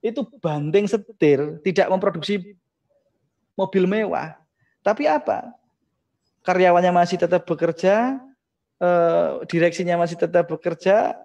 itu 0.00 0.24
banding 0.40 0.86
setir, 0.86 1.60
tidak 1.64 1.86
memproduksi 1.90 2.56
mobil 3.56 3.84
mewah. 3.88 4.36
Tapi 4.84 5.08
apa? 5.08 5.52
Karyawannya 6.46 6.92
masih 6.94 7.18
tetap 7.18 7.42
bekerja, 7.48 8.22
eh, 8.78 9.30
direksinya 9.50 9.98
masih 9.98 10.16
tetap 10.20 10.46
bekerja, 10.46 11.16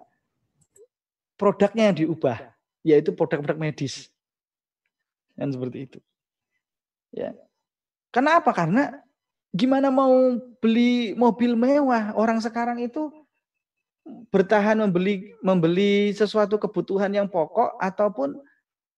produknya 1.38 1.92
yang 1.92 1.96
diubah, 2.02 2.38
yaitu 2.82 3.14
produk-produk 3.14 3.58
medis. 3.60 4.10
Kan 5.38 5.52
seperti 5.52 5.78
itu. 5.86 5.98
Ya. 7.14 7.36
Kenapa? 8.10 8.50
Karena 8.52 9.02
Gimana 9.52 9.92
mau 9.92 10.40
beli 10.64 11.12
mobil 11.12 11.52
mewah? 11.52 12.16
Orang 12.16 12.40
sekarang 12.40 12.80
itu 12.80 13.12
bertahan 14.32 14.80
membeli 14.80 15.36
membeli 15.44 16.16
sesuatu 16.16 16.56
kebutuhan 16.56 17.12
yang 17.12 17.28
pokok 17.28 17.76
ataupun 17.76 18.40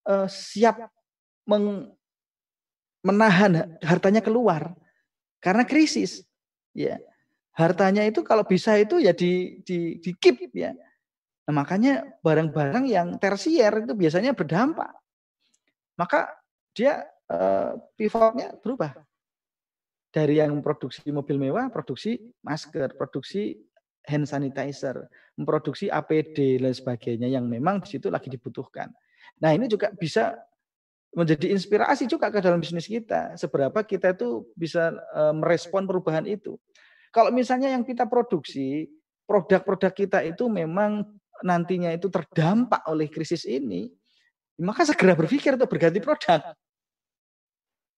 uh, 0.08 0.28
siap 0.28 0.88
meng, 1.48 1.92
menahan 3.04 3.76
hartanya 3.84 4.24
keluar 4.24 4.72
karena 5.40 5.64
krisis. 5.68 6.24
Ya. 6.72 7.00
Hartanya 7.54 8.02
itu 8.02 8.26
kalau 8.26 8.42
bisa 8.42 8.74
itu 8.74 8.98
ya 8.98 9.14
di 9.14 9.62
di 9.62 10.02
di 10.02 10.10
keep 10.18 10.50
ya. 10.56 10.74
Nah, 11.44 11.52
makanya 11.52 12.02
barang-barang 12.24 12.84
yang 12.88 13.14
tersier 13.20 13.84
itu 13.84 13.94
biasanya 13.94 14.34
berdampak. 14.34 14.90
Maka 15.94 16.34
dia 16.74 17.06
uh, 17.30 17.78
pivotnya 17.94 18.58
berubah 18.58 18.96
dari 20.10 20.42
yang 20.42 20.58
produksi 20.62 21.06
mobil 21.10 21.38
mewah, 21.38 21.70
produksi 21.70 22.18
masker, 22.42 22.94
produksi 22.98 23.54
hand 24.06 24.26
sanitizer, 24.26 25.06
memproduksi 25.34 25.90
APD 25.90 26.58
dan 26.58 26.74
sebagainya 26.74 27.28
yang 27.28 27.46
memang 27.46 27.82
di 27.82 27.94
situ 27.94 28.10
lagi 28.10 28.30
dibutuhkan. 28.30 28.90
Nah, 29.40 29.52
ini 29.52 29.66
juga 29.66 29.90
bisa 29.94 30.34
menjadi 31.14 31.54
inspirasi 31.54 32.10
juga 32.10 32.28
ke 32.28 32.42
dalam 32.42 32.58
bisnis 32.58 32.90
kita. 32.90 33.38
Seberapa 33.38 33.86
kita 33.86 34.12
itu 34.12 34.50
bisa 34.58 34.90
e, 35.14 35.22
merespon 35.32 35.86
perubahan 35.86 36.26
itu. 36.26 36.58
Kalau 37.14 37.30
misalnya 37.30 37.70
yang 37.70 37.86
kita 37.86 38.10
produksi, 38.10 38.90
produk-produk 39.24 39.92
kita 39.94 40.18
itu 40.26 40.50
memang 40.50 41.06
nantinya 41.46 41.94
itu 41.94 42.10
terdampak 42.10 42.82
oleh 42.90 43.06
krisis 43.06 43.46
ini, 43.46 43.86
maka 44.58 44.82
segera 44.82 45.14
berpikir 45.14 45.54
untuk 45.54 45.70
berganti 45.70 46.02
produk. 46.02 46.42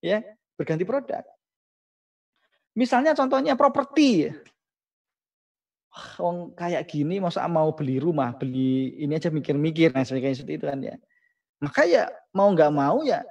Ya, 0.04 0.20
berganti 0.60 0.84
produk. 0.84 1.24
Misalnya 2.76 3.16
contohnya 3.16 3.56
properti. 3.56 4.28
Wong 6.20 6.52
kayak 6.52 6.84
gini 6.92 7.16
masa 7.24 7.48
mau 7.48 7.72
beli 7.72 7.96
rumah, 7.96 8.36
beli 8.36 9.00
ini 9.00 9.16
aja 9.16 9.32
mikir-mikir 9.32 9.96
nah 9.96 10.04
seperti 10.04 10.60
itu 10.60 10.68
kan 10.68 10.84
ya. 10.84 11.00
Maka 11.62 11.88
ya 11.88 12.12
mau 12.36 12.52
nggak 12.52 12.72
mau 12.72 13.00
ya 13.06 13.24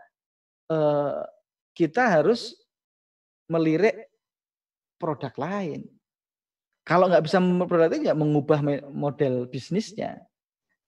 eh, 0.72 1.22
kita 1.76 2.22
harus 2.22 2.56
melirik 3.52 4.10
produk 4.98 5.34
lain. 5.38 5.86
Kalau 6.86 7.10
nggak 7.10 7.26
bisa 7.26 7.42
itu 7.42 7.98
ya 8.06 8.14
mengubah 8.14 8.62
model 8.94 9.50
bisnisnya. 9.50 10.22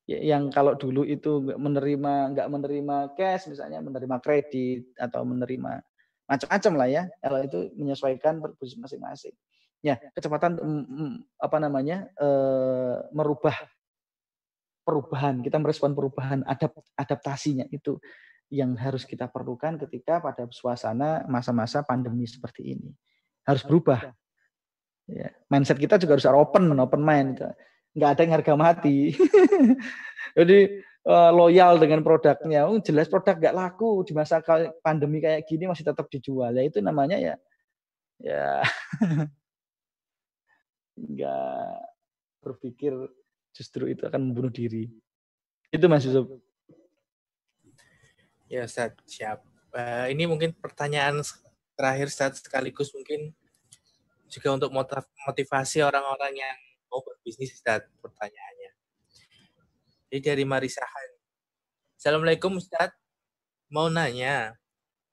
Ya, 0.08 0.24
yang 0.24 0.48
kalau 0.48 0.72
dulu 0.78 1.04
itu 1.04 1.44
menerima 1.44 2.32
nggak 2.32 2.48
menerima 2.48 2.98
cash 3.20 3.52
misalnya 3.52 3.84
menerima 3.84 4.24
kredit 4.24 4.96
atau 4.96 5.28
menerima 5.28 5.84
macam-macam 6.28 6.74
lah 6.80 6.88
ya 6.88 7.04
kalau 7.20 7.40
itu 7.44 7.60
menyesuaikan 7.76 8.40
berbusik 8.40 8.80
masing-masing 8.80 9.36
ya 9.84 10.00
kecepatan 10.16 10.64
mm, 10.64 10.86
mm, 10.88 11.14
apa 11.44 11.58
namanya 11.60 12.08
e, 12.16 12.30
merubah 13.12 13.56
perubahan 14.88 15.44
kita 15.44 15.60
merespon 15.60 15.92
perubahan 15.92 16.48
adapt, 16.48 16.80
adaptasinya 16.96 17.68
itu 17.68 18.00
yang 18.48 18.80
harus 18.80 19.04
kita 19.04 19.28
perlukan 19.28 19.76
ketika 19.76 20.24
pada 20.24 20.48
suasana 20.48 21.28
masa-masa 21.28 21.84
pandemi 21.84 22.24
seperti 22.24 22.80
ini. 22.80 22.96
Harus 23.44 23.68
berubah. 23.68 24.16
ya 25.08 25.32
mindset 25.48 25.80
kita 25.80 26.00
juga 26.00 26.16
harus 26.16 26.28
open 26.32 26.72
open 26.80 27.04
mind. 27.04 27.44
Nggak 27.92 28.10
ada 28.16 28.22
yang 28.24 28.34
harga 28.40 28.54
mati. 28.56 29.12
Jadi 30.40 30.80
uh, 31.04 31.32
loyal 31.36 31.76
dengan 31.76 32.00
produknya. 32.08 32.72
Oh, 32.72 32.80
jelas 32.80 33.12
produk 33.12 33.36
nggak 33.36 33.56
laku 33.56 34.08
di 34.08 34.16
masa 34.16 34.40
pandemi 34.80 35.20
kayak 35.20 35.44
gini 35.44 35.68
masih 35.68 35.84
tetap 35.84 36.08
dijual. 36.08 36.56
Ya 36.56 36.64
itu 36.64 36.80
namanya 36.80 37.20
ya 37.20 37.36
ya. 38.22 38.64
Nggak 40.98 41.78
berpikir 42.42 42.94
justru 43.58 43.90
itu 43.90 44.06
akan 44.06 44.22
membunuh 44.22 44.54
diri. 44.54 44.86
Itu 45.74 45.90
Mas 45.90 46.06
Yusuf. 46.06 46.30
Ya, 48.46 48.70
Ustaz, 48.70 48.94
siap. 49.10 49.42
Uh, 49.74 50.08
ini 50.14 50.30
mungkin 50.30 50.54
pertanyaan 50.54 51.20
terakhir 51.74 52.08
Ustaz 52.08 52.40
sekaligus 52.40 52.94
mungkin 52.94 53.34
juga 54.30 54.54
untuk 54.54 54.72
motivasi 55.26 55.82
orang-orang 55.82 56.38
yang 56.38 56.58
mau 56.88 57.02
berbisnis 57.02 57.58
Ustaz 57.58 57.84
pertanyaannya. 58.00 58.72
Jadi 60.08 60.20
dari 60.24 60.44
Marisa 60.48 60.86
Han. 60.86 61.10
Assalamualaikum 61.98 62.56
Ustaz. 62.62 62.94
Mau 63.68 63.92
nanya, 63.92 64.56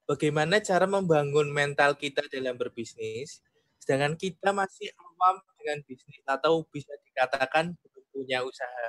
bagaimana 0.07 0.63
cara 0.63 0.87
membangun 0.87 1.51
mental 1.51 1.99
kita 1.99 2.23
dalam 2.31 2.55
berbisnis, 2.55 3.43
sedangkan 3.83 4.15
kita 4.15 4.55
masih 4.55 4.95
awam 4.95 5.43
dengan 5.59 5.83
bisnis 5.83 6.23
atau 6.23 6.63
bisa 6.71 6.95
dikatakan 7.11 7.75
punya 8.15 8.47
usaha. 8.47 8.87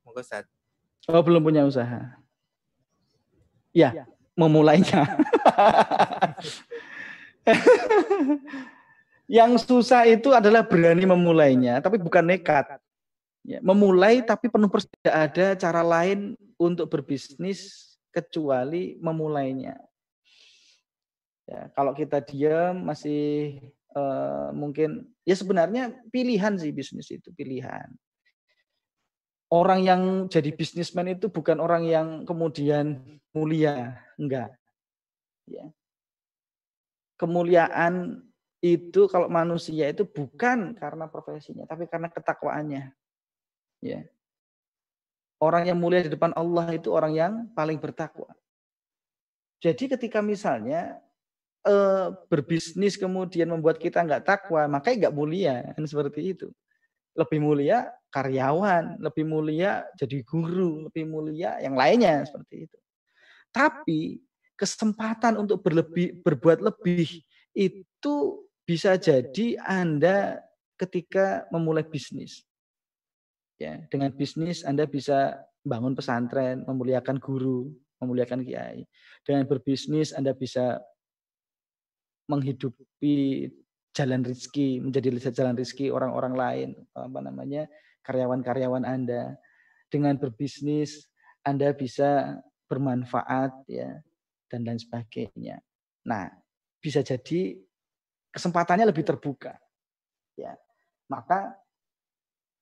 Monggo 0.00 0.24
Ustaz. 0.24 0.48
Oh, 1.04 1.20
belum 1.20 1.44
punya 1.44 1.68
usaha. 1.68 2.16
Ya, 3.76 3.92
ya. 3.92 4.04
memulainya. 4.32 5.04
Yang 9.28 9.68
susah 9.68 10.08
itu 10.08 10.32
adalah 10.32 10.64
berani 10.64 11.04
memulainya, 11.04 11.84
tapi 11.84 12.00
bukan 12.00 12.24
nekat. 12.24 12.80
Ya, 13.44 13.60
memulai 13.60 14.24
tapi 14.24 14.48
penuh 14.48 14.68
tidak 14.68 15.16
ada 15.16 15.46
cara 15.56 15.80
lain 15.84 16.36
untuk 16.56 16.88
berbisnis 16.88 17.92
kecuali 18.12 18.96
memulainya. 19.00 19.76
Ya, 21.48 21.72
kalau 21.72 21.96
kita 21.96 22.20
diam 22.20 22.84
masih 22.84 23.56
uh, 23.98 24.54
mungkin 24.54 25.10
ya 25.26 25.34
sebenarnya 25.34 25.98
pilihan 26.14 26.54
sih 26.54 26.70
bisnis 26.70 27.10
itu 27.10 27.34
pilihan. 27.34 27.90
Orang 29.48 29.80
yang 29.80 30.02
jadi 30.28 30.52
bisnismen 30.52 31.16
itu 31.16 31.32
bukan 31.32 31.58
orang 31.58 31.88
yang 31.88 32.06
kemudian 32.28 33.18
mulia, 33.32 33.96
enggak. 34.20 34.52
Ya. 35.48 35.72
Kemuliaan 37.16 38.22
itu 38.60 39.08
kalau 39.08 39.32
manusia 39.32 39.88
itu 39.88 40.04
bukan 40.04 40.76
karena 40.76 41.08
profesinya, 41.08 41.64
tapi 41.64 41.88
karena 41.88 42.12
ketakwaannya. 42.12 42.92
Ya. 43.80 44.04
Orang 45.40 45.64
yang 45.70 45.80
mulia 45.80 46.04
di 46.04 46.12
depan 46.12 46.36
Allah 46.36 46.68
itu 46.74 46.92
orang 46.92 47.12
yang 47.16 47.32
paling 47.56 47.80
bertakwa. 47.80 48.28
Jadi 49.58 49.90
ketika 49.96 50.22
misalnya 50.22 50.98
e, 51.62 51.74
berbisnis 52.28 52.94
kemudian 52.98 53.50
membuat 53.50 53.78
kita 53.80 54.02
nggak 54.02 54.24
takwa, 54.26 54.66
maka 54.66 54.94
nggak 54.94 55.14
mulia 55.14 55.74
kan 55.74 55.84
seperti 55.84 56.36
itu. 56.36 56.48
Lebih 57.18 57.38
mulia 57.42 57.90
karyawan, 58.14 59.02
lebih 59.02 59.24
mulia 59.26 59.84
jadi 59.98 60.22
guru, 60.22 60.88
lebih 60.88 61.04
mulia 61.08 61.58
yang 61.58 61.74
lainnya 61.74 62.24
seperti 62.24 62.70
itu. 62.70 62.78
Tapi 63.50 64.22
kesempatan 64.58 65.38
untuk 65.38 65.62
berlebih, 65.62 66.20
berbuat 66.22 66.62
lebih 66.62 67.22
itu 67.54 68.14
bisa 68.68 68.94
jadi 69.00 69.56
Anda 69.64 70.44
ketika 70.78 71.48
memulai 71.50 71.82
bisnis. 71.82 72.44
Ya, 73.58 73.82
dengan 73.90 74.14
bisnis 74.14 74.62
Anda 74.62 74.86
bisa 74.86 75.42
bangun 75.66 75.98
pesantren, 75.98 76.62
memuliakan 76.68 77.18
guru, 77.18 77.74
memuliakan 77.98 78.46
kiai. 78.46 78.86
Dengan 79.26 79.44
berbisnis 79.50 80.14
Anda 80.14 80.32
bisa 80.32 80.78
menghidupi 82.28 83.48
jalan 83.96 84.22
rizki, 84.22 84.78
menjadi 84.78 85.10
jalan 85.32 85.56
rizki 85.58 85.90
orang-orang 85.90 86.34
lain, 86.36 86.70
apa 86.94 87.18
namanya 87.24 87.66
karyawan-karyawan 88.04 88.84
Anda. 88.84 89.36
Dengan 89.88 90.20
berbisnis 90.20 91.08
Anda 91.42 91.72
bisa 91.72 92.36
bermanfaat 92.68 93.64
ya 93.72 94.04
dan 94.52 94.68
lain 94.68 94.76
sebagainya. 94.76 95.64
Nah, 96.04 96.28
bisa 96.76 97.00
jadi 97.00 97.56
kesempatannya 98.28 98.84
lebih 98.84 99.08
terbuka. 99.08 99.56
Ya. 100.36 100.52
Maka 101.08 101.56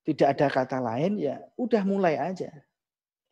tidak 0.06 0.38
ada 0.38 0.46
kata 0.46 0.78
lain 0.78 1.18
ya 1.18 1.42
udah 1.58 1.82
mulai 1.82 2.14
aja 2.14 2.46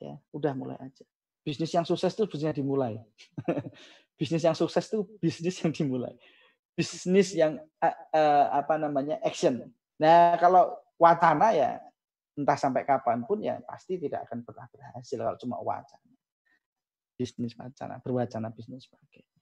ya 0.03 0.15
udah 0.35 0.53
mulai 0.59 0.75
aja 0.83 1.07
bisnis 1.47 1.71
yang 1.71 1.87
sukses 1.87 2.11
itu 2.19 2.27
bisnisnya 2.27 2.59
dimulai 2.59 2.99
bisnis 4.15 4.43
yang 4.43 4.57
sukses 4.57 4.87
itu 4.91 5.07
bisnis 5.19 5.61
yang 5.63 5.71
dimulai. 5.75 6.15
Bisnis 6.75 7.35
yang 7.35 7.59
uh, 7.79 7.97
uh, 8.15 8.47
apa 8.59 8.79
namanya 8.79 9.19
action. 9.23 9.71
Nah 9.99 10.35
kalau 10.39 10.75
wacana 10.99 11.55
ya 11.55 11.71
entah 12.35 12.59
sampai 12.59 12.83
kapan 12.83 13.23
pun 13.23 13.39
ya 13.39 13.63
pasti 13.63 13.95
tidak 13.99 14.27
akan 14.27 14.43
pernah 14.43 14.67
berhasil 14.71 15.19
kalau 15.19 15.39
cuma 15.39 15.57
wacana. 15.63 16.13
Bisnis 17.15 17.55
wacana 17.55 18.03
berwacana 18.03 18.51
bisnis 18.51 18.91
sebagainya 18.91 19.35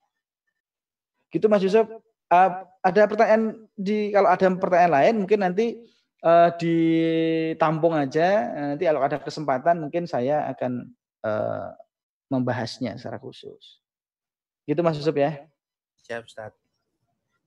gitu 1.33 1.49
Mas 1.49 1.65
Yusuf. 1.65 1.89
Uh, 2.29 2.65
ada 2.81 3.09
pertanyaan 3.09 3.65
di 3.77 4.13
kalau 4.13 4.29
ada 4.29 4.45
pertanyaan 4.57 4.93
lain 4.93 5.15
mungkin 5.25 5.39
nanti 5.41 5.81
uh, 6.21 6.53
ditampung 6.55 7.97
aja. 7.97 8.53
Nanti 8.73 8.85
kalau 8.85 9.01
ada 9.01 9.17
kesempatan 9.17 9.81
mungkin 9.81 10.05
saya 10.05 10.45
akan 10.53 10.93
uh, 11.25 11.73
membahasnya 12.29 12.95
secara 13.01 13.17
khusus. 13.17 13.82
Gitu 14.63 14.79
Mas 14.79 14.95
Yusuf 14.95 15.15
ya. 15.15 15.43
Siap 16.03 16.23
Ustaz. 16.27 16.51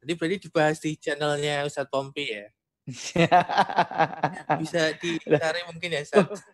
Jadi 0.04 0.12
berarti 0.14 0.36
dibahas 0.48 0.76
di 0.78 0.94
channelnya 1.00 1.64
Ustaz 1.64 1.88
Pompi 1.88 2.28
ya. 2.28 2.46
Bisa 4.62 4.94
dicari 5.00 5.60
mungkin 5.66 5.90
ya 5.96 6.00
Ustaz. 6.04 6.44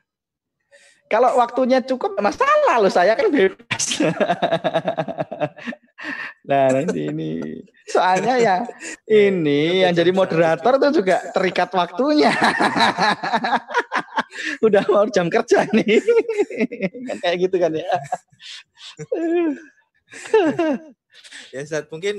Kalau 1.13 1.37
waktunya 1.37 1.85
cukup 1.85 2.17
masalah 2.25 2.81
loh 2.81 2.89
saya 2.89 3.13
kan 3.13 3.29
bebas. 3.29 4.01
nah 6.49 6.67
nanti 6.73 7.13
ini 7.13 7.63
soalnya 7.87 8.35
ya 8.41 8.57
ini 9.07 9.85
yang 9.85 9.93
jadi 9.93 10.11
moderator 10.11 10.81
tuh 10.81 11.05
juga 11.05 11.21
terikat 11.37 11.69
waktunya. 11.77 12.33
Udah 14.67 14.81
mau 14.89 15.05
jam 15.13 15.29
kerja 15.29 15.69
nih. 15.77 16.01
kan 17.13 17.17
kayak 17.21 17.37
gitu 17.45 17.57
kan 17.61 17.77
ya. 17.77 17.93
Ya 21.55 21.63
saat 21.65 21.87
mungkin 21.89 22.17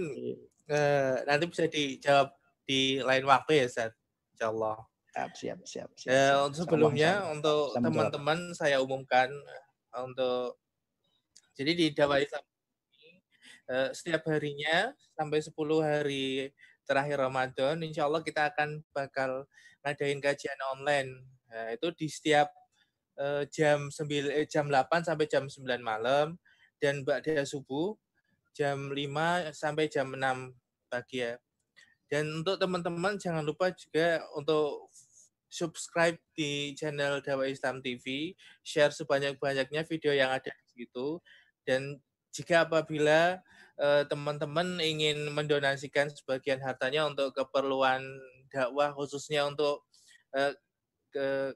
uh, 0.69 1.15
nanti 1.27 1.45
bisa 1.49 1.65
dijawab 1.69 2.33
di 2.63 3.01
lain 3.03 3.25
waktu 3.27 3.65
ya 3.65 3.67
saat 3.69 3.93
insyaallah. 4.35 4.77
Siap, 5.13 5.31
siap, 5.37 5.59
siap. 5.61 5.89
siap, 5.93 6.09
ya, 6.09 6.41
untuk 6.41 6.65
sebelumnya 6.65 7.21
sama, 7.21 7.37
untuk 7.37 7.61
teman-teman 7.77 8.39
saya 8.57 8.81
umumkan 8.81 9.29
eh, 9.29 10.01
untuk 10.01 10.57
jadi 11.53 11.71
di 11.77 11.85
Dawa 11.93 12.17
Islam 12.17 12.41
ini 12.97 13.21
eh, 13.69 13.89
setiap 13.93 14.25
harinya 14.25 14.89
sampai 15.13 15.37
10 15.37 15.53
hari 15.85 16.49
terakhir 16.89 17.21
Ramadan, 17.21 17.77
insya 17.85 18.09
Allah 18.09 18.25
kita 18.25 18.49
akan 18.49 18.81
bakal 18.89 19.45
ngadain 19.85 20.17
kajian 20.17 20.57
online. 20.73 21.13
Nah, 21.45 21.77
itu 21.77 21.93
di 21.93 22.09
setiap 22.09 22.49
uh, 23.21 23.45
jam 23.47 23.93
9 23.93 24.09
eh, 24.33 24.49
jam 24.49 24.65
8 24.65 25.05
sampai 25.05 25.29
jam 25.29 25.45
9 25.45 25.61
malam 25.79 26.35
dan 26.83 27.07
ba'da 27.07 27.47
subuh 27.47 27.95
jam 28.51 28.91
5 28.91 29.55
sampai 29.55 29.87
jam 29.87 30.11
6 30.11 30.19
pagi 30.91 31.23
ya. 31.23 31.39
Dan 32.11 32.43
untuk 32.43 32.59
teman-teman 32.59 33.15
jangan 33.15 33.47
lupa 33.47 33.71
juga 33.71 34.19
untuk 34.35 34.91
subscribe 35.47 36.19
di 36.35 36.75
channel 36.75 37.23
Dawa 37.23 37.47
Islam 37.47 37.79
TV, 37.79 38.35
share 38.61 38.91
sebanyak-banyaknya 38.91 39.87
video 39.87 40.11
yang 40.11 40.29
ada 40.29 40.51
di 40.51 40.83
situ, 40.83 41.23
dan 41.65 42.01
jika 42.33 42.65
apabila 42.65 43.37
eh, 43.77 44.03
teman-teman 44.09 44.81
uh, 44.81 44.85
ingin 44.85 45.29
mendonasikan 45.29 46.09
sebagian 46.09 46.57
hartanya 46.61 47.05
untuk 47.05 47.33
keperluan 47.37 48.01
dakwah, 48.49 48.93
khususnya 48.93 49.45
untuk 49.45 49.85
uh, 50.33 50.53
ke 51.13 51.53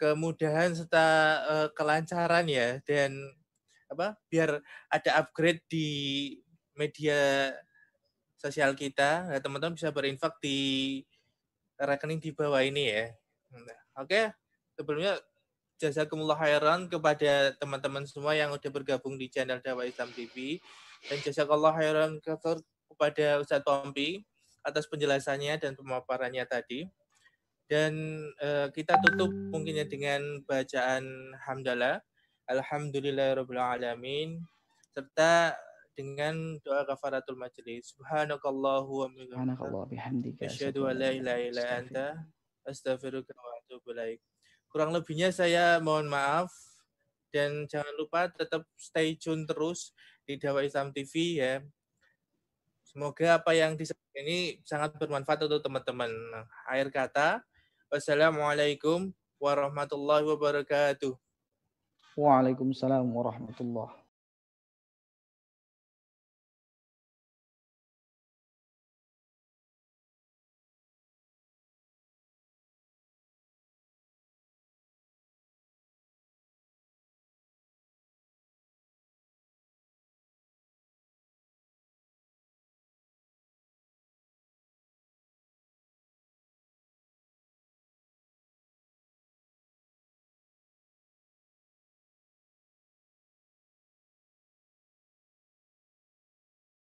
kemudahan 0.00 0.72
serta 0.72 1.08
uh, 1.44 1.68
kelancaran 1.76 2.48
ya, 2.48 2.80
dan 2.88 3.12
apa 3.92 4.16
biar 4.32 4.58
ada 4.88 5.10
upgrade 5.20 5.60
di 5.68 5.88
media 6.72 7.52
sosial 8.40 8.74
kita, 8.74 9.30
nah, 9.30 9.38
teman-teman 9.38 9.78
bisa 9.78 9.94
berinfak 9.94 10.40
di 10.42 10.98
rekening 11.78 12.18
di 12.18 12.34
bawah 12.34 12.58
ini 12.58 12.90
ya. 12.90 13.06
Nah, 13.54 13.80
oke, 14.02 14.10
okay. 14.10 14.24
sebelumnya 14.74 15.20
jazakumullah 15.78 16.38
khairan 16.38 16.90
kepada 16.90 17.54
teman-teman 17.58 18.02
semua 18.06 18.34
yang 18.34 18.50
sudah 18.58 18.70
bergabung 18.74 19.14
di 19.14 19.30
channel 19.30 19.62
Dawa 19.62 19.86
Islam 19.86 20.10
TV 20.10 20.58
dan 21.06 21.18
jazakallah 21.22 21.74
khairan 21.74 22.18
kepada 22.22 23.42
Ustadz 23.42 23.66
Pompi 23.66 24.22
atas 24.62 24.86
penjelasannya 24.86 25.58
dan 25.58 25.74
pemaparannya 25.74 26.46
tadi. 26.46 26.86
Dan 27.66 27.94
uh, 28.42 28.68
kita 28.70 29.00
tutup 29.00 29.32
mungkinnya 29.50 29.88
dengan 29.88 30.44
bacaan 30.44 31.34
hamdalah. 31.46 32.04
Alhamdulillahirrahmanirrahim. 32.50 34.42
Serta 34.92 35.54
dengan 35.94 36.58
doa 36.64 36.82
kafaratul 36.88 37.38
majlis. 37.38 37.94
Subhanakallahu 37.94 39.06
wa 39.06 39.84
bihamdika. 39.86 40.48
Asyhadu 40.48 40.88
an 40.88 40.98
la 40.98 41.10
ilaha 41.14 41.40
illa 41.40 41.64
anta 41.78 42.06
astaghfiruka 42.66 43.32
wa 43.36 43.52
atubu 43.62 43.92
ilaik. 43.94 44.20
Kurang 44.72 44.90
lebihnya 44.96 45.28
saya 45.30 45.78
mohon 45.84 46.08
maaf 46.08 46.48
dan 47.28 47.68
jangan 47.68 47.92
lupa 47.96 48.28
tetap 48.32 48.64
stay 48.76 49.16
tune 49.16 49.44
terus 49.44 49.92
di 50.24 50.40
Dawa 50.40 50.64
Islam 50.64 50.90
TV 50.90 51.40
ya. 51.40 51.60
Semoga 52.88 53.40
apa 53.40 53.56
yang 53.56 53.72
disampaikan 53.76 54.24
ini 54.28 54.60
sangat 54.68 54.96
bermanfaat 55.00 55.48
untuk 55.48 55.64
teman-teman. 55.64 56.12
Akhir 56.68 56.92
kata, 56.92 57.28
wassalamualaikum 57.88 59.12
warahmatullahi 59.40 60.28
wabarakatuh. 60.28 61.16
Waalaikumsalam 62.16 63.08
warahmatullahi 63.16 64.01